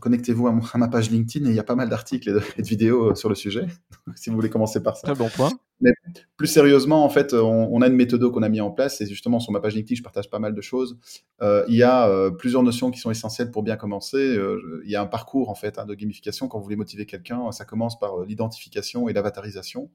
Connectez-vous 0.00 0.48
à, 0.48 0.78
ma 0.78 0.88
page 0.88 1.10
LinkedIn 1.10 1.46
et 1.46 1.50
il 1.50 1.54
y 1.54 1.60
a 1.60 1.64
pas 1.64 1.74
mal 1.74 1.88
d'articles 1.88 2.28
et, 2.28 2.62
de 2.62 2.66
vidéos 2.66 3.10
euh, 3.10 3.14
sur 3.14 3.28
le 3.28 3.34
sujet, 3.34 3.66
si 4.16 4.30
vous 4.30 4.36
voulez 4.36 4.50
commencer 4.50 4.82
par 4.82 4.96
ça. 4.96 5.06
Très 5.06 5.14
bon 5.16 5.28
point. 5.28 5.50
Mais 5.80 5.92
plus 6.36 6.46
sérieusement, 6.46 7.04
en 7.04 7.08
fait, 7.08 7.32
on, 7.32 7.80
a 7.80 7.86
une 7.86 7.94
méthode 7.94 8.30
qu'on 8.30 8.42
a 8.42 8.48
mis 8.48 8.60
en 8.60 8.70
place 8.70 9.00
et 9.00 9.06
justement 9.06 9.40
sur 9.40 9.50
ma 9.52 9.60
page 9.60 9.74
LinkedIn, 9.74 9.96
je 9.96 10.02
partage 10.02 10.28
pas 10.28 10.38
mal 10.38 10.54
de 10.54 10.60
choses. 10.60 10.98
Euh, 11.40 11.64
il 11.68 11.74
y 11.74 11.82
a 11.82 12.06
euh, 12.08 12.30
plusieurs 12.30 12.62
notions 12.62 12.90
qui 12.90 13.00
sont 13.00 13.10
essentielles 13.10 13.50
pour 13.50 13.62
bien 13.62 13.76
commencer. 13.76 14.18
Euh, 14.18 14.82
il 14.84 14.90
y 14.90 14.96
a 14.96 15.00
un 15.00 15.06
parcours 15.06 15.48
en 15.48 15.54
fait 15.54 15.78
hein, 15.78 15.86
de 15.86 15.94
gamification 15.94 16.48
quand 16.48 16.58
vous 16.58 16.64
voulez 16.64 16.76
motiver 16.76 17.06
quelqu'un. 17.06 17.50
Ça 17.52 17.64
commence 17.64 17.98
par 17.98 18.24
l'identification 18.24 19.08
et 19.08 19.14
l'avatarisation. 19.14 19.90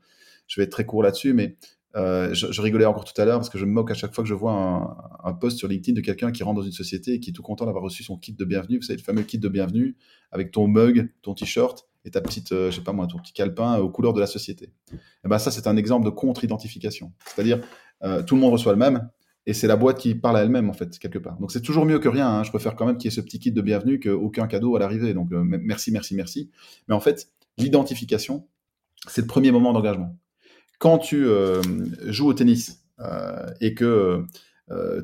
Je 0.48 0.60
vais 0.60 0.66
être 0.66 0.72
très 0.72 0.86
court 0.86 1.04
là-dessus, 1.04 1.34
mais 1.34 1.56
je, 1.96 2.62
rigolais 2.62 2.86
encore 2.86 3.06
tout 3.06 3.20
à 3.20 3.26
l'heure 3.26 3.40
parce 3.40 3.50
que 3.50 3.58
je 3.58 3.66
me 3.66 3.72
moque 3.72 3.92
à 3.92 3.94
chaque 3.94 4.14
fois 4.14 4.24
que 4.24 4.28
je 4.28 4.34
vois 4.34 4.54
un, 5.24 5.34
post 5.34 5.58
sur 5.58 5.68
LinkedIn 5.68 5.96
de 5.96 6.02
quelqu'un 6.02 6.32
qui 6.32 6.44
rentre 6.44 6.60
dans 6.60 6.66
une 6.66 6.72
société 6.72 7.14
et 7.14 7.20
qui 7.20 7.30
est 7.30 7.34
tout 7.34 7.42
content 7.42 7.66
d'avoir 7.66 7.84
reçu 7.84 8.04
son 8.04 8.18
kit 8.18 8.34
de 8.34 8.46
bienvenue. 8.46 8.78
Vous 8.78 8.84
savez, 8.84 8.98
le 8.98 9.04
fameux 9.04 9.24
kit 9.24 9.40
de 9.40 9.48
bienvenue 9.48 9.96
avec 10.32 10.52
ton 10.52 10.68
mug, 10.68 11.10
ton 11.22 11.34
t-shirt 11.34 11.88
et 12.04 12.12
ta 12.12 12.22
petite, 12.22 12.50
je 12.50 12.72
sais 12.72 12.82
pas 12.82 12.92
moi, 12.92 13.08
ton 13.08 13.18
petit 13.18 13.34
calepin 13.34 13.78
aux 13.78 13.90
couleurs 13.90 14.14
de 14.14 14.20
la 14.20 14.28
société. 14.28 14.66
Et 14.92 14.98
eh 15.26 15.28
ben 15.28 15.40
ça, 15.40 15.52
c'est 15.52 15.68
un 15.68 15.78
exemple 15.78 16.06
de 16.06 16.12
contre-identification. 16.12 17.14
C'est-à-dire, 17.26 17.62
tout 18.28 18.36
le 18.36 18.42
monde 18.42 18.52
reçoit 18.52 18.74
le 18.74 18.78
même, 18.78 19.10
et 19.48 19.54
c'est 19.54 19.68
la 19.68 19.76
boîte 19.76 20.00
qui 20.00 20.16
parle 20.16 20.38
à 20.38 20.42
elle-même 20.42 20.70
en 20.70 20.74
fait 20.74 20.98
quelque 20.98 21.20
part. 21.20 21.38
Donc 21.40 21.52
c'est 21.52 21.62
toujours 21.62 21.86
mieux 21.86 22.00
que 22.00 22.10
rien. 22.10 22.28
Hein. 22.28 22.44
Je 22.44 22.50
préfère 22.50 22.76
quand 22.76 22.86
même 22.86 22.98
qu'il 22.98 23.12
y 23.12 23.14
ait 23.14 23.16
ce 23.16 23.22
petit 23.22 23.40
kit 23.40 23.52
de 23.52 23.62
bienvenue 23.62 24.00
qu'aucun 24.00 24.48
cadeau 24.48 24.76
à 24.76 24.80
l'arrivée. 24.80 25.14
Donc 25.14 25.32
euh, 25.32 25.44
merci, 25.44 25.92
merci, 25.92 26.16
merci. 26.16 26.52
Mais 26.88 26.96
en 26.96 27.00
fait, 27.00 27.30
l'identification, 27.58 28.48
c'est 29.08 29.22
le 29.22 29.28
premier 29.28 29.52
moment 29.52 29.72
d'engagement. 29.72 30.18
Quand 30.80 30.98
tu 30.98 31.26
euh, 31.26 31.62
joues 32.06 32.28
au 32.28 32.34
tennis 32.34 32.84
euh, 33.00 33.48
et 33.62 33.74
que 33.74 34.26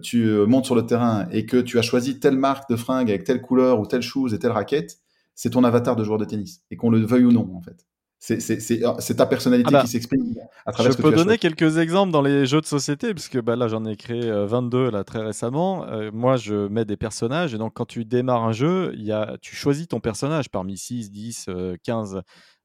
tu 0.01 0.25
montes 0.47 0.65
sur 0.65 0.75
le 0.75 0.85
terrain 0.85 1.27
et 1.31 1.45
que 1.45 1.57
tu 1.57 1.77
as 1.77 1.83
choisi 1.83 2.19
telle 2.19 2.37
marque 2.37 2.69
de 2.69 2.75
fringue 2.75 3.09
avec 3.09 3.23
telle 3.23 3.41
couleur 3.41 3.79
ou 3.79 3.85
telle 3.85 4.01
chose 4.01 4.33
et 4.33 4.39
telle 4.39 4.51
raquette, 4.51 4.97
c'est 5.35 5.51
ton 5.51 5.63
avatar 5.63 5.95
de 5.95 6.03
joueur 6.03 6.17
de 6.17 6.25
tennis 6.25 6.63
et 6.71 6.77
qu'on 6.77 6.89
le 6.89 6.99
veuille 7.05 7.25
ou 7.25 7.31
non 7.31 7.47
en 7.55 7.61
fait. 7.61 7.85
C'est 8.21 9.15
ta 9.15 9.25
personnalité 9.25 9.69
ah 9.69 9.77
bah, 9.77 9.81
qui 9.81 9.87
s'exprime 9.87 10.35
à 10.67 10.71
travers 10.71 10.91
Je 10.91 10.97
ce 10.97 11.01
que 11.01 11.09
peux 11.09 11.15
donner 11.15 11.39
quelques 11.39 11.79
exemples 11.79 12.11
dans 12.11 12.21
les 12.21 12.45
jeux 12.45 12.61
de 12.61 12.67
société, 12.67 13.15
puisque 13.15 13.41
bah, 13.41 13.55
là 13.55 13.67
j'en 13.67 13.83
ai 13.83 13.95
créé 13.95 14.31
22 14.31 14.77
euh, 14.77 14.91
là, 14.91 15.03
très 15.03 15.23
récemment. 15.23 15.87
Euh, 15.87 16.11
moi 16.13 16.35
je 16.35 16.67
mets 16.67 16.85
des 16.85 16.97
personnages, 16.97 17.55
et 17.55 17.57
donc 17.57 17.73
quand 17.73 17.87
tu 17.87 18.05
démarres 18.05 18.43
un 18.43 18.51
jeu, 18.51 18.93
y 18.95 19.11
a, 19.11 19.37
tu 19.41 19.55
choisis 19.55 19.87
ton 19.87 19.99
personnage 19.99 20.49
parmi 20.49 20.77
6, 20.77 21.09
10, 21.09 21.49
15, 21.83 22.21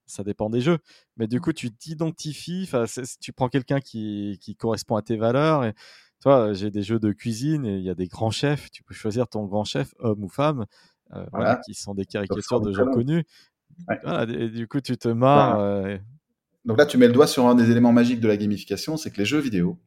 ça 0.06 0.24
dépend 0.24 0.50
des 0.50 0.60
jeux. 0.60 0.78
Mais 1.16 1.26
du 1.26 1.40
coup 1.40 1.52
tu 1.52 1.70
t'identifies, 1.70 2.70
tu 3.20 3.32
prends 3.32 3.48
quelqu'un 3.48 3.80
qui, 3.80 4.38
qui, 4.40 4.56
correspond 4.56 4.96
à 4.96 5.02
tes 5.02 5.16
valeurs. 5.16 5.64
Et, 5.64 5.74
toi, 6.20 6.54
j'ai 6.54 6.70
des 6.70 6.82
jeux 6.82 6.98
de 6.98 7.12
cuisine 7.12 7.66
et 7.66 7.76
il 7.76 7.82
y 7.82 7.90
a 7.90 7.94
des 7.94 8.06
grands 8.06 8.30
chefs, 8.30 8.70
tu 8.70 8.82
peux 8.82 8.94
choisir 8.94 9.28
ton 9.28 9.44
grand 9.44 9.64
chef, 9.64 9.94
homme 9.98 10.24
ou 10.24 10.28
femme. 10.28 10.64
Euh, 11.14 11.24
voilà. 11.30 11.60
qui 11.64 11.74
sont 11.74 11.94
des 11.94 12.04
caricatures 12.04 12.60
de 12.60 12.72
gens 12.72 12.86
connus. 12.86 13.24
Et 14.28 14.48
du 14.48 14.66
coup, 14.66 14.80
tu 14.80 14.96
te 14.98 15.08
marres. 15.08 15.60
Euh, 15.60 15.98
Donc 16.64 16.78
là, 16.78 16.86
tu 16.86 16.98
mets 16.98 17.06
le 17.06 17.12
doigt 17.12 17.28
sur 17.28 17.46
un 17.46 17.54
des 17.54 17.70
éléments 17.70 17.92
magiques 17.92 18.20
de 18.20 18.26
la 18.26 18.36
gamification, 18.36 18.96
c'est 18.96 19.12
que 19.12 19.18
les 19.18 19.24
jeux 19.24 19.38
vidéo 19.38 19.78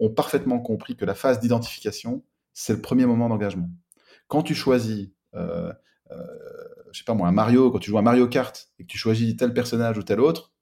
ont 0.00 0.10
parfaitement 0.10 0.58
compris 0.58 0.96
que 0.96 1.04
la 1.04 1.14
phase 1.14 1.38
d'identification, 1.38 2.24
c'est 2.52 2.72
le 2.72 2.80
premier 2.80 3.06
moment 3.06 3.28
d'engagement. 3.28 3.70
Quand 4.26 4.42
tu 4.42 4.54
choisis, 4.54 5.08
euh, 5.34 5.72
je 6.96 7.02
sais 7.02 7.04
pas 7.04 7.12
moi, 7.12 7.28
un 7.28 7.32
Mario, 7.32 7.70
quand 7.70 7.78
tu 7.78 7.90
joues 7.90 7.98
à 7.98 8.02
Mario 8.02 8.26
Kart 8.26 8.70
et 8.78 8.84
que 8.84 8.88
tu 8.88 8.96
choisis 8.96 9.36
tel 9.36 9.52
personnage 9.52 9.98
ou 9.98 10.02
tel 10.02 10.18
autre, 10.18 10.54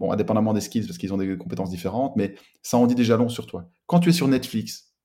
bon, 0.00 0.10
indépendamment 0.10 0.52
des 0.52 0.60
skills 0.60 0.84
parce 0.84 0.98
qu'ils 0.98 1.14
ont 1.14 1.16
des 1.16 1.38
compétences 1.38 1.70
différentes, 1.70 2.16
mais 2.16 2.34
ça 2.60 2.76
en 2.76 2.88
dit 2.88 2.96
déjà 2.96 3.16
long 3.16 3.28
sur 3.28 3.46
toi. 3.46 3.70
Quand 3.86 4.00
tu 4.00 4.08
es 4.08 4.12
sur 4.12 4.26
Netflix 4.26 4.96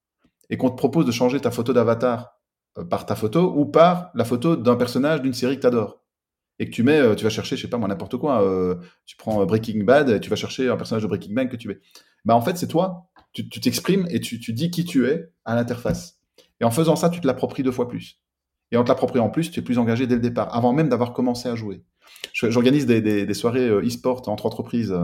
et 0.50 0.58
qu'on 0.58 0.72
te 0.72 0.76
propose 0.76 1.06
de 1.06 1.12
changer 1.12 1.40
ta 1.40 1.52
photo 1.52 1.72
d'avatar 1.72 2.40
par 2.90 3.06
ta 3.06 3.16
photo 3.16 3.54
ou 3.56 3.66
par 3.66 4.10
la 4.16 4.26
photo 4.26 4.56
d'un 4.56 4.76
personnage 4.76 5.22
d'une 5.22 5.36
série 5.36 5.58
que 5.58 5.62
tu 5.62 5.68
adores, 5.68 6.02
et 6.58 6.66
que 6.66 6.72
tu 6.72 6.84
mets, 6.84 7.00
euh, 7.00 7.16
tu 7.16 7.24
vas 7.24 7.30
chercher, 7.30 7.58
je 7.58 7.62
sais 7.62 7.68
pas 7.68 7.78
moi, 7.78 7.88
n'importe 7.88 8.18
quoi, 8.18 8.42
euh, 8.42 8.76
tu 9.06 9.18
prends 9.18 9.42
euh, 9.42 9.46
Breaking 9.46 9.84
Bad, 9.84 10.10
et 10.10 10.20
tu 10.20 10.30
vas 10.30 10.36
chercher 10.36 10.70
un 10.70 10.78
personnage 10.78 11.04
de 11.04 11.08
Breaking 11.08 11.34
Bad 11.34 11.50
que 11.50 11.58
tu 11.58 11.68
veux. 11.68 11.82
Bah 12.24 12.36
en 12.36 12.42
fait, 12.42 12.58
c'est 12.58 12.68
toi, 12.68 13.12
tu 13.34 13.48
t'exprimes 13.50 14.08
et 14.10 14.20
tu, 14.20 14.40
tu, 14.40 14.54
dis 14.54 14.72
qui 14.72 14.84
tu 14.84 15.06
es 15.08 15.30
à 15.44 15.54
l'interface. 15.56 16.22
Et 16.60 16.64
en 16.64 16.72
faisant 16.72 16.96
ça, 16.96 17.10
tu 17.10 17.20
te 17.20 17.28
l'appropries 17.28 17.64
deux 17.64 17.72
fois 17.72 17.88
plus. 17.88 18.20
Et 18.72 18.78
en 18.78 18.84
te 18.84 18.90
l'appropriant 18.90 19.30
plus, 19.30 19.52
tu 19.52 19.60
es 19.60 19.64
plus 19.64 19.78
engagé 19.78 20.08
dès 20.08 20.16
le 20.16 20.22
départ, 20.22 20.56
avant 20.56 20.74
même 20.74 20.90
d'avoir 20.90 21.14
commencé 21.14 21.48
à 21.50 21.56
jouer. 21.56 21.84
J'organise 22.34 22.86
des, 22.86 23.34
soirées 23.34 23.70
e-sport 23.70 24.28
entre 24.28 24.46
entreprises 24.46 24.96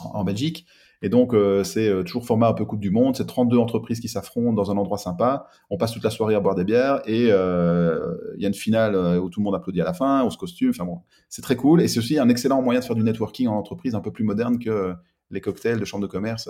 en 0.00 0.24
Belgique, 0.24 0.66
et 1.02 1.08
donc, 1.08 1.34
euh, 1.34 1.64
c'est 1.64 1.88
euh, 1.88 2.04
toujours 2.04 2.24
format 2.24 2.46
un 2.46 2.52
peu 2.52 2.64
Coupe 2.64 2.80
du 2.80 2.90
Monde. 2.90 3.16
C'est 3.16 3.26
32 3.26 3.58
entreprises 3.58 3.98
qui 3.98 4.08
s'affrontent 4.08 4.52
dans 4.52 4.70
un 4.70 4.76
endroit 4.76 4.98
sympa. 4.98 5.48
On 5.68 5.76
passe 5.76 5.92
toute 5.92 6.04
la 6.04 6.10
soirée 6.10 6.36
à 6.36 6.40
boire 6.40 6.54
des 6.54 6.64
bières 6.64 7.02
et 7.06 7.28
euh, 7.30 8.16
il 8.36 8.42
y 8.42 8.44
a 8.44 8.48
une 8.48 8.54
finale 8.54 8.94
où 9.18 9.28
tout 9.28 9.40
le 9.40 9.44
monde 9.44 9.56
applaudit 9.56 9.80
à 9.80 9.84
la 9.84 9.94
fin, 9.94 10.22
on 10.24 10.30
se 10.30 10.38
costume. 10.38 10.70
Enfin 10.70 10.84
bon, 10.84 11.00
c'est 11.28 11.42
très 11.42 11.56
cool. 11.56 11.82
Et 11.82 11.88
c'est 11.88 11.98
aussi 11.98 12.18
un 12.18 12.28
excellent 12.28 12.62
moyen 12.62 12.78
de 12.78 12.84
faire 12.84 12.94
du 12.94 13.02
networking 13.02 13.48
en 13.48 13.56
entreprise 13.56 13.96
un 13.96 14.00
peu 14.00 14.12
plus 14.12 14.24
moderne 14.24 14.60
que 14.60 14.94
les 15.30 15.40
cocktails 15.40 15.80
de 15.80 15.84
chambre 15.84 16.02
de 16.02 16.10
commerce. 16.10 16.48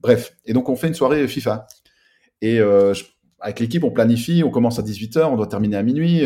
Bref. 0.00 0.34
Et 0.46 0.54
donc, 0.54 0.70
on 0.70 0.76
fait 0.76 0.88
une 0.88 0.94
soirée 0.94 1.28
FIFA. 1.28 1.66
Et 2.40 2.60
avec 3.40 3.60
l'équipe, 3.60 3.84
on 3.84 3.90
planifie, 3.90 4.42
on 4.44 4.50
commence 4.50 4.78
à 4.78 4.82
18h, 4.82 5.24
on 5.26 5.36
doit 5.36 5.46
terminer 5.46 5.76
à 5.76 5.82
minuit, 5.82 6.24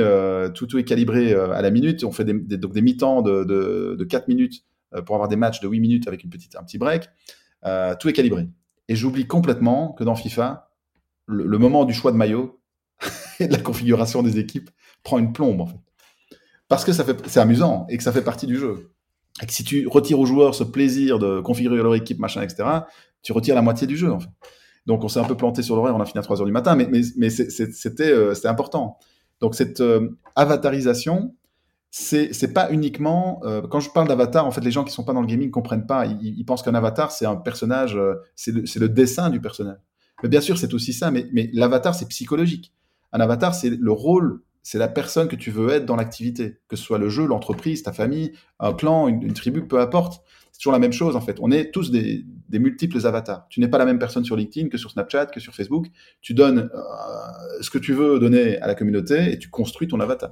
tout, 0.55 0.67
tout 0.67 0.79
est 0.79 0.85
calibré 0.85 1.35
à 1.35 1.61
la 1.61 1.71
minute, 1.71 2.05
on 2.05 2.13
fait 2.13 2.25
des, 2.25 2.57
donc 2.57 2.73
des 2.73 2.81
mi-temps 2.81 3.23
de, 3.23 3.45
de, 3.45 3.97
de 3.99 4.05
4 4.05 4.29
minutes 4.29 4.65
euh, 4.95 5.03
pour 5.03 5.15
avoir 5.15 5.29
des 5.29 5.37
matchs 5.37 5.61
de 5.61 5.69
8 5.69 5.81
minutes 5.81 6.09
avec 6.09 6.25
une 6.25 6.31
petite, 6.31 6.57
un 6.57 6.63
petit 6.63 6.79
break. 6.79 7.09
Euh, 7.65 7.95
tout 7.99 8.09
est 8.09 8.13
calibré. 8.13 8.49
Et 8.89 8.97
j'oublie 8.97 9.27
complètement 9.27 9.93
que 9.93 10.05
dans 10.05 10.15
FIFA, 10.15 10.71
le, 11.27 11.59
moment 11.59 11.85
du 11.85 11.95
choix 11.95 12.13
de 12.13 12.17
maillot 12.17 12.61
et 13.41 13.47
de 13.47 13.53
la 13.53 13.59
configuration 13.59 14.23
des 14.23 14.39
équipes 14.39 14.71
prend 15.03 15.19
une 15.19 15.33
plombe, 15.33 15.61
en 15.61 15.67
fait. 15.67 15.79
Parce 16.69 16.85
que 16.85 16.93
c'est 16.93 17.41
amusant 17.41 17.87
et 17.91 17.97
que 17.97 18.03
ça 18.03 18.13
fait 18.13 18.23
partie 18.23 18.47
du 18.47 18.57
jeu. 18.57 18.91
Et 19.43 19.47
que 19.47 19.53
si 19.53 19.65
tu 19.65 19.87
retires 19.87 20.19
aux 20.19 20.27
joueurs 20.27 20.55
ce 20.55 20.65
plaisir 20.65 21.19
de 21.19 21.41
configurer 21.41 21.77
leur 21.77 21.95
équipe, 21.95 22.19
machin, 22.19 22.43
etc., 22.43 22.65
tu 23.23 23.33
retires 23.33 23.55
la 23.55 23.63
moitié 23.63 23.87
du 23.87 23.97
jeu, 23.97 24.11
en 24.11 24.21
fait. 24.21 24.31
Donc 24.87 25.05
on 25.05 25.09
s'est 25.09 25.21
un 25.21 25.25
peu 25.25 25.37
planté 25.37 25.63
sur 25.63 25.77
l'horaire, 25.77 25.95
on 25.95 26.01
a 26.01 26.05
fini 26.05 26.19
à 26.19 26.23
3 26.23 26.41
heures 26.41 26.47
du 26.47 26.53
matin, 26.53 26.75
mais, 26.75 26.89
euh, 26.91 28.35
c'était 28.35 28.49
important. 28.49 28.99
Donc 29.41 29.55
cette 29.55 29.83
avatarisation, 30.37 31.35
c'est 31.93 32.55
pas 32.55 32.71
uniquement 32.73 33.41
euh, 33.45 33.61
quand 33.61 33.81
je 33.81 33.91
parle 33.91 34.09
d'avatar 34.09 34.47
en 34.47 34.51
fait 34.51 34.63
les 34.63 34.71
gens 34.71 34.83
qui 34.83 34.93
sont 34.93 35.05
pas 35.05 35.13
dans 35.13 35.21
le 35.21 35.27
gaming 35.27 35.51
comprennent 35.51 35.87
pas. 35.87 36.07
Ils, 36.07 36.45
pensent 36.45 36.63
qu'un 36.63 36.75
avatar 36.75 37.13
c'est 37.13 37.27
un 37.27 37.37
personnage 37.37 37.97
euh, 37.97 38.15
c'est 38.35 38.53
le, 38.53 38.89
dessin 38.89 39.29
du 39.29 39.41
personnage. 39.41 39.79
Mais 40.23 40.31
bien 40.31 40.41
sûr 40.41 40.57
c'est 40.57 40.73
aussi 40.73 40.95
ça 40.95 41.11
mais, 41.11 41.51
l'avatar 41.53 41.95
c'est 41.95 42.09
psychologique. 42.09 42.73
Un 43.13 43.21
avatar 43.21 43.55
c'est 43.55 43.69
le 43.69 43.93
rôle 43.93 44.41
c'est 44.63 44.79
la 44.79 44.89
personne 44.89 45.29
que 45.29 45.37
tu 45.37 45.51
veux 45.51 45.69
être 45.69 45.85
dans 45.85 45.97
l'activité. 45.97 46.61
Que 46.69 46.77
ce 46.77 46.83
soit 46.83 46.99
le 46.99 47.11
jeu 47.11 47.27
l'entreprise 47.27 47.83
ta 47.83 47.93
famille 47.93 48.33
un 48.59 48.73
clan 48.73 49.09
une, 49.09 49.35
tribu 49.35 49.67
peu 49.67 49.79
importe 49.79 50.23
toujours 50.63 50.73
la 50.73 50.79
même 50.79 50.93
chose 50.93 51.17
en 51.17 51.21
fait 51.21 51.39
on 51.41 51.51
est 51.51 51.73
tous 51.73 51.91
des, 51.91 52.25
des 52.49 52.59
multiples 52.61 53.05
avatars 53.05 53.47
tu 53.49 53.59
n'es 53.59 53.67
pas 53.67 53.79
la 53.79 53.85
même 53.85 53.99
personne 53.99 54.25
sur 54.25 54.37
LinkedIn 54.37 54.69
que 54.69 54.79
sur 54.79 54.93
Snapchat 54.93 55.27
que 55.27 55.41
sur 55.41 55.55
Facebook 55.55 55.89
tu 56.21 56.35
donnes 56.35 56.71
euh, 56.73 57.63
ce 57.63 57.69
que 57.69 57.79
tu 57.79 57.93
veux 57.93 58.21
donner 58.21 58.59
à 58.59 58.69
la 58.69 58.77
communauté 58.77 59.33
et 59.33 59.39
tu 59.39 59.51
construis 59.51 59.89
ton 59.89 59.99
avatar 59.99 60.31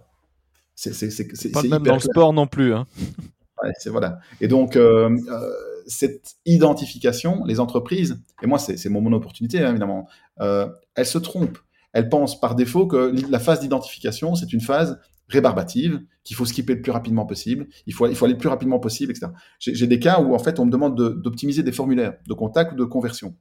c'est 0.76 1.52
pas 1.52 1.62
même 1.62 1.82
dans 1.82 1.94
le 1.94 2.00
sport 2.00 2.32
non 2.32 2.46
plus. 2.46 2.72
Hein. 2.72 2.86
c'est 3.78 3.90
voilà. 3.90 4.20
Et 4.40 4.48
donc 4.48 4.76
euh, 4.76 5.10
euh, 5.28 5.50
cette 5.86 6.36
identification, 6.46 7.44
les 7.44 7.60
entreprises, 7.60 8.22
et 8.42 8.46
moi 8.46 8.58
c'est 8.58 8.88
mon, 8.88 9.02
mon 9.02 9.12
opportunité 9.12 9.62
hein, 9.62 9.70
évidemment, 9.70 10.08
elles 10.38 11.06
se 11.06 11.18
trompent. 11.18 11.58
Elles 11.92 12.08
pensent 12.08 12.40
par 12.40 12.54
défaut 12.54 12.86
que 12.86 13.14
la 13.28 13.40
phase 13.40 13.60
d'identification 13.60 14.34
c'est 14.36 14.52
une 14.52 14.60
phase 14.62 14.98
rébarbative 15.30 16.02
qu'il 16.24 16.36
faut 16.36 16.44
skipper 16.44 16.74
le 16.74 16.82
plus 16.82 16.92
rapidement 16.92 17.24
possible. 17.24 17.68
Il 17.86 17.94
faut 17.94 18.06
il 18.06 18.14
faut 18.14 18.26
aller 18.26 18.34
le 18.34 18.38
plus 18.38 18.48
rapidement 18.48 18.78
possible, 18.78 19.12
etc. 19.12 19.32
J'ai 19.58 19.86
des 19.86 19.98
cas 19.98 20.20
où 20.20 20.34
en 20.34 20.38
fait 20.38 20.58
on 20.58 20.66
me 20.66 20.70
demande 20.70 20.96
d'optimiser 21.22 21.62
des 21.62 21.72
formulaires 21.72 22.14
de 22.26 22.34
contact 22.34 22.72
ou 22.72 22.76
de 22.76 22.84
conversion. 22.84 23.36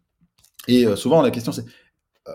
Et 0.67 0.86
souvent 0.95 1.21
la 1.21 1.32
question 1.32 1.52
c'est 1.52 1.65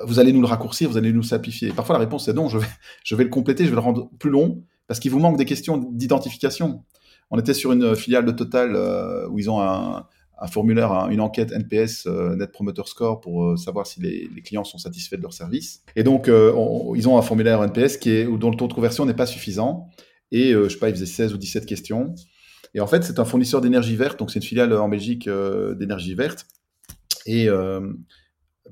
vous 0.07 0.19
allez 0.19 0.33
nous 0.33 0.41
le 0.41 0.47
raccourcir, 0.47 0.91
vous 0.91 0.97
allez 0.97 1.13
nous 1.13 1.23
simplifier. 1.23 1.73
Parfois 1.73 1.95
la 1.95 2.01
réponse 2.01 2.25
c'est 2.27 2.33
non, 2.33 2.49
je 2.49 2.59
vais, 2.59 2.67
je 3.05 3.15
vais 3.15 3.25
le 3.25 3.31
compléter, 3.31 3.65
je 3.65 3.71
vais 3.71 3.77
le 3.77 3.81
rendre 3.81 4.11
plus 4.19 4.31
long 4.31 4.63
parce 4.87 5.01
qu'il 5.01 5.11
vous 5.11 5.21
manque 5.21 5.39
des 5.39 5.45
questions 5.45 5.79
d'identification. 5.79 6.85
On 7.31 7.39
était 7.39 7.55
sur 7.55 7.73
une 7.73 7.97
filiale 7.97 8.25
de 8.25 8.33
Total 8.33 8.75
euh, 8.75 9.29
où 9.29 9.39
ils 9.39 9.51
ont 9.51 9.61
un, 9.61 10.07
formulaire, 10.51 11.09
une 11.11 11.21
enquête 11.21 11.53
NPS, 11.53 12.07
euh, 12.07 12.37
Net 12.37 12.53
Promoter 12.53 12.83
Score, 12.87 13.21
pour 13.21 13.45
euh, 13.45 13.57
savoir 13.57 13.87
si 13.87 14.01
les, 14.01 14.29
clients 14.43 14.65
sont 14.65 14.79
satisfaits 14.79 15.17
de 15.17 15.23
leur 15.23 15.33
service. 15.33 15.83
Et 15.97 16.03
donc, 16.03 16.29
ils 16.29 17.09
ont 17.09 17.19
un 17.19 17.23
formulaire 17.23 17.63
NPS 17.63 17.97
qui 17.97 18.11
est, 18.11 18.25
dont 18.25 18.51
le 18.51 18.57
taux 18.57 18.69
de 18.69 18.73
conversion 18.73 19.07
n'est 19.07 19.15
pas 19.15 19.27
suffisant. 19.27 19.89
Et 20.33 20.53
je 20.53 20.69
sais 20.69 20.79
pas, 20.79 20.89
ils 20.89 20.95
faisaient 20.95 21.07
16 21.07 21.33
ou 21.33 21.39
17 21.39 21.67
questions. 21.67 22.15
Et 22.75 22.81
en 22.81 22.87
fait, 22.87 23.05
c'est 23.05 23.19
un 23.19 23.25
fournisseur 23.25 23.61
d'énergie 23.61 23.97
verte, 23.97 24.19
donc 24.19 24.31
c'est 24.31 24.41
une 24.41 24.45
filiale 24.45 24.73
en 24.77 24.89
Belgique 24.89 25.29
d'énergie 25.79 26.15
verte. 26.15 26.47
Et 27.27 27.49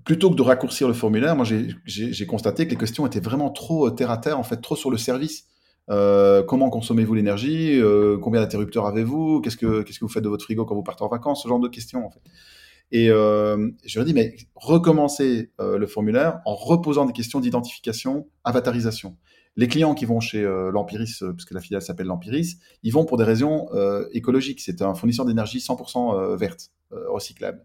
plutôt 0.04 0.30
que 0.30 0.34
de 0.34 0.42
raccourcir 0.42 0.88
le 0.88 0.94
formulaire, 0.94 1.36
moi 1.36 1.46
j'ai 1.46 2.26
constaté 2.26 2.66
que 2.66 2.70
les 2.70 2.76
questions 2.76 3.06
étaient 3.06 3.20
vraiment 3.20 3.50
trop 3.50 3.88
terre 3.90 4.10
à 4.10 4.18
terre, 4.18 4.38
en 4.38 4.44
fait, 4.44 4.60
trop 4.60 4.76
sur 4.76 4.90
le 4.90 4.98
service. 4.98 5.46
Euh, 5.90 6.42
comment 6.42 6.70
consommez-vous 6.70 7.14
l'énergie? 7.14 7.78
Euh, 7.80 8.18
Combien 8.18 8.40
d'interrupteurs 8.40 8.86
avez-vous? 8.86 9.40
Qu'est-ce 9.40 9.56
que 9.56 9.82
qu'est-ce 9.82 9.98
que 9.98 10.04
vous 10.04 10.10
faites 10.10 10.22
de 10.22 10.28
votre 10.28 10.44
frigo 10.44 10.64
quand 10.64 10.74
vous 10.74 10.82
partez 10.82 11.02
en 11.02 11.08
vacances? 11.08 11.42
Ce 11.42 11.48
genre 11.48 11.60
de 11.60 11.68
questions 11.68 12.06
en 12.06 12.10
fait. 12.10 12.20
Et 12.92 13.10
euh, 13.10 13.70
je 13.84 13.98
leur 13.98 14.06
dit 14.06 14.14
mais 14.14 14.36
recommencez 14.54 15.50
le 15.58 15.86
formulaire 15.86 16.40
en 16.44 16.54
reposant 16.54 17.06
des 17.06 17.12
questions 17.12 17.40
d'identification, 17.40 18.28
avatarisation. 18.44 19.16
Les 19.56 19.68
clients 19.68 19.94
qui 19.94 20.06
vont 20.06 20.20
chez 20.20 20.42
l'Empiris, 20.72 21.22
puisque 21.36 21.50
la 21.50 21.60
filiale 21.60 21.82
s'appelle 21.82 22.06
l'Empiris, 22.06 22.56
ils 22.82 22.92
vont 22.92 23.04
pour 23.04 23.18
des 23.18 23.24
raisons 23.24 23.68
écologiques. 24.12 24.60
C'est 24.60 24.80
un 24.82 24.94
fournisseur 24.94 25.26
d'énergie 25.26 25.58
100% 25.58 26.36
verte, 26.36 26.70
recyclable. 26.90 27.64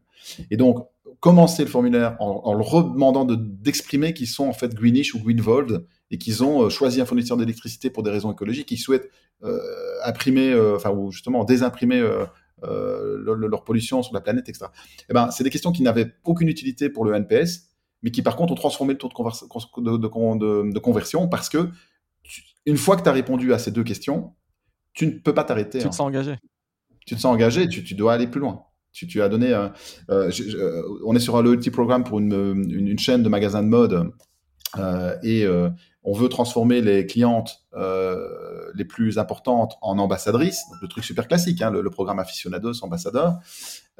Et 0.51 0.57
donc 0.57 0.85
commencez 1.19 1.63
le 1.63 1.69
formulaire 1.69 2.15
en, 2.19 2.41
en 2.43 2.53
leur 2.53 2.83
demandant 2.83 3.25
d'exprimer 3.25 4.13
qu'ils 4.13 4.27
sont 4.27 4.47
en 4.47 4.53
fait 4.53 4.73
greenish 4.73 5.15
ou 5.15 5.19
greenvold 5.19 5.85
et 6.11 6.17
qu'ils 6.17 6.43
ont 6.43 6.63
euh, 6.63 6.69
choisi 6.69 7.01
un 7.01 7.05
fournisseur 7.05 7.37
d'électricité 7.37 7.89
pour 7.89 8.03
des 8.03 8.11
raisons 8.11 8.31
écologiques, 8.31 8.71
ils 8.71 8.77
souhaitent 8.77 9.09
euh, 9.43 9.59
imprimer, 10.03 10.51
euh, 10.51 10.75
enfin 10.75 10.91
ou 10.91 11.11
justement 11.11 11.43
désimprimer 11.43 11.99
leur, 12.61 13.63
pollution 13.65 14.01
sur 14.01 14.13
la 14.13 14.21
planète, 14.21 14.47
etc. 14.49 14.67
Eh 15.09 15.13
ben, 15.13 15.29
c'est 15.31 15.43
des 15.43 15.49
questions 15.49 15.71
qui 15.71 15.83
n'avaient 15.83 16.13
aucune 16.23 16.47
utilité 16.47 16.89
pour 16.89 17.05
le 17.05 17.13
NPS, 17.13 17.67
mais 18.03 18.11
qui 18.11 18.21
par 18.21 18.35
contre 18.35 18.53
ont 18.53 18.55
transformé 18.55 18.93
le 18.93 18.99
taux 18.99 19.09
de, 19.09 19.97
de, 19.97 20.73
de, 20.73 20.79
conversion 20.79 21.27
parce 21.27 21.49
que 21.49 21.69
une 22.65 22.77
fois 22.77 22.95
que 22.95 23.03
tu 23.03 23.09
as 23.09 23.13
répondu 23.13 23.53
à 23.53 23.59
ces 23.59 23.71
deux 23.71 23.83
questions, 23.83 24.33
tu 24.93 25.07
ne 25.07 25.11
peux 25.11 25.33
pas 25.33 25.43
t'arrêter. 25.43 25.79
Tu 25.79 25.83
te 25.83 25.89
hein. 25.89 25.91
sens 25.91 26.07
engagé. 26.07 26.37
Tu 27.05 27.15
te 27.15 27.19
sens 27.19 27.33
engagé, 27.33 27.67
tu, 27.67 27.83
tu 27.83 27.95
dois 27.95 28.13
aller 28.13 28.27
plus 28.27 28.41
loin. 28.41 28.63
Tu, 28.93 29.21
as 29.21 29.29
donné. 29.29 29.53
euh, 29.53 29.69
euh, 30.09 30.31
euh, 30.55 30.81
on 31.05 31.15
est 31.15 31.19
sur 31.19 31.37
un 31.37 31.43
loyalty 31.43 31.69
programme 31.69 32.03
pour 32.03 32.19
une, 32.19 32.65
une, 32.69 32.97
chaîne 32.97 33.21
de 33.21 33.29
magasins 33.29 33.61
de 33.61 33.67
mode 33.67 34.11
et 35.23 35.45
on 36.03 36.13
veut 36.13 36.29
transformer 36.29 36.81
les 36.81 37.05
clientes 37.05 37.63
les 37.75 38.85
plus 38.85 39.19
importantes 39.19 39.77
en 39.81 39.99
ambassadrices. 39.99 40.63
Le 40.81 40.87
truc 40.87 41.03
super 41.03 41.27
classique, 41.27 41.61
hein, 41.61 41.69
le, 41.69 41.89
programme 41.89 42.19
aficionados, 42.19 42.83
ambassadeur. 42.83 43.37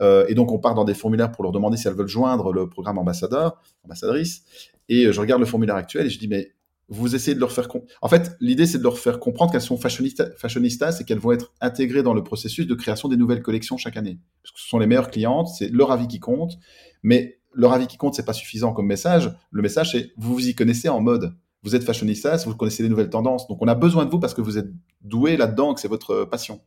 Et 0.02 0.34
donc 0.34 0.52
on 0.52 0.60
part 0.60 0.73
dans 0.73 0.86
des 0.86 0.95
formulaires 0.95 1.32
pour 1.32 1.43
leur 1.43 1.52
demander 1.52 1.78
si 1.78 1.88
elles 1.88 1.95
veulent 1.95 2.08
joindre 2.08 2.52
le 2.52 2.67
programme 2.67 2.97
ambassadeur, 2.97 3.62
ambassadrice. 3.86 4.43
Et 4.89 5.12
je 5.12 5.19
regarde 5.19 5.41
le 5.41 5.47
formulaire 5.47 5.76
actuel 5.76 6.08
et 6.08 6.10
je 6.10 6.17
dis 6.17 6.28
mais 6.28 6.54
vous 6.89 7.15
essayez 7.15 7.36
de 7.36 7.39
leur 7.39 7.52
faire 7.52 7.67
en 8.02 8.08
fait 8.08 8.36
l'idée 8.39 8.65
c'est 8.65 8.78
de 8.78 8.84
leur 8.84 8.97
faire 8.97 9.19
comprendre 9.19 9.52
qu'elles 9.52 9.62
sont 9.62 9.76
fashionista- 9.76 10.32
fashionistas 10.38 11.00
et 11.02 11.04
qu'elles 11.04 11.19
vont 11.19 11.32
être 11.32 11.54
intégrées 11.60 12.04
dans 12.04 12.13
le 12.13 12.23
processus 12.23 12.65
de 12.65 12.76
création 12.76 13.10
des 13.10 13.17
nouvelles 13.17 13.41
collections 13.41 13.78
chaque 13.78 13.97
année. 13.97 14.19
Parce 14.43 14.54
que 14.54 14.60
ce 14.62 14.67
sont 14.67 14.80
les 14.80 14.88
meilleures 14.88 15.10
clientes 15.12 15.47
c'est 15.47 15.69
leur 15.69 15.91
avis 15.91 16.08
qui 16.08 16.19
compte 16.19 16.58
mais 17.04 17.39
leur 17.54 17.73
avis 17.73 17.88
qui 17.88 17.97
compte 17.97 18.15
c'est 18.15 18.26
pas 18.26 18.34
suffisant 18.34 18.73
comme 18.73 18.88
message. 18.88 19.32
Le 19.52 19.62
message 19.62 19.91
c'est 19.91 20.12
vous 20.17 20.34
vous 20.34 20.47
y 20.47 20.56
connaissez 20.56 20.89
en 20.89 21.02
mode. 21.02 21.36
Vous 21.63 21.76
êtes 21.76 21.84
fashionistas 21.84 22.43
vous 22.45 22.56
connaissez 22.56 22.84
les 22.84 22.89
nouvelles 22.89 23.10
tendances. 23.10 23.47
Donc 23.47 23.62
on 23.62 23.67
a 23.67 23.76
besoin 23.76 24.06
de 24.06 24.10
vous 24.10 24.19
parce 24.19 24.34
que 24.34 24.41
vous 24.41 24.58
êtes 24.58 24.69
doué 25.02 25.38
là-dedans 25.38 25.73
que 25.73 25.82
c'est 25.82 25.88
votre 25.88 26.26
passion. 26.26 26.62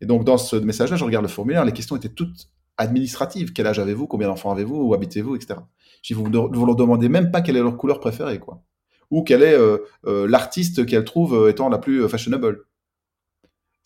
Et 0.00 0.06
donc 0.06 0.24
dans 0.24 0.38
ce 0.38 0.56
message 0.56 0.90
là 0.90 0.96
je 0.96 1.04
regarde 1.04 1.24
le 1.24 1.30
formulaire 1.30 1.64
les 1.64 1.72
questions 1.72 1.96
étaient 1.96 2.08
toutes 2.08 2.50
administratives. 2.78 3.52
Quel 3.52 3.66
âge 3.66 3.78
avez-vous? 3.78 4.06
Combien 4.06 4.28
d'enfants 4.28 4.50
avez-vous? 4.50 4.76
Où 4.76 4.94
habitez-vous? 4.94 5.36
Etc 5.36 5.56
dis, 6.02 6.14
vous, 6.14 6.24
vous 6.24 6.66
leur 6.66 6.76
demandez 6.76 7.08
même 7.08 7.30
pas 7.30 7.40
quelle 7.40 7.56
est 7.56 7.62
leur 7.62 7.76
couleur 7.76 8.00
préférée 8.00 8.38
quoi 8.38 8.64
ou 9.12 9.22
quel 9.22 9.42
est 9.42 9.54
euh, 9.54 9.78
euh, 10.06 10.26
l'artiste 10.26 10.84
qu'elle 10.86 11.04
trouve 11.04 11.34
euh, 11.34 11.50
étant 11.50 11.68
la 11.68 11.78
plus 11.78 12.08
fashionable. 12.08 12.64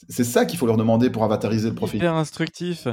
C'est 0.08 0.24
ça 0.24 0.44
qu'il 0.44 0.58
faut 0.58 0.66
leur 0.66 0.76
demander 0.76 1.10
pour 1.10 1.24
avatariser 1.24 1.68
le 1.68 1.74
profil. 1.74 1.98
Hyper 1.98 2.14
instructif. 2.14 2.86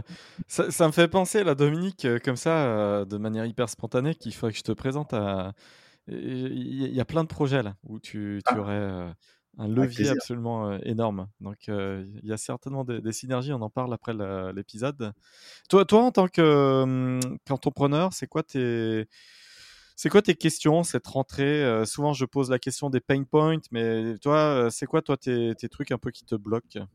Ça, 0.48 0.72
ça 0.72 0.88
me 0.88 0.92
fait 0.92 1.08
penser, 1.08 1.44
là, 1.44 1.54
Dominique, 1.54 2.08
comme 2.26 2.38
ça, 2.38 3.06
de 3.06 3.18
manière 3.18 3.46
hyper 3.46 3.70
spontanée, 3.70 4.16
qu'il 4.16 4.34
faudrait 4.34 4.54
que 4.54 4.58
je 4.58 4.64
te 4.64 4.72
présente 4.72 5.14
à. 5.14 5.54
Il 6.08 6.94
y, 6.94 7.00
a 7.00 7.06
plein 7.06 7.24
de 7.24 7.30
projets 7.30 7.64
là 7.64 7.76
où 7.84 8.00
tu, 8.00 8.42
tu 8.46 8.54
Ah. 8.54 8.60
aurais 8.60 9.14
un 9.58 9.68
levier 9.68 10.10
absolument 10.10 10.78
énorme. 10.80 11.28
Donc 11.40 11.70
euh, 11.70 12.04
il 12.24 12.30
y 12.30 12.34
a 12.34 12.38
certainement 12.38 12.84
des, 12.84 13.02
des 13.02 13.12
synergies, 13.12 13.54
on 13.54 13.62
en 13.62 13.70
parle 13.70 13.94
après 13.94 14.14
l'épisode. 14.54 15.14
Toi, 15.70 15.86
toi, 15.86 16.04
en 16.04 16.12
tant 16.12 16.28
hum, 16.38 17.20
qu'entrepreneur, 17.46 18.14
c'est 18.14 18.28
quoi 18.28 18.44
tes. 18.44 19.08
C'est 20.04 20.10
quoi 20.10 20.22
tes 20.22 20.36
questions 20.36 20.84
cette 20.84 21.08
rentrée? 21.08 21.64
Euh, 21.64 21.86
Souvent, 21.86 22.12
je 22.12 22.26
pose 22.26 22.50
la 22.50 22.60
question 22.60 22.90
des 22.90 23.00
pain 23.00 23.24
points, 23.24 23.62
mais 23.72 24.18
toi, 24.18 24.38
euh, 24.38 24.70
c'est 24.70 24.86
quoi 24.86 25.02
toi 25.02 25.16
tes, 25.16 25.56
trucs 25.72 25.94
un 25.94 25.98
peu 25.98 26.12
qui 26.12 26.26
te 26.26 26.36
bloquent? 26.36 26.86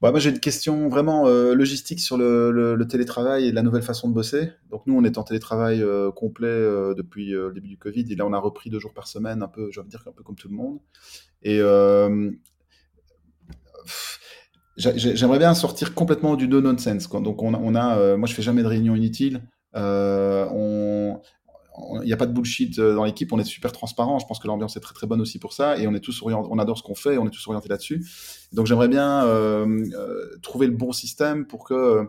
Bah, 0.00 0.12
moi, 0.12 0.18
j'ai 0.18 0.30
une 0.30 0.40
question 0.40 0.88
vraiment 0.88 1.26
euh, 1.26 1.52
logistique 1.52 2.00
sur 2.00 2.16
le, 2.16 2.86
télétravail 2.88 3.48
et 3.48 3.52
la 3.52 3.60
nouvelle 3.60 3.82
façon 3.82 4.08
de 4.08 4.14
bosser. 4.14 4.50
Donc, 4.70 4.86
nous, 4.86 4.96
on 4.96 5.04
est 5.04 5.18
en 5.18 5.24
télétravail 5.24 5.84
complet 6.14 6.48
depuis 6.96 7.32
le 7.32 7.52
début 7.52 7.68
du 7.68 7.76
Covid. 7.76 8.10
Et 8.10 8.16
là, 8.16 8.24
on 8.24 8.32
a 8.32 8.38
repris 8.38 8.70
deux 8.70 8.80
jours 8.80 8.94
par 8.94 9.08
semaine, 9.08 9.42
un 9.42 9.48
peu, 9.48 9.68
je 9.70 9.78
veux 9.78 9.86
dire, 9.86 10.02
un 10.06 10.12
peu 10.12 10.22
comme 10.22 10.36
tout 10.36 10.48
le 10.48 10.54
monde. 10.54 10.78
Et 11.42 11.58
j'aimerais 14.78 15.38
bien 15.38 15.52
sortir 15.52 15.94
complètement 15.94 16.34
du 16.34 16.48
no 16.48 16.62
nonsense. 16.62 17.08
quoi. 17.08 17.20
Donc, 17.20 17.42
on 17.42 17.74
a, 17.74 18.16
moi, 18.16 18.26
je 18.26 18.32
fais 18.32 18.40
jamais 18.40 18.62
de 18.62 18.68
réunion 18.68 18.94
inutile. 18.94 19.42
Euh, 19.76 20.46
on- 20.50 21.20
il 22.02 22.06
n'y 22.06 22.12
a 22.12 22.16
pas 22.16 22.26
de 22.26 22.32
bullshit 22.32 22.78
euh, 22.78 22.94
dans 22.94 23.04
l'équipe, 23.04 23.32
on 23.32 23.38
est 23.38 23.44
super 23.44 23.72
transparent. 23.72 24.18
Je 24.18 24.26
pense 24.26 24.38
que 24.38 24.46
l'ambiance 24.46 24.76
est 24.76 24.80
très 24.80 24.94
très 24.94 25.06
bonne 25.06 25.20
aussi 25.20 25.38
pour 25.38 25.52
ça, 25.52 25.78
et 25.78 25.86
on 25.86 25.94
est 25.94 26.00
tous 26.00 26.22
orientés, 26.22 26.48
on 26.50 26.58
adore 26.58 26.78
ce 26.78 26.82
qu'on 26.82 26.94
fait, 26.94 27.18
on 27.18 27.26
est 27.26 27.30
tous 27.30 27.46
orientés 27.48 27.68
là-dessus. 27.68 28.06
Donc 28.52 28.66
j'aimerais 28.66 28.88
bien 28.88 29.24
euh, 29.24 29.84
euh, 29.94 30.36
trouver 30.42 30.66
le 30.66 30.72
bon 30.74 30.92
système 30.92 31.46
pour 31.46 31.64
que 31.64 31.74
euh, 31.74 32.04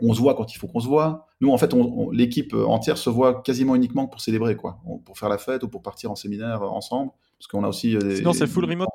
on 0.00 0.14
se 0.14 0.20
voit 0.20 0.34
quand 0.34 0.52
il 0.54 0.58
faut 0.58 0.66
qu'on 0.66 0.80
se 0.80 0.88
voit. 0.88 1.26
Nous, 1.40 1.50
en 1.50 1.58
fait, 1.58 1.72
l'équipe 2.12 2.54
entière 2.54 2.98
se 2.98 3.10
voit 3.10 3.42
quasiment 3.42 3.74
uniquement 3.76 4.06
pour 4.06 4.20
célébrer, 4.20 4.56
quoi, 4.56 4.78
pour 5.04 5.18
faire 5.18 5.28
la 5.28 5.38
fête 5.38 5.62
ou 5.62 5.68
pour 5.68 5.82
partir 5.82 6.10
en 6.10 6.16
séminaire 6.16 6.62
ensemble, 6.62 7.12
parce 7.38 7.46
qu'on 7.46 7.62
a 7.64 7.68
aussi. 7.68 7.96
des- 7.96 8.16
Sinon, 8.16 8.32
c'est 8.32 8.46
full 8.46 8.64
remote? 8.64 8.88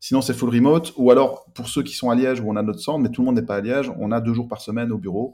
Sinon, 0.00 0.20
c'est 0.20 0.34
full 0.34 0.50
remote. 0.50 0.92
Ou 0.96 1.10
alors, 1.10 1.46
pour 1.54 1.68
ceux 1.68 1.82
qui 1.82 1.94
sont 1.94 2.10
à 2.10 2.14
Liège, 2.14 2.40
où 2.40 2.50
on 2.50 2.56
a 2.56 2.62
notre 2.62 2.80
centre, 2.80 2.98
mais 3.00 3.08
tout 3.10 3.22
le 3.22 3.26
monde 3.26 3.36
n'est 3.36 3.42
pas 3.42 3.56
à 3.56 3.60
Liège, 3.62 3.90
on 3.98 4.12
a 4.12 4.20
deux 4.20 4.34
jours 4.34 4.48
par 4.48 4.60
semaine 4.60 4.92
au 4.92 4.98
bureau. 4.98 5.32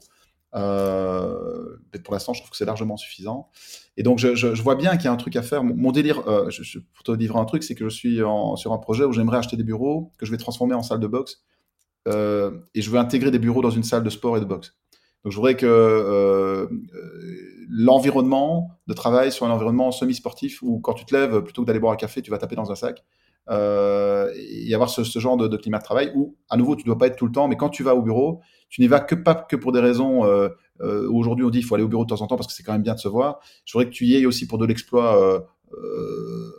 Euh, 0.54 1.76
pour 2.04 2.14
l'instant, 2.14 2.32
je 2.32 2.40
trouve 2.40 2.50
que 2.50 2.56
c'est 2.56 2.64
largement 2.64 2.96
suffisant. 2.96 3.48
Et 3.96 4.02
donc, 4.02 4.18
je, 4.18 4.62
vois 4.62 4.74
bien 4.74 4.96
qu'il 4.96 5.04
y 5.04 5.08
a 5.08 5.12
un 5.12 5.16
truc 5.16 5.36
à 5.36 5.42
faire. 5.42 5.62
Mon, 5.62 5.92
délire, 5.92 6.28
euh, 6.28 6.50
pour 6.94 7.04
te 7.04 7.12
livrer 7.12 7.38
un 7.38 7.44
truc, 7.44 7.62
c'est 7.62 7.74
que 7.74 7.84
je 7.84 7.94
suis 7.94 8.20
sur 8.56 8.72
un 8.72 8.78
projet 8.78 9.04
où 9.04 9.12
j'aimerais 9.12 9.38
acheter 9.38 9.56
des 9.56 9.64
bureaux 9.64 10.12
que 10.18 10.26
je 10.26 10.30
vais 10.30 10.38
transformer 10.38 10.74
en 10.74 10.82
salle 10.82 11.00
de 11.00 11.06
boxe. 11.06 11.42
Euh, 12.08 12.52
et 12.74 12.82
je 12.82 12.90
veux 12.90 12.98
intégrer 12.98 13.30
des 13.30 13.38
bureaux 13.38 13.62
dans 13.62 13.70
une 13.70 13.82
salle 13.82 14.02
de 14.02 14.10
sport 14.10 14.36
et 14.36 14.40
de 14.40 14.46
boxe. 14.46 14.74
Donc, 15.24 15.32
je 15.32 15.36
voudrais 15.36 15.56
que 15.56 16.68
l'environnement 17.68 18.70
de 18.86 18.94
travail 18.94 19.30
soit 19.30 19.46
un 19.46 19.50
environnement 19.50 19.92
semi-sportif 19.92 20.62
où, 20.62 20.80
quand 20.80 20.94
tu 20.94 21.04
te 21.04 21.14
lèves, 21.14 21.42
plutôt 21.42 21.62
que 21.62 21.66
d'aller 21.66 21.78
boire 21.78 21.92
un 21.92 21.96
café, 21.96 22.22
tu 22.22 22.30
vas 22.30 22.38
taper 22.38 22.56
dans 22.56 22.72
un 22.72 22.74
sac. 22.74 23.04
Euh, 23.50 24.32
et 24.36 24.72
avoir 24.74 24.88
ce, 24.88 25.18
genre 25.18 25.36
de, 25.36 25.56
climat 25.56 25.78
de 25.78 25.82
travail 25.82 26.12
où, 26.14 26.36
à 26.48 26.56
nouveau, 26.56 26.76
tu 26.76 26.84
dois 26.84 26.96
pas 26.96 27.08
être 27.08 27.16
tout 27.16 27.26
le 27.26 27.32
temps, 27.32 27.48
mais 27.48 27.56
quand 27.56 27.68
tu 27.68 27.82
vas 27.82 27.96
au 27.96 28.02
bureau, 28.02 28.40
tu 28.68 28.80
n'y 28.80 28.86
vas 28.86 29.00
que 29.00 29.14
pas 29.16 29.34
pour 29.34 29.72
des 29.72 29.80
raisons. 29.80 30.24
Euh, 30.24 30.48
euh, 30.80 31.10
Aujourd'hui, 31.10 31.44
on 31.44 31.50
dit 31.50 31.58
il 31.58 31.64
faut 31.64 31.74
aller 31.74 31.84
au 31.84 31.88
bureau 31.88 32.04
de 32.04 32.08
temps 32.08 32.22
en 32.22 32.26
temps 32.26 32.36
parce 32.36 32.46
que 32.46 32.52
c'est 32.52 32.62
quand 32.62 32.72
même 32.72 32.82
bien 32.82 32.94
de 32.94 33.00
se 33.00 33.08
voir. 33.08 33.40
Je 33.64 33.72
voudrais 33.72 33.86
que 33.86 33.94
tu 33.94 34.06
y 34.06 34.16
ailles 34.16 34.26
aussi 34.26 34.46
pour 34.46 34.58
de 34.58 34.66
l'exploit, 34.66 35.20
euh, 35.20 35.40
euh, 35.74 36.52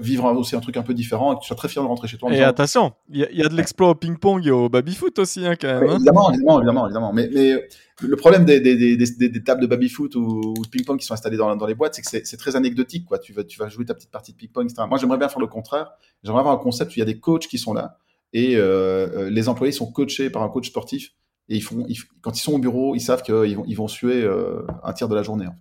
vivre 0.00 0.26
un- 0.26 0.34
aussi 0.36 0.54
un 0.56 0.60
truc 0.60 0.76
un 0.76 0.82
peu 0.82 0.94
différent 0.94 1.32
et 1.32 1.36
que 1.36 1.40
tu 1.40 1.46
sois 1.46 1.56
très 1.56 1.68
fier 1.68 1.82
de 1.82 1.88
rentrer 1.88 2.08
chez 2.08 2.16
toi. 2.18 2.28
en 2.28 2.32
Et 2.32 2.36
disant, 2.36 2.46
attention, 2.48 2.92
il 3.08 3.18
y, 3.20 3.24
a- 3.24 3.30
il 3.30 3.38
y 3.38 3.42
a 3.42 3.48
de 3.48 3.54
l'exploit 3.54 3.90
au 3.90 3.94
ping-pong 3.94 4.46
et 4.46 4.50
au 4.50 4.68
baby-foot 4.68 5.18
aussi, 5.18 5.46
hein, 5.46 5.54
quand 5.60 5.68
même. 5.68 5.88
Hein. 5.88 5.94
évidemment, 5.96 6.30
évidemment, 6.30 6.58
évidemment, 6.58 6.86
évidemment. 6.86 7.12
Mais, 7.12 7.30
mais 7.32 7.68
le 8.02 8.16
problème 8.16 8.44
des, 8.44 8.60
des, 8.60 8.76
des, 8.76 8.96
des, 8.96 9.28
des 9.28 9.42
tables 9.44 9.60
de 9.62 9.66
baby-foot 9.66 10.14
ou, 10.16 10.54
ou 10.58 10.62
de 10.64 10.68
ping-pong 10.68 10.98
qui 10.98 11.06
sont 11.06 11.14
installées 11.14 11.36
dans, 11.36 11.54
dans 11.56 11.66
les 11.66 11.74
boîtes, 11.74 11.94
c'est 11.94 12.02
que 12.02 12.08
c'est- 12.26 12.36
très 12.36 12.56
anecdotique. 12.56 13.04
Quoi. 13.06 13.18
Tu, 13.18 13.32
vas, 13.32 13.44
tu 13.44 13.58
vas 13.58 13.68
jouer 13.68 13.84
ta 13.84 13.94
petite 13.94 14.10
partie 14.10 14.32
de 14.32 14.36
ping-pong, 14.36 14.66
etc. 14.70 14.82
Moi, 14.88 14.98
j'aimerais 14.98 15.18
bien 15.18 15.28
faire 15.28 15.40
le 15.40 15.46
contraire. 15.46 15.90
J'aimerais 16.22 16.40
avoir 16.40 16.54
un 16.54 16.58
concept 16.62 16.90
où 16.90 16.94
il 16.96 17.00
y 17.00 17.02
a 17.02 17.06
des 17.06 17.18
coachs 17.18 17.46
qui 17.46 17.58
sont 17.58 17.72
là 17.74 17.98
et 18.32 18.56
euh, 18.56 19.08
euh, 19.26 19.30
les 19.30 19.48
employés 19.48 19.72
sont 19.72 19.90
coachés 19.90 20.30
par 20.30 20.42
un 20.42 20.48
coach 20.48 20.68
sportif. 20.68 21.12
Et 21.48 21.56
ils 21.56 21.62
font, 21.62 21.84
ils- 21.88 21.98
quand 22.20 22.36
ils 22.38 22.40
sont 22.42 22.52
au 22.52 22.58
bureau, 22.58 22.94
ils 22.94 23.00
savent 23.00 23.22
qu'ils 23.22 23.56
vont, 23.56 23.64
ils 23.66 23.74
vont 23.76 23.88
suer 23.88 24.22
euh, 24.22 24.62
un 24.84 24.92
tiers 24.92 25.08
de 25.08 25.14
la 25.16 25.22
journée. 25.24 25.46
En 25.46 25.50
fait. 25.50 25.56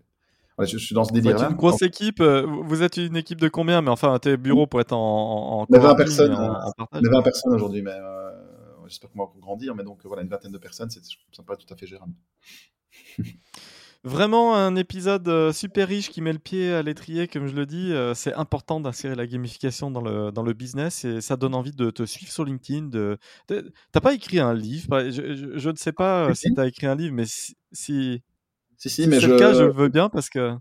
Je, 0.65 0.77
je 0.77 0.85
suis 0.85 0.95
dans 0.95 1.03
ce 1.03 1.13
délire-là. 1.13 1.49
une 1.49 1.55
grosse 1.55 1.81
équipe. 1.81 2.19
euh, 2.21 2.45
vous- 2.45 2.83
êtes 2.83 2.97
une 2.97 3.15
équipe 3.17 3.39
de 3.39 3.47
combien? 3.49 3.81
Mais 3.81 3.89
enfin, 3.91 4.17
tes 4.19 4.35
bureaux 4.37 4.67
pour 4.67 4.81
être 4.81 4.93
en, 4.93 4.97
en, 4.97 5.61
en 5.61 5.65
On 5.69 5.73
est 5.73 5.77
20 5.77 5.79
coworking, 5.79 5.97
personnes, 5.97 6.33
en- 6.33 6.41
euh, 6.41 6.57
en 6.67 6.71
partage. 6.71 7.01
On 7.03 7.05
est 7.07 7.13
20 7.15 7.21
personnes 7.21 7.53
aujourd'hui, 7.53 7.81
mais 7.81 7.91
euh, 7.93 8.31
j'espère 8.87 9.09
qu'on 9.11 9.19
va 9.23 9.29
grandir. 9.39 9.75
Mais 9.75 9.83
donc, 9.83 9.99
voilà, 10.05 10.21
une 10.23 10.29
vingtaine 10.29 10.51
de 10.51 10.57
personnes, 10.57 10.89
c'est, 10.89 11.01
paraît 11.45 11.57
tout 11.57 11.73
à 11.73 11.77
fait 11.77 11.87
gérable. 11.87 12.13
Vraiment 14.05 14.55
un 14.55 14.77
épisode 14.77 15.27
euh, 15.27 15.51
super 15.51 15.89
riche 15.89 16.09
qui 16.09 16.21
met 16.21 16.31
le 16.31 16.39
pied 16.39 16.71
à 16.71 16.81
l'étrier, 16.81 17.27
comme 17.27 17.47
je 17.47 17.53
le 17.55 17.65
dis. 17.65 17.91
euh, 17.91 18.13
c'est 18.13 18.33
important 18.33 18.79
d'insérer 18.79 19.13
la 19.13 19.27
gamification 19.27 19.91
dans 19.91 19.99
le, 19.99 20.31
dans 20.31 20.41
le 20.43 20.53
business 20.53 21.03
et 21.03 21.19
ça 21.19 21.35
donne 21.35 21.53
envie 21.53 21.73
de 21.73 21.89
te 21.89 22.05
suivre 22.05 22.31
sur 22.31 22.45
LinkedIn. 22.45 22.87
De... 22.87 23.17
T'as 23.47 23.99
pas 23.99 24.13
écrit 24.13 24.39
un 24.39 24.53
livre? 24.53 25.09
Je, 25.09 25.35
je- 25.35 25.57
je 25.57 25.69
ne 25.69 25.75
sais 25.75 25.91
pas 25.91 26.29
euh, 26.29 26.33
si 26.33 26.47
Si. 26.47 26.53
tu 26.53 26.61
as 26.61 26.67
écrit 26.67 26.87
un 26.87 26.95
livre, 26.95 27.13
mais 27.13 27.25
si, 27.25 27.57
si, 27.73 28.21
Si, 28.79 28.89
si, 28.89 29.07
mais 29.07 29.19
je, 29.19 29.27
le 29.27 29.37
cas, 29.37 29.53
je 29.53 29.65
veux 29.65 29.89
bien 29.89 30.09
parce 30.09 30.29
que. 30.29 30.53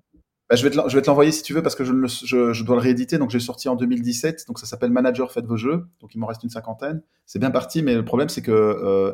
Bah, 0.51 0.57
je 0.57 0.63
vais 0.67 0.71
te 1.03 1.07
l'envoyer 1.07 1.31
si 1.31 1.43
tu 1.43 1.53
veux 1.55 1.63
parce 1.63 1.75
que 1.75 1.85
je, 1.85 1.93
le- 1.93 2.09
je, 2.09 2.53
je 2.53 2.65
dois 2.65 2.75
le 2.77 2.83
rééditer. 2.83 3.17
Donc, 3.19 3.31
j'ai 3.31 3.39
sorti 3.41 3.69
en 3.69 3.77
2017. 3.77 4.45
Donc, 4.49 4.59
ça 4.59 4.67
s'appelle 4.67 4.91
Manager, 4.91 5.31
faites 5.31 5.47
vos 5.47 5.57
jeux. 5.57 5.87
Donc, 6.01 6.15
il 6.15 6.19
m'en 6.19 6.27
reste 6.27 6.43
une 6.43 6.51
cinquantaine. 6.51 7.03
C'est 7.27 7.39
bien 7.39 7.51
parti, 7.51 7.83
mais 7.83 7.95
le 7.95 8.05
problème, 8.05 8.29
c'est 8.29 8.43
que 8.43 8.51
euh, 8.51 9.13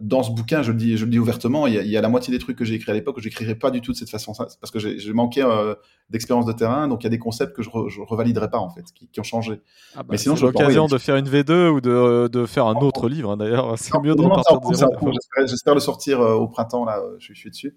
dans 0.00 0.24
ce 0.24 0.32
bouquin, 0.32 0.62
je 0.62 0.72
le 0.72 0.76
dis, 0.76 0.96
je 0.96 1.04
le 1.04 1.10
dis 1.12 1.20
ouvertement, 1.20 1.68
il 1.68 1.74
y, 1.74 1.78
a, 1.78 1.82
il 1.82 1.88
y 1.88 1.96
a 1.96 2.00
la 2.00 2.08
moitié 2.08 2.32
des 2.32 2.40
trucs 2.40 2.58
que 2.58 2.64
j'ai 2.64 2.74
écrits 2.74 2.90
à 2.90 2.94
l'époque 2.94 3.14
que 3.14 3.20
j'écrirais 3.22 3.54
pas 3.54 3.70
du 3.70 3.80
tout 3.80 3.92
de 3.92 3.96
cette 3.96 4.10
façon 4.10 4.32
parce 4.34 4.72
que 4.72 4.80
j'ai 4.80 4.98
j'ai 4.98 5.12
manqué 5.12 5.42
euh, 5.44 5.76
d'expérience 6.10 6.44
de 6.44 6.52
terrain. 6.52 6.88
Donc, 6.88 7.04
il 7.04 7.04
y 7.04 7.06
a 7.06 7.10
des 7.10 7.20
concepts 7.20 7.54
que 7.54 7.62
je, 7.62 7.70
re- 7.70 7.88
je 7.88 8.00
revaliderai 8.00 8.50
pas, 8.50 8.58
en 8.58 8.68
fait, 8.68 8.84
qui, 8.92 9.06
qui 9.06 9.20
ont 9.20 9.22
changé. 9.24 9.60
Ah 9.94 9.98
bah, 10.02 10.06
Mais 10.10 10.18
sinon, 10.18 10.34
peux 10.34 10.46
l'occasion 10.46 10.86
de 10.88 10.98
faire 10.98 11.14
une 11.16 11.28
V2 11.28 11.68
ou 11.68 11.80
de, 11.80 12.26
de 12.26 12.46
faire 12.46 12.66
un 12.66 12.74
autre 12.74 13.08
livre. 13.08 13.30
hein, 13.30 13.36
D'ailleurs, 13.36 13.78
c'est 13.78 13.92
mieux 14.02 14.16
de 14.16 14.22
repartir 14.30 14.60
de. 14.90 15.46
J'espère- 15.46 15.74
le 15.74 15.80
sortir 15.80 16.20
euh, 16.20 16.34
au 16.34 16.48
printemps, 16.48 16.84
là, 16.84 16.98
euh, 16.98 17.14
je 17.20 17.32
suis 17.34 17.50
dessus. 17.50 17.76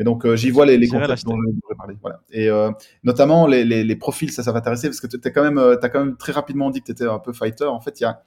Mais 0.00 0.04
donc, 0.04 0.24
euh, 0.24 0.34
j'y 0.34 0.48
vois 0.48 0.64
les, 0.64 0.78
les 0.78 0.88
concepts 0.88 1.26
dont 1.26 1.36
je 1.36 1.52
voudrais 1.52 1.74
parler. 1.76 1.94
Voilà. 2.00 2.22
Et 2.30 2.48
euh, 2.48 2.70
notamment, 3.04 3.46
les, 3.46 3.66
les, 3.66 3.84
les 3.84 3.96
profils, 3.96 4.32
ça, 4.32 4.42
ça 4.42 4.50
va 4.50 4.60
t'intéresser 4.60 4.88
parce 4.88 4.98
que 4.98 5.06
tu 5.06 5.20
as 5.22 5.30
quand, 5.30 5.42
même, 5.42 5.58
euh, 5.58 5.76
t'as 5.76 5.90
quand 5.90 6.02
même 6.02 6.16
très 6.16 6.32
rapidement 6.32 6.70
dit 6.70 6.80
que 6.80 6.86
tu 6.86 6.92
étais 6.92 7.04
un 7.04 7.18
peu 7.18 7.34
fighter. 7.34 7.66
En 7.66 7.80
fait, 7.80 8.00
il 8.00 8.04
y 8.04 8.06
a, 8.06 8.22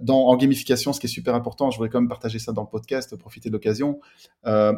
dans, 0.00 0.20
en 0.20 0.34
gamification, 0.38 0.94
ce 0.94 1.00
qui 1.00 1.06
est 1.06 1.10
super 1.10 1.34
important, 1.34 1.70
je 1.70 1.76
voudrais 1.76 1.90
quand 1.90 2.00
même 2.00 2.08
partager 2.08 2.38
ça 2.38 2.52
dans 2.52 2.62
le 2.62 2.68
podcast, 2.68 3.14
profiter 3.16 3.50
de 3.50 3.52
l'occasion. 3.52 4.00
Euh, 4.46 4.72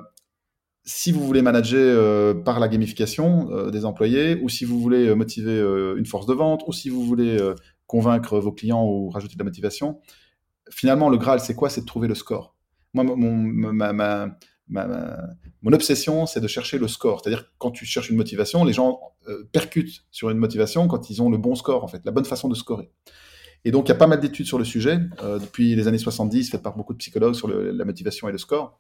si 0.83 1.13
vous 1.13 1.25
voulez 1.25 1.41
manager 1.41 1.79
euh, 1.79 2.35
par 2.35 2.59
la 2.59 2.67
gamification 2.67 3.53
euh, 3.53 3.71
des 3.71 3.85
employés, 3.85 4.41
ou 4.43 4.49
si 4.49 4.65
vous 4.65 4.81
voulez 4.81 5.15
motiver 5.15 5.57
une 5.97 6.07
force 6.07 6.27
de 6.27 6.35
vente, 6.35 6.65
ou 6.67 6.73
si 6.73 6.89
vous 6.89 7.05
voulez 7.05 7.39
convaincre 7.87 8.41
vos 8.41 8.51
clients 8.51 8.85
ou 8.85 9.09
rajouter 9.09 9.35
de 9.35 9.39
la 9.39 9.45
motivation, 9.45 10.01
finalement, 10.69 11.11
le 11.11 11.17
Graal, 11.17 11.39
c'est 11.39 11.55
quoi? 11.55 11.71
C'est 11.71 11.83
de 11.83 11.87
trouver 11.87 12.09
le 12.09 12.17
score. 12.17 12.57
Moi, 12.93 13.05
mon, 13.05 13.37
ma, 13.37 13.93
ma, 13.93 14.37
mon 14.71 15.73
obsession, 15.73 16.27
c'est 16.27 16.41
de 16.41 16.47
chercher 16.47 16.79
le 16.79 16.89
score. 16.89 17.21
C'est-à-dire 17.21 17.51
quand 17.59 17.71
tu 17.71 17.85
cherches 17.87 18.11
une 18.11 18.17
motivation, 18.17 18.65
les 18.65 18.73
gens 18.73 19.01
euh, 19.29 19.49
percutent 19.53 20.05
sur 20.11 20.31
une 20.31 20.39
motivation 20.39 20.89
quand 20.89 21.11
ils 21.11 21.23
ont 21.23 21.31
le 21.31 21.39
bon 21.39 21.55
score, 21.55 21.85
en 21.85 21.89
fait, 21.89 22.03
la 22.05 22.13
bonne 22.13 22.25
façon 22.25 22.49
de 22.49 22.55
scorer. 22.55 22.91
Et 23.65 23.71
donc, 23.71 23.87
il 23.87 23.89
y 23.89 23.93
a 23.93 23.97
pas 23.97 24.07
mal 24.07 24.21
d'études 24.21 24.47
sur 24.47 24.59
le 24.59 24.65
sujet, 24.65 25.01
euh, 25.23 25.39
depuis 25.39 25.75
les 25.75 25.89
années 25.89 25.99
70, 25.99 26.51
faites 26.51 26.63
par 26.63 26.77
beaucoup 26.77 26.93
de 26.93 26.99
psychologues 26.99 27.35
sur 27.35 27.49
la 27.49 27.85
motivation 27.85 28.29
et 28.29 28.33
le 28.33 28.39
score. 28.39 28.79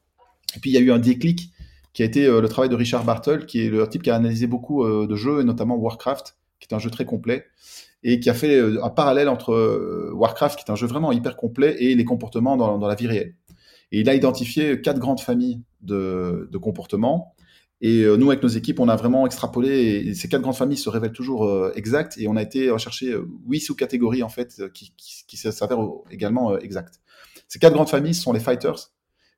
Et 0.57 0.61
puis, 0.61 0.71
il 0.71 0.75
y 0.75 0.77
a 0.77 0.81
eu 0.81 0.93
un 0.93 0.99
déclic 0.99 1.51
qui 1.95 2.03
a 2.03 2.07
été 2.07 2.27
euh, 2.27 2.41
le 2.41 2.49
travail 2.49 2.69
de 2.69 2.77
Richard 2.77 3.05
Bartle, 3.05 3.47
qui 3.47 3.65
est 3.65 3.71
le 3.71 3.89
type 3.89 4.03
qui 4.03 4.11
a 4.11 4.15
analysé 4.15 4.47
beaucoup 4.47 4.87
de 4.87 5.17
jeux, 5.17 5.41
et 5.41 5.45
notamment 5.45 5.77
Warcraft, 5.77 6.37
qui 6.61 6.69
est 6.71 6.75
un 6.75 6.79
jeu 6.79 6.91
très 6.91 7.05
complet, 7.05 7.47
et 8.05 8.21
qui 8.21 8.31
a 8.31 8.35
fait 8.35 8.61
un 8.61 8.91
parallèle 8.91 9.29
entre 9.29 10.13
Warcraft, 10.13 10.59
qui 10.59 10.65
est 10.67 10.71
un 10.71 10.77
jeu 10.77 10.87
vraiment 10.87 11.11
hyper 11.13 11.37
complet, 11.37 11.77
et 11.81 11.95
les 11.97 12.05
comportements 12.05 12.57
dans 12.57 12.87
la 12.87 12.95
vie 12.95 13.09
réelle. 13.09 13.35
Et 13.93 14.01
il 14.01 14.09
a 14.09 14.15
identifié 14.15 14.81
quatre 14.81 14.99
grandes 14.99 15.21
familles 15.21 15.63
de, 15.81 16.49
comportements. 16.61 17.35
Et 17.81 18.03
euh, 18.03 18.17
nous, 18.17 18.31
avec 18.31 18.43
nos 18.43 18.49
équipes, 18.49 18.81
on 18.81 18.89
a 18.89 18.97
vraiment 18.97 19.25
extrapolé, 19.25 20.05
et 20.09 20.15
ces 20.15 20.29
quatre 20.29 20.43
grandes 20.43 20.57
familles 20.57 20.79
se 20.79 20.89
révèlent 20.89 21.13
toujours 21.13 21.47
euh, 21.47 21.73
exactes, 21.77 22.19
et 22.19 22.27
on 22.27 22.37
a 22.37 22.43
été 22.43 22.71
rechercher 22.71 23.13
euh, 23.13 23.29
huit 23.47 23.61
sous-catégories, 23.61 24.25
en 24.25 24.29
fait, 24.29 24.61
qui, 24.73 24.93
qui, 24.97 25.25
qui 25.27 25.37
s'avèrent 25.37 25.87
également 26.11 26.59
exactes. 26.59 27.01
Ces 27.47 27.61
quatre 27.61 27.75
grandes 27.75 27.89
familles 27.89 28.15
sont 28.15 28.33
les 28.33 28.41
fighters, 28.41 28.91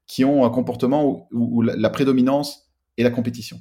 qui 0.07 0.25
ont 0.25 0.45
un 0.45 0.51
comportement 0.51 1.29
où, 1.31 1.59
où 1.59 1.63
la 1.63 1.91
prédominance 1.91 2.71
est 2.97 3.03
la 3.03 3.11
compétition. 3.11 3.61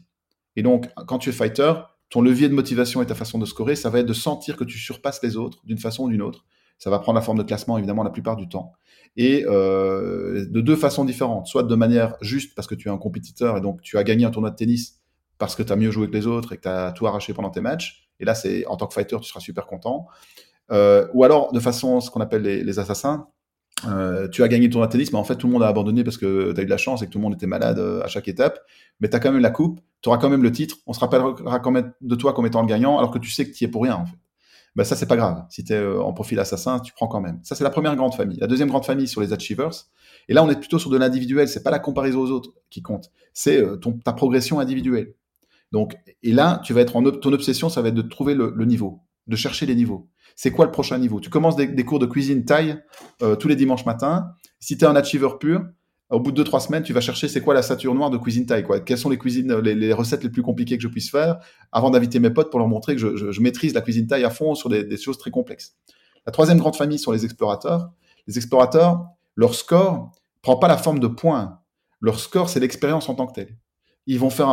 Et 0.56 0.64
donc, 0.64 0.88
quand 1.08 1.20
tu 1.20 1.30
es 1.30 1.34
fighter, 1.34 1.74
ton 2.10 2.22
levier 2.22 2.50
de 2.50 2.54
motivation 2.54 3.02
et 3.02 3.06
ta 3.06 3.16
façon 3.16 3.38
de 3.38 3.46
scorer, 3.46 3.76
ça 3.76 3.90
va 3.90 4.00
être 4.00 4.06
de 4.06 4.14
sentir 4.14 4.58
que 4.58 4.64
tu 4.64 4.78
surpasses 4.78 5.22
les 5.22 5.38
autres 5.38 5.60
d'une 5.66 5.78
façon 5.78 6.06
ou 6.06 6.10
d'une 6.10 6.22
autre. 6.22 6.46
Ça 6.80 6.90
va 6.90 7.00
prendre 7.00 7.18
la 7.18 7.22
forme 7.22 7.38
de 7.38 7.44
classement, 7.44 7.78
évidemment, 7.78 8.04
la 8.04 8.10
plupart 8.10 8.38
du 8.38 8.48
temps. 8.48 8.74
Et 9.18 9.46
euh, 9.46 10.46
de 10.50 10.62
deux 10.62 10.78
façons 10.78 11.04
différentes. 11.04 11.48
Soit 11.48 11.64
de 11.64 11.76
manière 11.76 12.16
juste 12.22 12.56
parce 12.56 12.68
que 12.68 12.76
tu 12.76 12.88
es 12.88 12.92
un 12.92 12.98
compétiteur 12.98 13.58
et 13.58 13.62
donc 13.62 13.82
tu 13.82 13.98
as 13.98 14.04
gagné 14.04 14.26
un 14.26 14.32
tournoi 14.32 14.50
de 14.50 14.56
tennis 14.56 15.02
parce 15.38 15.56
que 15.56 15.64
tu 15.64 15.74
as 15.74 15.76
mieux 15.76 15.92
joué 15.92 16.08
que 16.08 16.14
les 16.14 16.26
autres 16.26 16.54
et 16.54 16.58
que 16.58 16.64
tu 16.64 16.70
as 16.70 16.92
tout 16.94 17.06
arraché 17.06 17.34
pendant 17.34 17.50
tes 17.50 17.62
matchs. 17.62 18.10
Et 18.22 18.26
là, 18.26 18.34
c'est 18.34 18.66
en 18.66 18.78
tant 18.78 18.88
que 18.88 18.94
fighter, 18.94 19.18
tu 19.22 19.28
seras 19.28 19.42
super 19.42 19.68
content. 19.68 20.08
Euh, 20.72 21.08
ou 21.14 21.24
alors 21.24 21.52
de 21.52 21.60
façon, 21.60 22.00
ce 22.00 22.10
qu'on 22.10 22.22
appelle 22.22 22.44
les, 22.44 22.80
assassins. 22.80 23.28
Euh, 23.88 24.28
tu 24.28 24.44
as 24.44 24.48
gagné 24.48 24.68
le 24.68 24.72
tournoi 24.72 24.88
de 24.88 24.92
tennis, 24.92 25.12
mais 25.12 25.20
en 25.20 25.24
fait, 25.24 25.36
tout 25.36 25.48
le 25.48 25.54
monde 25.54 25.64
a 25.64 25.68
abandonné 25.68 26.04
parce 26.04 26.18
que 26.18 26.54
tu 26.54 26.60
as 26.60 26.64
eu 26.64 26.66
de 26.66 26.70
la 26.70 26.78
chance 26.78 27.02
et 27.02 27.06
que 27.06 27.12
tout 27.12 27.18
le 27.18 27.24
monde 27.24 27.34
était 27.34 27.48
malade 27.48 27.80
à 27.80 28.08
chaque 28.08 28.30
étape. 28.30 28.60
Mais 29.02 29.10
tu 29.10 29.16
as 29.16 29.20
quand 29.20 29.32
même 29.32 29.42
la 29.42 29.52
coupe, 29.52 29.82
tu 30.02 30.10
auras 30.10 30.18
quand 30.18 30.30
même 30.30 30.44
le 30.44 30.52
titre, 30.52 30.78
on 30.86 30.94
se 30.94 31.00
rappellera 31.00 31.60
quand 31.60 31.72
même 31.72 31.94
de 32.02 32.16
toi 32.16 32.34
comme 32.34 32.46
étant 32.46 32.62
le 32.62 32.68
gagnant, 32.68 32.98
alors 32.98 33.12
que 33.12 33.20
tu 33.20 33.30
sais 33.30 33.46
que 33.46 33.56
tu 33.56 33.64
y 33.64 33.68
es 33.68 33.70
pour 33.70 33.84
rien, 33.84 33.96
en 33.96 34.06
fait. 34.06 34.18
Ben 34.80 34.86
ça, 34.86 34.96
c'est 34.96 35.08
pas 35.08 35.18
grave. 35.18 35.44
Si 35.50 35.66
tu 35.66 35.74
es 35.74 35.76
euh, 35.76 36.02
en 36.02 36.14
profil 36.14 36.40
assassin, 36.40 36.80
tu 36.80 36.94
prends 36.94 37.10
quand 37.10 37.20
même. 37.20 37.42
Ça, 37.44 37.54
c'est 37.54 37.66
la 37.66 37.70
première 37.70 37.98
grande 37.98 38.16
famille. 38.16 38.38
La 38.40 38.48
deuxième 38.48 38.70
grande 38.70 38.86
famille 38.86 39.10
sur 39.10 39.20
les 39.20 39.34
achievers. 39.34 39.74
Et 40.30 40.34
là, 40.34 40.42
on 40.42 40.50
est 40.50 40.58
plutôt 40.58 40.80
sur 40.80 40.90
de 40.90 40.98
l'individuel. 40.98 41.50
C'est 41.50 41.64
pas 41.64 41.70
la 41.70 41.80
comparaison 41.80 42.22
aux 42.22 42.32
autres 42.32 42.54
qui 42.70 42.82
compte. 42.82 43.12
C'est 43.34 43.62
euh, 43.62 43.76
ta 44.06 44.14
progression 44.14 44.58
individuelle. 44.58 45.16
Donc, 45.74 45.98
et 46.24 46.32
là, 46.32 46.62
tu 46.64 46.72
vas 46.72 46.80
être 46.80 46.96
en 46.96 47.04
ton 47.04 47.34
obsession, 47.34 47.68
ça 47.68 47.82
va 47.82 47.90
être 47.90 47.94
de 47.94 48.02
trouver 48.02 48.36
le, 48.36 48.54
niveau, 48.64 49.02
de 49.28 49.36
chercher 49.36 49.66
les 49.66 49.76
niveaux. 49.76 50.08
C'est 50.38 50.52
quoi 50.52 50.64
le 50.64 50.72
prochain 50.72 50.98
niveau? 50.98 51.20
Tu 51.20 51.30
commences 51.30 51.58
des, 51.58 51.68
des, 51.68 51.84
cours 51.84 52.00
de 52.00 52.06
cuisine 52.06 52.46
taille 52.46 52.82
euh, 53.22 53.36
tous 53.36 53.50
les 53.50 53.58
dimanches 53.58 53.86
matins. 53.86 54.32
Si 54.62 54.78
tu 54.78 54.86
es 54.86 54.88
un 54.88 54.96
achiever 54.96 55.32
pur, 55.42 55.66
au 56.10 56.20
bout 56.20 56.32
de 56.32 56.44
2-3 56.44 56.60
semaines, 56.60 56.84
tu 56.84 56.94
vas 56.94 57.02
chercher 57.02 57.28
c'est 57.28 57.42
quoi 57.42 57.54
la 57.54 57.62
ceinture 57.62 57.94
noire 57.94 58.10
de 58.10 58.18
cuisine 58.18 58.46
taille, 58.46 58.64
quoi. 58.64 58.80
Quelles 58.80 58.98
sont 58.98 59.10
les 59.10 59.18
cuisines, 59.18 59.56
les, 59.60 59.94
recettes 59.94 60.24
les 60.24 60.30
plus 60.30 60.42
compliquées 60.42 60.78
que 60.78 60.84
je 60.84 60.88
puisse 60.88 61.12
faire 61.12 61.38
avant 61.72 61.92
d'inviter 61.92 62.20
mes 62.20 62.32
potes 62.32 62.50
pour 62.50 62.60
leur 62.60 62.68
montrer 62.68 62.96
que 62.96 63.16
je, 63.16 63.42
maîtrise 63.42 63.74
la 63.74 63.82
cuisine 63.82 64.08
taille 64.08 64.24
à 64.24 64.32
fond 64.32 64.56
sur 64.56 64.70
des, 64.70 64.98
choses 64.98 65.20
très 65.20 65.30
complexes. 65.30 65.78
La 66.26 66.32
troisième 66.32 66.58
grande 66.58 66.76
famille 66.76 66.98
sont 66.98 67.12
les 67.12 67.26
explorateurs. 67.26 67.92
Les 68.28 68.38
explorateurs, 68.38 69.06
leur 69.36 69.54
score 69.54 70.12
prend 70.42 70.58
pas 70.58 70.68
la 70.68 70.78
forme 70.78 71.00
de 71.00 71.08
points. 71.08 71.60
Leur 72.02 72.20
score, 72.20 72.50
c'est 72.50 72.60
l'expérience 72.60 73.08
en 73.08 73.16
tant 73.16 73.28
que 73.28 73.34
telle. 73.34 73.58
Ils 74.08 74.20
vont 74.20 74.30
faire 74.32 74.48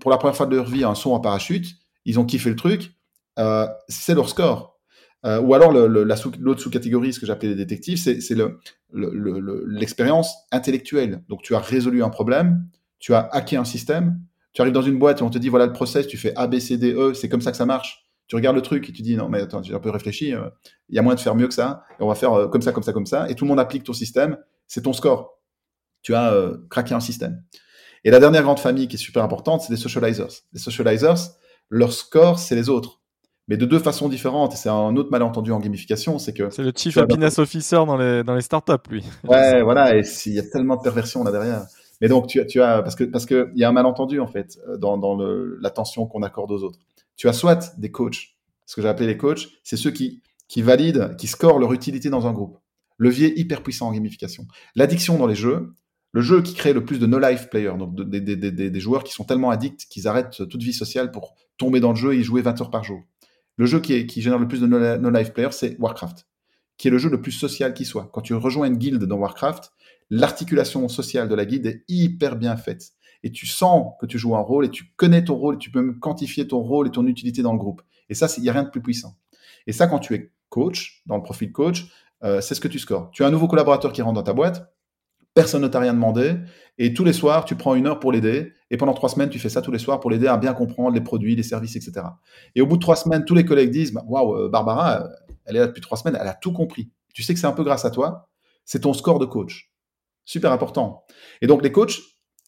pour 0.00 0.10
la 0.10 0.16
première 0.16 0.36
fois 0.36 0.46
de 0.46 0.56
leur 0.56 0.66
vie 0.66 0.82
un 0.82 0.96
saut 0.96 1.12
en 1.12 1.20
parachute. 1.20 1.66
Ils 2.04 2.18
ont 2.18 2.24
kiffé 2.24 2.50
le 2.50 2.56
truc. 2.56 2.92
Euh, 3.38 3.68
c'est 3.88 4.14
leur 4.14 4.28
score. 4.28 4.79
Euh, 5.26 5.40
ou 5.40 5.52
alors 5.54 5.72
l'autre 5.72 5.88
le, 5.88 6.16
sous, 6.16 6.58
sous-catégorie, 6.58 7.12
ce 7.12 7.20
que 7.20 7.26
j'appelais 7.26 7.50
les 7.50 7.54
détectives, 7.54 7.98
c'est 7.98 8.18
l'expérience 8.92 10.34
le, 10.50 10.56
intellectuelle. 10.56 11.22
Donc 11.28 11.42
tu 11.42 11.54
as 11.54 11.58
résolu 11.58 12.02
un 12.02 12.08
problème, 12.08 12.66
tu 12.98 13.14
as 13.14 13.28
hacké 13.32 13.56
un 13.56 13.64
système, 13.64 14.18
tu 14.52 14.62
arrives 14.62 14.72
dans 14.72 14.82
une 14.82 14.98
boîte 14.98 15.20
et 15.20 15.22
on 15.22 15.30
te 15.30 15.38
dit 15.38 15.48
voilà 15.48 15.66
le 15.66 15.72
process, 15.72 16.06
tu 16.06 16.16
fais 16.16 16.34
A, 16.36 16.46
B, 16.46 16.58
C, 16.58 16.78
D, 16.78 16.94
E, 16.94 17.14
c'est 17.14 17.28
comme 17.28 17.42
ça 17.42 17.50
que 17.50 17.56
ça 17.56 17.66
marche. 17.66 18.06
Tu 18.26 18.36
regardes 18.36 18.56
le 18.56 18.62
truc 18.62 18.88
et 18.88 18.92
tu 18.92 19.02
dis 19.02 19.16
non 19.16 19.28
mais 19.28 19.40
attends, 19.40 19.62
j'ai 19.62 19.74
un 19.74 19.80
peu 19.80 19.90
réfléchi, 19.90 20.34
euh, 20.34 20.48
il 20.88 20.94
y 20.94 20.98
a 20.98 21.02
moyen 21.02 21.16
de 21.16 21.20
faire 21.20 21.34
mieux 21.34 21.48
que 21.48 21.54
ça, 21.54 21.82
et 21.98 22.02
on 22.02 22.08
va 22.08 22.14
faire 22.14 22.32
euh, 22.32 22.48
comme 22.48 22.62
ça, 22.62 22.72
comme 22.72 22.84
ça, 22.84 22.92
comme 22.92 23.06
ça, 23.06 23.28
et 23.28 23.34
tout 23.34 23.44
le 23.44 23.48
monde 23.48 23.60
applique 23.60 23.84
ton 23.84 23.92
système, 23.92 24.38
c'est 24.66 24.82
ton 24.82 24.92
score. 24.92 25.38
Tu 26.02 26.14
as 26.14 26.32
euh, 26.32 26.56
craqué 26.70 26.94
un 26.94 27.00
système. 27.00 27.42
Et 28.04 28.10
la 28.10 28.20
dernière 28.20 28.42
grande 28.42 28.60
famille 28.60 28.88
qui 28.88 28.96
est 28.96 28.98
super 28.98 29.22
importante, 29.22 29.62
c'est 29.62 29.72
les 29.72 29.78
socializers. 29.78 30.44
Les 30.52 30.60
socializers, 30.60 31.34
leur 31.68 31.92
score, 31.92 32.38
c'est 32.38 32.54
les 32.54 32.68
autres 32.68 32.99
mais 33.50 33.56
de 33.56 33.66
deux 33.66 33.80
façons 33.80 34.08
différentes. 34.08 34.54
Et 34.54 34.56
c'est 34.56 34.68
un 34.68 34.96
autre 34.96 35.10
malentendu 35.10 35.50
en 35.50 35.58
gamification, 35.58 36.18
c'est 36.18 36.32
que 36.32 36.48
c'est 36.50 36.62
le 36.62 36.72
chief 36.74 36.96
happiness 36.96 37.38
officer 37.38 37.84
dans 37.84 37.96
les 37.96 38.22
dans 38.22 38.34
les 38.34 38.40
startups, 38.40 38.88
lui. 38.88 39.04
Ouais, 39.24 39.60
voilà. 39.64 39.96
Et 39.96 40.02
il 40.26 40.32
y 40.32 40.38
a 40.38 40.42
tellement 40.44 40.76
de 40.76 40.82
perversion 40.82 41.24
là 41.24 41.32
derrière. 41.32 41.66
Mais 42.00 42.08
donc 42.08 42.28
tu, 42.28 42.46
tu 42.46 42.62
as 42.62 42.80
parce 42.80 42.94
que 42.94 43.04
parce 43.04 43.26
que 43.26 43.50
il 43.54 43.60
y 43.60 43.64
a 43.64 43.68
un 43.68 43.72
malentendu 43.72 44.20
en 44.20 44.28
fait 44.28 44.58
dans 44.78 44.96
dans 44.96 45.18
l'attention 45.60 46.06
qu'on 46.06 46.22
accorde 46.22 46.52
aux 46.52 46.62
autres. 46.62 46.78
Tu 47.16 47.28
as 47.28 47.34
soit 47.34 47.76
des 47.76 47.90
coachs, 47.90 48.36
ce 48.64 48.76
que 48.76 48.82
j'ai 48.82 48.88
appelé 48.88 49.08
les 49.08 49.18
coachs, 49.18 49.48
c'est 49.64 49.76
ceux 49.76 49.90
qui 49.90 50.22
qui 50.48 50.62
valident, 50.62 51.16
qui 51.18 51.26
scorent 51.26 51.58
leur 51.58 51.72
utilité 51.72 52.08
dans 52.08 52.26
un 52.26 52.32
groupe. 52.32 52.56
Levier 52.98 53.38
hyper 53.38 53.62
puissant 53.62 53.88
en 53.88 53.92
gamification. 53.92 54.46
L'addiction 54.76 55.18
dans 55.18 55.26
les 55.26 55.34
jeux, 55.34 55.72
le 56.12 56.20
jeu 56.20 56.42
qui 56.42 56.54
crée 56.54 56.72
le 56.72 56.84
plus 56.84 56.98
de 56.98 57.06
no-life 57.06 57.48
players, 57.48 57.76
donc 57.78 57.94
des, 57.94 58.20
des, 58.20 58.36
des, 58.36 58.70
des, 58.70 58.80
joueurs 58.80 59.04
qui 59.04 59.12
sont 59.12 59.24
tellement 59.24 59.50
addicts 59.50 59.86
qu'ils 59.88 60.06
arrêtent 60.06 60.48
toute 60.48 60.62
vie 60.62 60.72
sociale 60.72 61.10
pour 61.10 61.34
tomber 61.56 61.80
dans 61.80 61.90
le 61.90 61.96
jeu 61.96 62.14
et 62.14 62.18
y 62.18 62.24
jouer 62.24 62.42
20 62.42 62.60
heures 62.60 62.70
par 62.70 62.84
jour. 62.84 63.00
Le 63.60 63.66
jeu 63.66 63.78
qui, 63.78 64.22
génère 64.22 64.38
le 64.38 64.48
plus 64.48 64.62
de 64.62 64.66
no-life 64.66 65.34
players, 65.34 65.52
c'est 65.52 65.78
Warcraft, 65.78 66.26
qui 66.78 66.88
est 66.88 66.90
le 66.90 66.96
jeu 66.96 67.10
le 67.10 67.20
plus 67.20 67.30
social 67.30 67.74
qui 67.74 67.84
soit. 67.84 68.08
Quand 68.10 68.22
tu 68.22 68.32
rejoins 68.32 68.66
une 68.66 68.78
guilde 68.78 69.04
dans 69.04 69.18
Warcraft, 69.18 69.70
l'articulation 70.08 70.88
sociale 70.88 71.28
de 71.28 71.34
la 71.34 71.44
guilde 71.44 71.66
est 71.66 71.84
hyper 71.86 72.36
bien 72.36 72.56
faite. 72.56 72.92
Et 73.22 73.30
tu 73.30 73.46
sens 73.46 73.92
que 74.00 74.06
tu 74.06 74.18
joues 74.18 74.34
un 74.34 74.40
rôle 74.40 74.64
et 74.64 74.70
tu 74.70 74.94
connais 74.96 75.24
ton 75.24 75.34
rôle 75.34 75.56
et 75.56 75.58
tu 75.58 75.70
peux 75.70 75.82
même 75.82 75.98
quantifier 75.98 76.48
ton 76.48 76.60
rôle 76.60 76.88
et 76.88 76.90
ton 76.90 77.06
utilité 77.06 77.42
dans 77.42 77.52
le 77.52 77.58
groupe. 77.58 77.82
Et 78.08 78.14
ça, 78.14 78.28
il 78.38 78.42
n'y 78.42 78.48
a 78.48 78.54
rien 78.54 78.62
de 78.62 78.70
plus 78.70 78.80
puissant. 78.80 79.18
Et 79.66 79.72
ça, 79.72 79.86
quand 79.88 79.98
tu 79.98 80.14
es 80.14 80.32
coach, 80.48 81.02
dans 81.04 81.18
le 81.18 81.22
profil 81.22 81.52
coach, 81.52 81.84
euh, 82.24 82.40
c'est 82.40 82.54
ce 82.54 82.62
que 82.62 82.68
tu 82.68 82.78
scores. 82.78 83.10
Tu 83.10 83.24
as 83.24 83.26
un 83.26 83.30
nouveau 83.30 83.46
collaborateur 83.46 83.92
qui 83.92 84.00
rentre 84.00 84.14
dans 84.14 84.22
ta 84.22 84.32
boîte, 84.32 84.72
personne 85.34 85.62
ne 85.62 85.68
t'a 85.68 85.80
rien 85.80 85.94
demandé, 85.94 86.36
et 86.78 86.94
tous 86.94 87.04
les 87.04 87.12
soirs, 87.12 87.44
tu 87.44 87.56
prends 87.56 87.74
une 87.74 87.86
heure 87.86 88.00
pour 88.00 88.12
l'aider, 88.12 88.52
et 88.70 88.76
pendant 88.76 88.94
trois 88.94 89.08
semaines, 89.08 89.30
tu 89.30 89.38
fais 89.38 89.48
ça 89.48 89.62
tous 89.62 89.72
les 89.72 89.78
soirs 89.78 90.00
pour 90.00 90.10
l'aider 90.10 90.26
à 90.26 90.36
bien 90.36 90.54
comprendre 90.54 90.94
les 90.94 91.00
produits, 91.00 91.36
les 91.36 91.42
services, 91.42 91.76
etc. 91.76 92.06
Et 92.54 92.60
au 92.60 92.66
bout 92.66 92.76
de 92.76 92.82
trois 92.82 92.96
semaines, 92.96 93.24
tous 93.24 93.34
les 93.34 93.44
collègues 93.44 93.70
disent, 93.70 93.92
bah, 93.92 94.04
waouh, 94.06 94.48
Barbara, 94.48 95.08
elle 95.44 95.56
est 95.56 95.60
là 95.60 95.66
depuis 95.66 95.80
trois 95.80 95.98
semaines, 95.98 96.18
elle 96.20 96.28
a 96.28 96.34
tout 96.34 96.52
compris. 96.52 96.90
Tu 97.14 97.22
sais 97.22 97.34
que 97.34 97.40
c'est 97.40 97.46
un 97.46 97.52
peu 97.52 97.64
grâce 97.64 97.84
à 97.84 97.90
toi, 97.90 98.28
c'est 98.64 98.80
ton 98.80 98.92
score 98.92 99.18
de 99.18 99.26
coach. 99.26 99.72
Super 100.24 100.52
important. 100.52 101.04
Et 101.42 101.46
donc, 101.46 101.62
les 101.62 101.72
coachs 101.72 101.98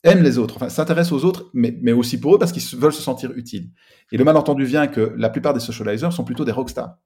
aiment 0.04 0.22
les 0.22 0.38
autres, 0.38 0.56
enfin, 0.56 0.68
s'intéressent 0.68 1.12
aux 1.12 1.24
autres, 1.24 1.50
mais, 1.52 1.76
mais 1.80 1.92
aussi 1.92 2.18
pour 2.18 2.34
eux 2.34 2.38
parce 2.38 2.52
qu'ils 2.52 2.78
veulent 2.78 2.92
se 2.92 3.02
sentir 3.02 3.32
utiles. 3.32 3.70
Et 4.10 4.16
le 4.16 4.24
malentendu 4.24 4.64
vient 4.64 4.86
que 4.86 5.14
la 5.16 5.30
plupart 5.30 5.54
des 5.54 5.60
socializers 5.60 6.12
sont 6.12 6.24
plutôt 6.24 6.44
des 6.44 6.52
rockstars. 6.52 6.96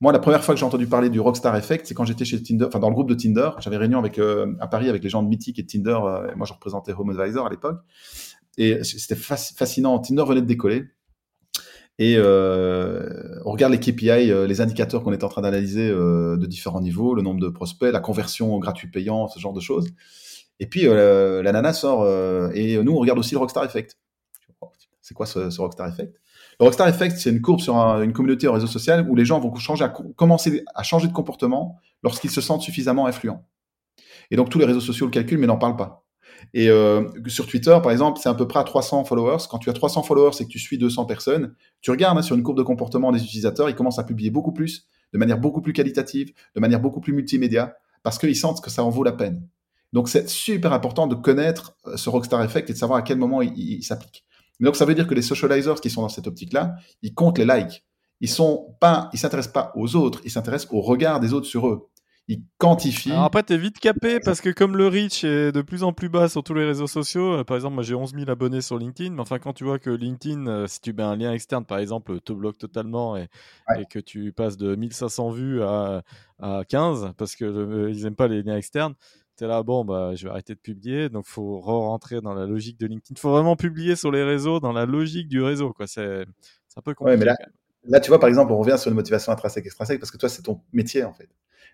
Moi, 0.00 0.12
la 0.12 0.18
première 0.18 0.42
fois 0.42 0.54
que 0.54 0.58
j'ai 0.58 0.64
entendu 0.64 0.86
parler 0.86 1.10
du 1.10 1.20
Rockstar 1.20 1.54
Effect, 1.56 1.86
c'est 1.86 1.92
quand 1.92 2.06
j'étais 2.06 2.24
chez 2.24 2.42
Tinder, 2.42 2.64
enfin 2.64 2.78
dans 2.78 2.88
le 2.88 2.94
groupe 2.94 3.10
de 3.10 3.14
Tinder. 3.14 3.50
J'avais 3.58 3.76
réunion 3.76 4.02
euh, 4.18 4.46
à 4.58 4.66
Paris 4.66 4.88
avec 4.88 5.04
les 5.04 5.10
gens 5.10 5.22
de 5.22 5.28
Mythic 5.28 5.58
et 5.58 5.62
de 5.62 5.66
Tinder. 5.66 5.98
Euh, 6.02 6.34
moi, 6.36 6.46
je 6.46 6.54
représentais 6.54 6.94
Home 6.94 7.10
Advisor 7.10 7.46
à 7.46 7.50
l'époque. 7.50 7.80
Et 8.56 8.82
c'était 8.82 9.14
fascinant. 9.14 9.98
Tinder 9.98 10.24
venait 10.26 10.40
de 10.40 10.46
décoller. 10.46 10.84
Et 11.98 12.14
euh, 12.16 13.40
on 13.44 13.52
regarde 13.52 13.72
les 13.72 13.78
KPI, 13.78 14.32
les 14.48 14.60
indicateurs 14.62 15.02
qu'on 15.02 15.12
est 15.12 15.22
en 15.22 15.28
train 15.28 15.42
d'analyser 15.42 15.90
de 15.90 16.46
différents 16.46 16.80
niveaux, 16.80 17.14
le 17.14 17.20
nombre 17.20 17.40
de 17.40 17.50
prospects, 17.50 17.92
la 17.92 18.00
conversion 18.00 18.58
gratuit 18.58 18.88
payant, 18.88 19.28
ce 19.28 19.38
genre 19.38 19.52
de 19.52 19.60
choses. 19.60 19.86
Et 20.60 20.66
puis 20.66 20.84
la 20.84 21.52
nana 21.52 21.74
sort 21.74 22.06
et 22.54 22.82
nous 22.82 22.92
on 22.92 22.98
regarde 22.98 23.18
aussi 23.18 23.34
le 23.34 23.38
Rockstar 23.38 23.64
Effect. 23.64 23.98
C'est 25.02 25.14
quoi 25.14 25.26
ce, 25.26 25.60
Rockstar 25.60 25.88
Effect? 25.88 26.18
Rockstar 26.60 26.88
Effect, 26.88 27.16
c'est 27.16 27.30
une 27.30 27.40
courbe 27.40 27.60
sur 27.60 27.76
un, 27.76 28.02
une 28.02 28.12
communauté 28.12 28.46
en 28.46 28.52
réseau 28.52 28.66
social 28.66 29.06
où 29.08 29.16
les 29.16 29.24
gens 29.24 29.40
vont 29.40 29.52
commencer 30.14 30.62
à 30.74 30.82
changer 30.82 31.08
de 31.08 31.12
comportement 31.12 31.78
lorsqu'ils 32.02 32.30
se 32.30 32.40
sentent 32.40 32.62
suffisamment 32.62 33.06
influents. 33.06 33.46
Et 34.30 34.36
donc 34.36 34.50
tous 34.50 34.58
les 34.58 34.66
réseaux 34.66 34.80
sociaux 34.80 35.06
le 35.06 35.10
calculent, 35.10 35.38
mais 35.38 35.46
n'en 35.46 35.56
parlent 35.56 35.76
pas. 35.76 36.04
Et 36.54 36.68
euh, 36.68 37.08
sur 37.26 37.46
Twitter, 37.46 37.76
par 37.82 37.92
exemple, 37.92 38.18
c'est 38.22 38.28
à 38.28 38.34
peu 38.34 38.46
près 38.46 38.60
à 38.60 38.64
300 38.64 39.04
followers. 39.04 39.44
Quand 39.50 39.58
tu 39.58 39.70
as 39.70 39.72
300 39.72 40.02
followers 40.02 40.36
et 40.40 40.44
que 40.44 40.50
tu 40.50 40.58
suis 40.58 40.78
200 40.78 41.06
personnes, 41.06 41.54
tu 41.80 41.90
regardes 41.90 42.18
hein, 42.18 42.22
sur 42.22 42.36
une 42.36 42.42
courbe 42.42 42.58
de 42.58 42.62
comportement 42.62 43.12
des 43.12 43.22
utilisateurs, 43.22 43.68
ils 43.68 43.74
commencent 43.74 43.98
à 43.98 44.04
publier 44.04 44.30
beaucoup 44.30 44.52
plus, 44.52 44.86
de 45.12 45.18
manière 45.18 45.38
beaucoup 45.38 45.60
plus 45.60 45.72
qualitative, 45.72 46.32
de 46.54 46.60
manière 46.60 46.80
beaucoup 46.80 47.00
plus 47.00 47.12
multimédia, 47.12 47.76
parce 48.02 48.18
qu'ils 48.18 48.36
sentent 48.36 48.62
que 48.62 48.70
ça 48.70 48.84
en 48.84 48.90
vaut 48.90 49.04
la 49.04 49.12
peine. 49.12 49.46
Donc 49.92 50.08
c'est 50.08 50.28
super 50.28 50.72
important 50.72 51.06
de 51.06 51.14
connaître 51.14 51.76
euh, 51.86 51.96
ce 51.96 52.08
Rockstar 52.08 52.42
Effect 52.44 52.70
et 52.70 52.72
de 52.72 52.78
savoir 52.78 52.98
à 52.98 53.02
quel 53.02 53.18
moment 53.18 53.42
il 53.42 53.82
s'applique. 53.82 54.24
Mais 54.60 54.66
donc 54.66 54.76
ça 54.76 54.84
veut 54.84 54.94
dire 54.94 55.06
que 55.08 55.14
les 55.14 55.22
socializers 55.22 55.80
qui 55.82 55.90
sont 55.90 56.02
dans 56.02 56.08
cette 56.08 56.26
optique-là, 56.28 56.76
ils 57.02 57.14
comptent 57.14 57.38
les 57.38 57.46
likes. 57.46 57.84
Ils 58.20 58.28
sont 58.28 58.76
pas, 58.80 59.08
ils 59.12 59.18
s'intéressent 59.18 59.52
pas 59.52 59.72
aux 59.74 59.96
autres, 59.96 60.20
ils 60.24 60.30
s'intéressent 60.30 60.70
au 60.72 60.82
regard 60.82 61.20
des 61.20 61.32
autres 61.32 61.46
sur 61.46 61.66
eux. 61.68 61.88
il 62.28 62.42
quantifie. 62.58 63.10
Alors 63.10 63.24
après, 63.24 63.42
t'es 63.42 63.56
vite 63.56 63.80
capé 63.80 64.20
parce 64.20 64.40
que 64.40 64.50
comme 64.50 64.76
le 64.76 64.86
reach 64.86 65.24
est 65.24 65.50
de 65.52 65.62
plus 65.62 65.82
en 65.82 65.92
plus 65.92 66.08
bas 66.08 66.28
sur 66.28 66.44
tous 66.44 66.54
les 66.54 66.64
réseaux 66.64 66.86
sociaux, 66.86 67.38
euh, 67.38 67.44
par 67.44 67.56
exemple, 67.56 67.74
moi 67.74 67.82
j'ai 67.82 67.94
11 67.94 68.12
000 68.14 68.30
abonnés 68.30 68.60
sur 68.60 68.78
LinkedIn, 68.78 69.14
mais 69.14 69.20
enfin, 69.22 69.38
quand 69.38 69.52
tu 69.54 69.64
vois 69.64 69.78
que 69.78 69.90
LinkedIn, 69.90 70.46
euh, 70.46 70.66
si 70.68 70.80
tu 70.80 70.92
mets 70.92 71.02
un 71.02 71.16
lien 71.16 71.32
externe, 71.32 71.64
par 71.64 71.78
exemple, 71.78 72.20
te 72.20 72.32
bloque 72.32 72.58
totalement 72.58 73.16
et, 73.16 73.28
et 73.78 73.84
que 73.90 73.98
tu 73.98 74.32
passes 74.32 74.56
de 74.58 74.76
1500 74.76 75.30
vues 75.30 75.62
à, 75.62 76.02
à 76.40 76.62
15 76.68 77.12
parce 77.16 77.34
qu'ils 77.34 77.46
euh, 77.46 77.90
ils 77.90 78.06
aiment 78.06 78.14
pas 78.16 78.28
les 78.28 78.42
liens 78.42 78.56
externes, 78.56 78.94
t'es 79.40 79.46
là, 79.46 79.62
bon, 79.62 79.86
bah, 79.86 80.14
je 80.14 80.24
vais 80.24 80.30
arrêter 80.30 80.54
de 80.54 80.58
publier, 80.58 81.08
donc 81.08 81.24
faut 81.24 81.60
re-rentrer 81.60 82.20
dans 82.20 82.34
la 82.34 82.44
logique 82.44 82.78
de 82.78 82.86
LinkedIn. 82.86 83.18
Faut 83.18 83.30
vraiment 83.30 83.56
publier 83.56 83.96
sur 83.96 84.12
les 84.12 84.22
réseaux, 84.22 84.60
dans 84.60 84.72
la 84.72 84.84
logique 84.84 85.28
du 85.28 85.42
réseau, 85.42 85.72
quoi. 85.72 85.86
C'est 85.86 86.26
un 86.76 86.82
peu 86.84 86.92
compliqué. 86.92 87.04
Ouais, 87.04 87.16
mais 87.16 87.24
là, 87.24 87.34
là, 87.84 88.00
tu 88.00 88.08
vois, 88.08 88.20
par 88.20 88.28
exemple, 88.28 88.52
on 88.52 88.58
revient 88.58 88.76
sur 88.78 88.90
une 88.90 88.96
motivation 88.96 89.32
intrinsèque, 89.32 89.64
extrinsèque, 89.64 89.98
parce 89.98 90.10
que 90.10 90.18
toi, 90.18 90.28
c'est 90.28 90.42
ton 90.42 90.60
métier, 90.74 91.04
en 91.04 91.14
fait. 91.14 91.30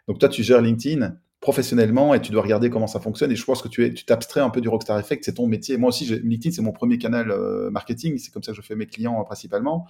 Donc 0.07 0.21
toi, 0.21 0.29
tu 0.29 0.45
gères 0.45 0.63
LinkedIn 0.63 1.17
professionnellement 1.41 2.15
et 2.15 2.21
tu 2.21 2.31
dois 2.31 2.43
regarder 2.43 2.71
comment 2.71 2.87
ça 2.87 3.01
fonctionne. 3.01 3.33
Et 3.33 3.37
je 3.37 3.45
pense 3.45 3.63
que 3.63 3.69
tu 3.69 3.93
tu 3.93 4.05
t'abstrais 4.05 4.41
un 4.41 4.51
peu 4.51 4.61
du 4.61 4.69
Rockstar 4.69 4.99
Effect, 5.01 5.25
c'est 5.25 5.35
ton 5.35 5.49
métier. 5.49 5.77
Moi 5.77 5.89
aussi, 5.89 6.05
LinkedIn, 6.05 6.55
c'est 6.55 6.63
mon 6.63 6.73
premier 6.73 6.99
canal 6.99 7.33
euh, 7.33 7.69
marketing. 7.71 8.17
C'est 8.19 8.33
comme 8.33 8.45
ça 8.45 8.53
que 8.53 8.57
je 8.57 8.63
fais 8.63 8.77
mes 8.77 8.87
clients 8.87 9.21
euh, 9.21 9.25
principalement. 9.25 9.89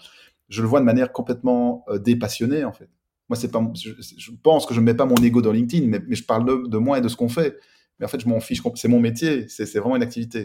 Je 0.48 0.62
le 0.62 0.68
vois 0.68 0.80
de 0.80 0.86
manière 0.86 1.12
complètement 1.12 1.84
euh, 1.88 1.98
dépassionnée, 1.98 2.64
en 2.64 2.72
fait. 2.72 2.88
Moi, 3.28 3.36
c'est 3.36 3.50
pas, 3.50 3.60
je, 3.74 4.30
pense 4.42 4.66
que 4.66 4.74
je 4.74 4.80
ne 4.80 4.84
mets 4.84 4.94
pas 4.94 5.04
mon 5.04 5.16
ego 5.16 5.42
dans 5.42 5.52
LinkedIn, 5.52 5.86
mais, 5.88 6.00
je 6.14 6.22
parle 6.22 6.68
de, 6.68 6.78
moi 6.78 6.98
et 6.98 7.00
de 7.00 7.08
ce 7.08 7.16
qu'on 7.16 7.28
fait. 7.28 7.58
Mais 7.98 8.04
en 8.04 8.08
fait, 8.08 8.20
je 8.20 8.28
m'en 8.28 8.40
fiche. 8.40 8.62
C'est 8.74 8.88
mon 8.88 9.00
métier. 9.00 9.48
C'est 9.48 9.78
vraiment 9.78 9.96
une 9.96 10.02
activité. 10.02 10.44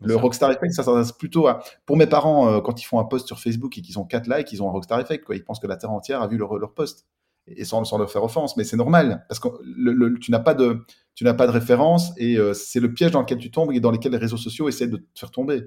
le 0.00 0.16
Rockstar 0.16 0.50
Effect, 0.52 0.72
ça 0.72 0.84
s'adresse 0.84 1.12
plutôt 1.12 1.48
à. 1.48 1.62
Pour 1.84 1.96
mes 1.96 2.06
parents, 2.06 2.60
quand 2.60 2.80
ils 2.80 2.84
font 2.84 3.00
un 3.00 3.04
post 3.04 3.26
sur 3.26 3.40
Facebook 3.40 3.76
et 3.76 3.82
qu'ils 3.82 3.98
ont 3.98 4.04
4 4.04 4.28
likes, 4.28 4.52
ils 4.52 4.62
ont 4.62 4.68
un 4.68 4.72
Rockstar 4.72 5.00
Effect. 5.00 5.24
Quoi. 5.24 5.34
Ils 5.34 5.44
pensent 5.44 5.58
que 5.58 5.66
la 5.66 5.76
terre 5.76 5.90
entière 5.90 6.22
a 6.22 6.28
vu 6.28 6.36
leur, 6.36 6.56
leur 6.58 6.74
post 6.74 7.06
et 7.46 7.64
sans, 7.64 7.84
sans 7.84 7.98
leur 7.98 8.10
faire 8.10 8.22
offense, 8.22 8.56
mais 8.56 8.64
c'est 8.64 8.76
normal 8.76 9.24
parce 9.28 9.40
que 9.40 9.48
le, 9.62 10.18
tu 10.18 10.30
n'as 10.30 10.38
pas 10.38 10.54
de 10.54 10.84
tu 11.14 11.24
n'as 11.24 11.34
pas 11.34 11.46
de 11.46 11.52
référence 11.52 12.12
et 12.16 12.38
euh, 12.38 12.54
c'est 12.54 12.80
le 12.80 12.92
piège 12.94 13.10
dans 13.10 13.20
lequel 13.20 13.38
tu 13.38 13.50
tombes 13.50 13.72
et 13.72 13.80
dans 13.80 13.90
lequel 13.90 14.12
les 14.12 14.18
réseaux 14.18 14.36
sociaux 14.36 14.68
essaient 14.68 14.86
de 14.86 14.96
te 14.96 15.18
faire 15.18 15.30
tomber. 15.30 15.64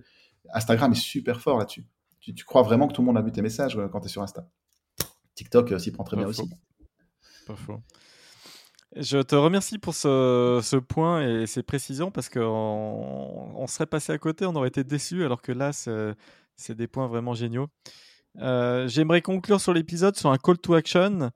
Instagram 0.54 0.92
est 0.92 0.96
super 0.96 1.42
fort 1.42 1.60
là-dessus. 1.60 1.86
Tu, 2.20 2.34
crois 2.44 2.64
vraiment 2.64 2.88
que 2.88 2.94
tout 2.94 3.02
le 3.02 3.06
monde 3.06 3.18
a 3.18 3.22
vu 3.22 3.32
tes 3.32 3.44
messages 3.44 3.78
euh, 3.78 3.88
quand 3.88 4.00
tu 4.00 4.08
es 4.08 4.10
sur 4.10 4.24
Insta. 4.24 4.48
TikTok 5.36 5.72
euh, 5.72 5.80
s'y 5.80 5.92
prend 5.92 6.04
très 6.04 6.18
bien 6.18 6.28
aussi. 6.28 6.50
Pas 7.46 7.56
faux. 7.56 7.80
Je 8.96 9.18
te 9.18 9.36
remercie 9.36 9.78
pour 9.78 9.94
ce, 9.94 10.62
ce, 10.64 10.78
point 10.78 11.28
et 11.28 11.48
ces 11.48 11.64
précisions 11.64 12.12
parce 12.12 12.30
qu'on 12.30 12.40
on 13.56 13.68
serait 13.68 13.86
passé 13.86 14.14
à 14.14 14.18
côté, 14.18 14.46
on 14.46 14.56
aurait 14.56 14.70
été 14.70 14.84
déçus 14.84 15.26
alors 15.26 15.42
que 15.42 15.52
là, 15.52 15.72
c'est 15.74 16.76
des 16.76 16.88
points 16.88 17.08
vraiment 17.08 17.34
géniaux. 17.34 17.68
J'aimerais 18.36 19.22
conclure 19.22 19.60
sur 19.60 19.74
l'épisode 19.74 20.16
sur 20.16 20.32
un 20.32 20.38
call 20.38 20.58
to 20.60 20.76
action. 20.76 21.32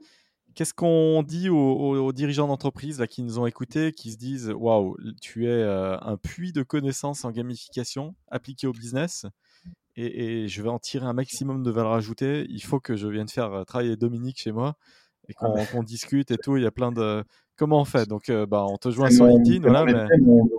Qu'est-ce 0.55 0.73
qu'on 0.73 1.23
dit 1.23 1.47
aux, 1.49 2.11
dirigeants 2.11 2.47
d'entreprise 2.47 3.01
qui 3.09 3.23
nous 3.23 3.39
ont 3.39 3.45
écoutés, 3.45 3.91
qui 3.91 4.11
se 4.11 4.17
disent 4.17 4.49
Waouh, 4.49 4.97
tu 5.21 5.45
es 5.45 5.49
euh, 5.49 5.97
un 6.01 6.17
puits 6.17 6.51
de 6.51 6.63
connaissances 6.63 7.23
en 7.23 7.31
gamification 7.31 8.15
appliqué 8.29 8.67
au 8.67 8.73
business? 8.73 9.25
Et, 10.05 10.47
je 10.47 10.61
vais 10.61 10.69
en 10.69 10.79
tirer 10.79 11.05
un 11.05 11.13
maximum 11.13 11.63
de 11.63 11.71
valeur 11.71 11.93
ajoutée. 11.93 12.45
Il 12.49 12.63
faut 12.63 12.79
que 12.79 12.95
je 12.95 13.07
vienne 13.07 13.29
faire 13.29 13.53
euh, 13.53 13.63
travailler 13.63 13.95
Dominique 13.95 14.39
chez 14.39 14.51
moi 14.51 14.75
et 15.27 15.33
ah 15.39 15.47
qu'on 15.71 15.83
discute 15.83 16.31
et 16.31 16.37
tout. 16.37 16.57
Il 16.57 16.63
y 16.63 16.67
a 16.67 16.71
plein 16.71 16.91
de. 16.91 17.23
Comment 17.55 17.81
on 17.81 17.85
fait? 17.85 18.07
Donc, 18.07 18.29
euh, 18.29 18.45
bah, 18.45 18.65
on 18.67 18.77
te 18.77 18.89
joint 18.89 19.11
sur 19.11 19.25
LinkedIn. 19.25 19.61
Voilà, 19.61 20.07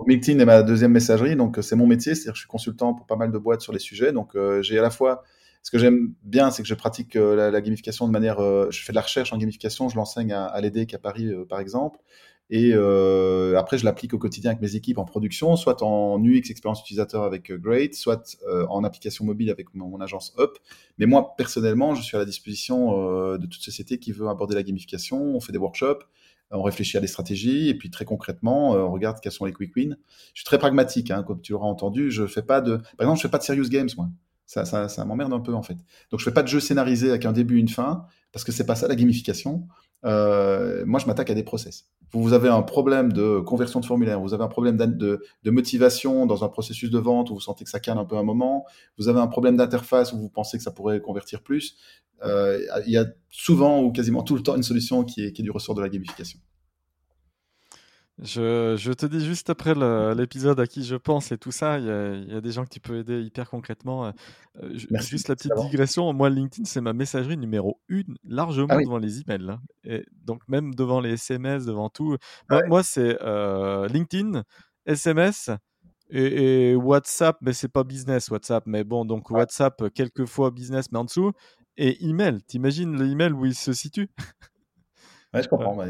LinkedIn 0.07 0.39
est 0.39 0.45
ma 0.45 0.61
deuxième 0.63 0.91
messagerie, 0.91 1.35
donc 1.35 1.57
c'est 1.61 1.75
mon 1.75 1.87
métier. 1.87 2.13
C'est-à-dire 2.13 2.33
que 2.33 2.37
je 2.37 2.41
suis 2.41 2.49
consultant 2.49 2.93
pour 2.93 3.07
pas 3.07 3.15
mal 3.15 3.31
de 3.31 3.37
boîtes 3.37 3.61
sur 3.61 3.73
les 3.73 3.79
sujets. 3.79 4.11
Donc, 4.11 4.37
j'ai 4.61 4.77
à 4.77 4.81
la 4.81 4.91
fois 4.91 5.23
ce 5.63 5.69
que 5.69 5.77
j'aime 5.77 6.13
bien, 6.23 6.49
c'est 6.49 6.63
que 6.63 6.67
je 6.67 6.73
pratique 6.73 7.15
euh, 7.15 7.51
la, 7.51 7.61
gamification 7.61 8.07
de 8.07 8.11
manière. 8.11 8.39
Euh, 8.39 8.69
je 8.71 8.83
fais 8.83 8.93
de 8.93 8.95
la 8.95 9.01
recherche 9.01 9.31
en 9.31 9.37
gamification, 9.37 9.89
je 9.89 9.95
l'enseigne 9.95 10.33
à, 10.33 10.45
à 10.45 10.59
l'EDEC 10.59 10.93
à 10.93 10.97
Paris, 10.97 11.27
euh, 11.27 11.45
par 11.45 11.59
exemple. 11.59 11.99
Et 12.53 12.73
après, 12.73 13.77
je 13.77 13.85
l'applique 13.85 14.13
au 14.13 14.17
quotidien 14.17 14.51
avec 14.51 14.61
mes 14.61 14.75
équipes 14.75 14.97
en 14.97 15.05
production, 15.05 15.55
soit 15.55 15.81
en 15.81 16.21
UX, 16.21 16.49
expérience 16.49 16.81
utilisateur 16.81 17.23
avec 17.23 17.51
Great, 17.51 17.95
soit 17.95 18.37
en 18.69 18.83
application 18.83 19.23
mobile 19.23 19.49
avec 19.49 19.73
mon, 19.73 19.99
agence 20.01 20.35
Up. 20.37 20.57
Mais 20.97 21.05
moi, 21.05 21.33
personnellement, 21.37 21.95
je 21.95 22.01
suis 22.01 22.17
à 22.17 22.19
la 22.19 22.25
disposition 22.25 23.37
de 23.37 23.45
toute 23.45 23.61
société 23.61 23.99
qui 23.99 24.11
veut 24.11 24.27
aborder 24.27 24.53
la 24.53 24.63
gamification. 24.63 25.17
On 25.17 25.39
fait 25.39 25.53
des 25.53 25.57
workshops, 25.57 26.03
on 26.51 26.61
réfléchit 26.61 26.97
à 26.97 26.99
des 26.99 27.07
stratégies, 27.07 27.69
et 27.69 27.73
puis 27.73 27.89
très 27.89 28.03
concrètement, 28.03 28.71
on 28.71 28.91
regarde 28.91 29.19
quels 29.21 29.31
sont 29.31 29.45
les 29.45 29.53
quick 29.53 29.73
wins. 29.75 29.95
Je 30.33 30.41
suis 30.41 30.45
très 30.45 30.59
pragmatique, 30.59 31.09
hein, 31.09 31.23
comme 31.23 31.41
tu 31.41 31.53
l'auras 31.53 31.67
entendu. 31.67 32.11
Je 32.11 32.27
fais 32.27 32.41
pas 32.41 32.59
de, 32.59 32.77
par 32.77 33.01
exemple, 33.01 33.17
je 33.17 33.21
fais 33.21 33.31
pas 33.31 33.37
de 33.37 33.43
serious 33.43 33.69
games, 33.69 33.89
moi. 33.95 34.09
Ça 34.45 35.05
m'emmerde 35.05 35.31
un 35.31 35.39
peu 35.39 35.53
en 35.53 35.61
fait. 35.61 35.77
Donc 36.09 36.19
je 36.19 36.25
fais 36.25 36.33
pas 36.33 36.43
de 36.43 36.49
jeu 36.49 36.59
scénarisé 36.59 37.09
avec 37.09 37.25
un 37.25 37.31
début, 37.31 37.57
une 37.57 37.69
fin, 37.69 38.05
parce 38.33 38.43
que 38.43 38.51
c'est 38.51 38.65
pas 38.65 38.75
ça 38.75 38.89
la 38.89 38.95
gamification. 38.95 39.65
Euh, 40.05 40.83
moi, 40.85 40.99
je 40.99 41.05
m'attaque 41.05 41.29
à 41.29 41.33
des 41.33 41.43
process. 41.43 41.87
Vous 42.11 42.33
avez 42.33 42.49
un 42.49 42.61
problème 42.61 43.13
de 43.13 43.39
conversion 43.39 43.79
de 43.79 43.85
formulaire, 43.85 44.19
vous 44.19 44.33
avez 44.33 44.43
un 44.43 44.49
problème 44.49 44.75
de, 44.75 45.21
motivation 45.45 46.25
dans 46.25 46.43
un 46.43 46.49
processus 46.49 46.89
de 46.89 46.99
vente 46.99 47.29
où 47.29 47.35
vous 47.35 47.39
sentez 47.41 47.63
que 47.63 47.69
ça 47.69 47.79
calme 47.79 47.99
un 47.99 48.05
peu 48.05 48.17
un 48.17 48.23
moment, 48.23 48.65
vous 48.97 49.07
avez 49.07 49.19
un 49.19 49.27
problème 49.27 49.55
d'interface 49.55 50.11
où 50.11 50.17
vous 50.17 50.29
pensez 50.29 50.57
que 50.57 50.63
ça 50.63 50.71
pourrait 50.71 50.99
convertir 50.99 51.41
plus. 51.41 51.77
Euh, 52.23 52.59
il 52.85 52.91
y 52.91 52.97
a 52.97 53.05
souvent 53.29 53.81
ou 53.81 53.91
quasiment 53.91 54.23
tout 54.23 54.35
le 54.35 54.43
temps 54.43 54.55
une 54.55 54.63
solution 54.63 55.03
qui 55.03 55.23
est 55.23 55.41
du 55.41 55.51
ressort 55.51 55.75
de 55.75 55.81
la 55.81 55.89
gamification. 55.89 56.39
Je, 58.23 58.93
te 58.93 59.05
dis 59.07 59.25
juste 59.25 59.49
après 59.49 59.73
l'épisode 60.15 60.59
à 60.59 60.67
qui 60.67 60.83
je 60.83 60.95
pense 60.95 61.31
et 61.31 61.37
tout 61.39 61.51
ça, 61.51 61.79
il 61.79 61.85
y, 61.85 62.35
a, 62.35 62.41
des 62.41 62.51
gens 62.51 62.65
que 62.65 62.69
tu 62.69 62.79
peux 62.79 62.99
aider 62.99 63.21
hyper 63.21 63.49
concrètement. 63.49 64.05
Euh, 64.61 64.73
juste 64.73 65.27
la 65.27 65.35
petite 65.35 65.53
digression, 65.55 66.11
moi 66.13 66.29
LinkedIn 66.29 66.65
c'est 66.65 66.81
ma 66.81 66.93
messagerie 66.93 67.37
numéro 67.37 67.79
une, 67.87 68.17
largement 68.23 68.67
ah 68.69 68.77
devant 68.77 68.99
les 68.99 69.21
emails. 69.21 69.49
Hein. 69.49 69.59
Et 69.83 70.05
donc 70.23 70.41
même 70.47 70.75
devant 70.75 70.99
les 70.99 71.13
SMS, 71.13 71.65
devant 71.65 71.89
tout. 71.89 72.15
Moi, 72.67 72.83
c'est 72.83 73.17
euh, 73.23 73.87
LinkedIn, 73.87 74.43
SMS 74.85 75.49
et, 76.11 76.75
WhatsApp, 76.75 77.37
mais 77.41 77.53
c'est 77.53 77.69
pas 77.69 77.83
business 77.83 78.29
WhatsApp, 78.29 78.65
mais 78.67 78.83
bon 78.83 79.05
donc 79.05 79.31
WhatsApp 79.31 79.91
quelquefois 79.95 80.51
business 80.51 80.91
mais 80.91 80.99
en 80.99 81.05
dessous. 81.05 81.31
Et 81.77 82.05
email, 82.05 82.43
t'imagines 82.43 83.01
l'email 83.01 83.31
où 83.31 83.45
il 83.45 83.55
se 83.55 83.73
situe? 83.73 84.09
Ouais, 85.33 85.41
je 85.41 85.47
comprends. 85.47 85.77
En 85.77 85.85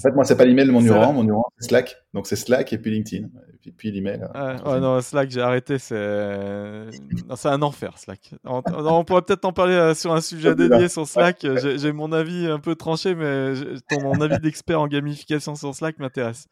fait, 0.00 0.10
moi, 0.12 0.24
c'est 0.24 0.36
pas 0.36 0.44
l'email 0.44 0.66
de 0.66 0.72
mon 0.72 0.80
numéro 0.80 1.12
Mon 1.12 1.22
numéro 1.22 1.44
c'est 1.58 1.68
Slack. 1.68 1.96
Donc, 2.14 2.26
c'est 2.26 2.36
Slack 2.36 2.72
et 2.72 2.78
puis 2.78 2.90
LinkedIn. 2.90 3.28
Et 3.64 3.70
puis, 3.70 3.92
l'email. 3.92 4.26
Euh, 4.34 4.80
non, 4.80 5.00
Slack, 5.00 5.30
j'ai 5.30 5.40
arrêté. 5.40 5.78
C'est 5.78 5.94
un 5.94 7.62
enfer, 7.62 7.98
Slack. 7.98 8.34
On, 8.44 8.62
pourrait 9.04 9.22
peut-être 9.22 9.44
en 9.44 9.52
parler 9.52 9.74
euh, 9.74 9.94
sur 9.94 10.12
un 10.12 10.20
sujet 10.20 10.54
dédié 10.54 10.88
sur 10.88 11.06
Slack. 11.06 11.46
J'ai 11.76 11.92
mon 11.92 12.12
avis 12.12 12.46
un 12.46 12.58
peu 12.58 12.74
tranché, 12.74 13.14
mais 13.14 13.54
ton 13.88 14.02
mon 14.02 14.20
avis 14.20 14.38
d'expert 14.40 14.80
en 14.80 14.88
gamification 14.88 15.54
sur 15.54 15.74
Slack 15.74 15.98
m'intéresse. 15.98 16.46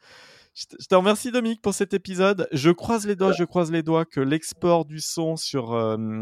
Je 0.53 0.85
te 0.85 0.95
remercie 0.95 1.31
Dominique 1.31 1.61
pour 1.61 1.73
cet 1.73 1.93
épisode. 1.93 2.47
Je 2.51 2.71
croise 2.71 3.07
les 3.07 3.15
doigts, 3.15 3.31
je 3.31 3.45
croise 3.45 3.71
les 3.71 3.83
doigts 3.83 4.03
que 4.03 4.19
l'export 4.19 4.83
du 4.83 4.99
son 4.99 5.37
sur, 5.37 5.73
euh, 5.73 6.19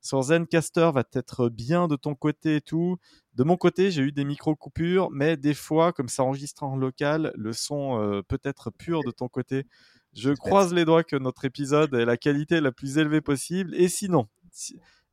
sur 0.00 0.22
Zencaster 0.22 0.90
va 0.92 1.04
être 1.14 1.48
bien 1.48 1.88
de 1.88 1.96
ton 1.96 2.14
côté 2.14 2.56
et 2.56 2.60
tout. 2.60 2.96
De 3.34 3.44
mon 3.44 3.56
côté, 3.56 3.90
j'ai 3.90 4.02
eu 4.02 4.12
des 4.12 4.24
micro-coupures, 4.24 5.10
mais 5.10 5.36
des 5.36 5.54
fois, 5.54 5.92
comme 5.92 6.08
ça 6.08 6.22
enregistre 6.24 6.62
en 6.62 6.76
local, 6.76 7.32
le 7.36 7.52
son 7.52 8.00
euh, 8.00 8.22
peut 8.22 8.40
être 8.44 8.70
pur 8.70 9.02
de 9.04 9.10
ton 9.10 9.28
côté. 9.28 9.66
Je 10.14 10.30
croise 10.30 10.72
les 10.72 10.84
doigts 10.84 11.04
que 11.04 11.16
notre 11.16 11.44
épisode 11.44 11.94
ait 11.94 12.04
la 12.04 12.16
qualité 12.16 12.60
la 12.60 12.72
plus 12.72 12.98
élevée 12.98 13.20
possible. 13.20 13.74
Et 13.74 13.88
sinon, 13.88 14.26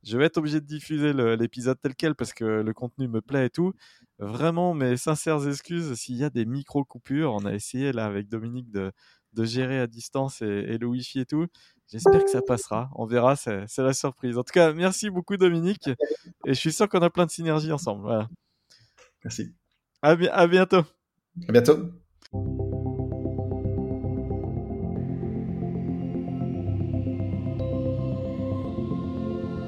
je 0.02 0.16
vais 0.18 0.24
être 0.24 0.38
obligé 0.38 0.60
de 0.60 0.66
diffuser 0.66 1.12
l'épisode 1.12 1.78
tel 1.80 1.94
quel 1.94 2.14
parce 2.14 2.32
que 2.32 2.44
le 2.44 2.72
contenu 2.72 3.08
me 3.08 3.20
plaît 3.20 3.46
et 3.46 3.50
tout. 3.50 3.72
Vraiment, 4.18 4.72
mes 4.72 4.96
sincères 4.96 5.46
excuses 5.46 5.92
s'il 5.94 6.16
y 6.16 6.24
a 6.24 6.30
des 6.30 6.46
micro-coupures. 6.46 7.32
On 7.34 7.44
a 7.44 7.52
essayé 7.52 7.92
là 7.92 8.06
avec 8.06 8.28
Dominique 8.28 8.70
de, 8.70 8.92
gérer 9.38 9.78
à 9.78 9.86
distance 9.86 10.40
et, 10.42 10.78
le 10.78 10.86
Wi-Fi 10.86 11.20
et 11.20 11.26
tout. 11.26 11.46
J'espère 11.90 12.24
que 12.24 12.30
ça 12.30 12.42
passera. 12.42 12.90
On 12.94 13.06
verra, 13.06 13.36
c'est 13.36 13.78
la 13.78 13.92
surprise. 13.92 14.36
En 14.38 14.42
tout 14.42 14.52
cas, 14.52 14.72
merci 14.72 15.08
beaucoup 15.10 15.36
Dominique. 15.36 15.88
Et 16.44 16.54
je 16.54 16.58
suis 16.58 16.72
sûr 16.72 16.88
qu'on 16.88 17.02
a 17.02 17.10
plein 17.10 17.26
de 17.26 17.30
synergies 17.30 17.72
ensemble. 17.72 18.02
Voilà. 18.02 18.28
Merci. 19.24 19.54
À, 20.02 20.10
à 20.10 20.46
bientôt. 20.46 20.84
À 21.48 21.52
bientôt. 21.52 21.90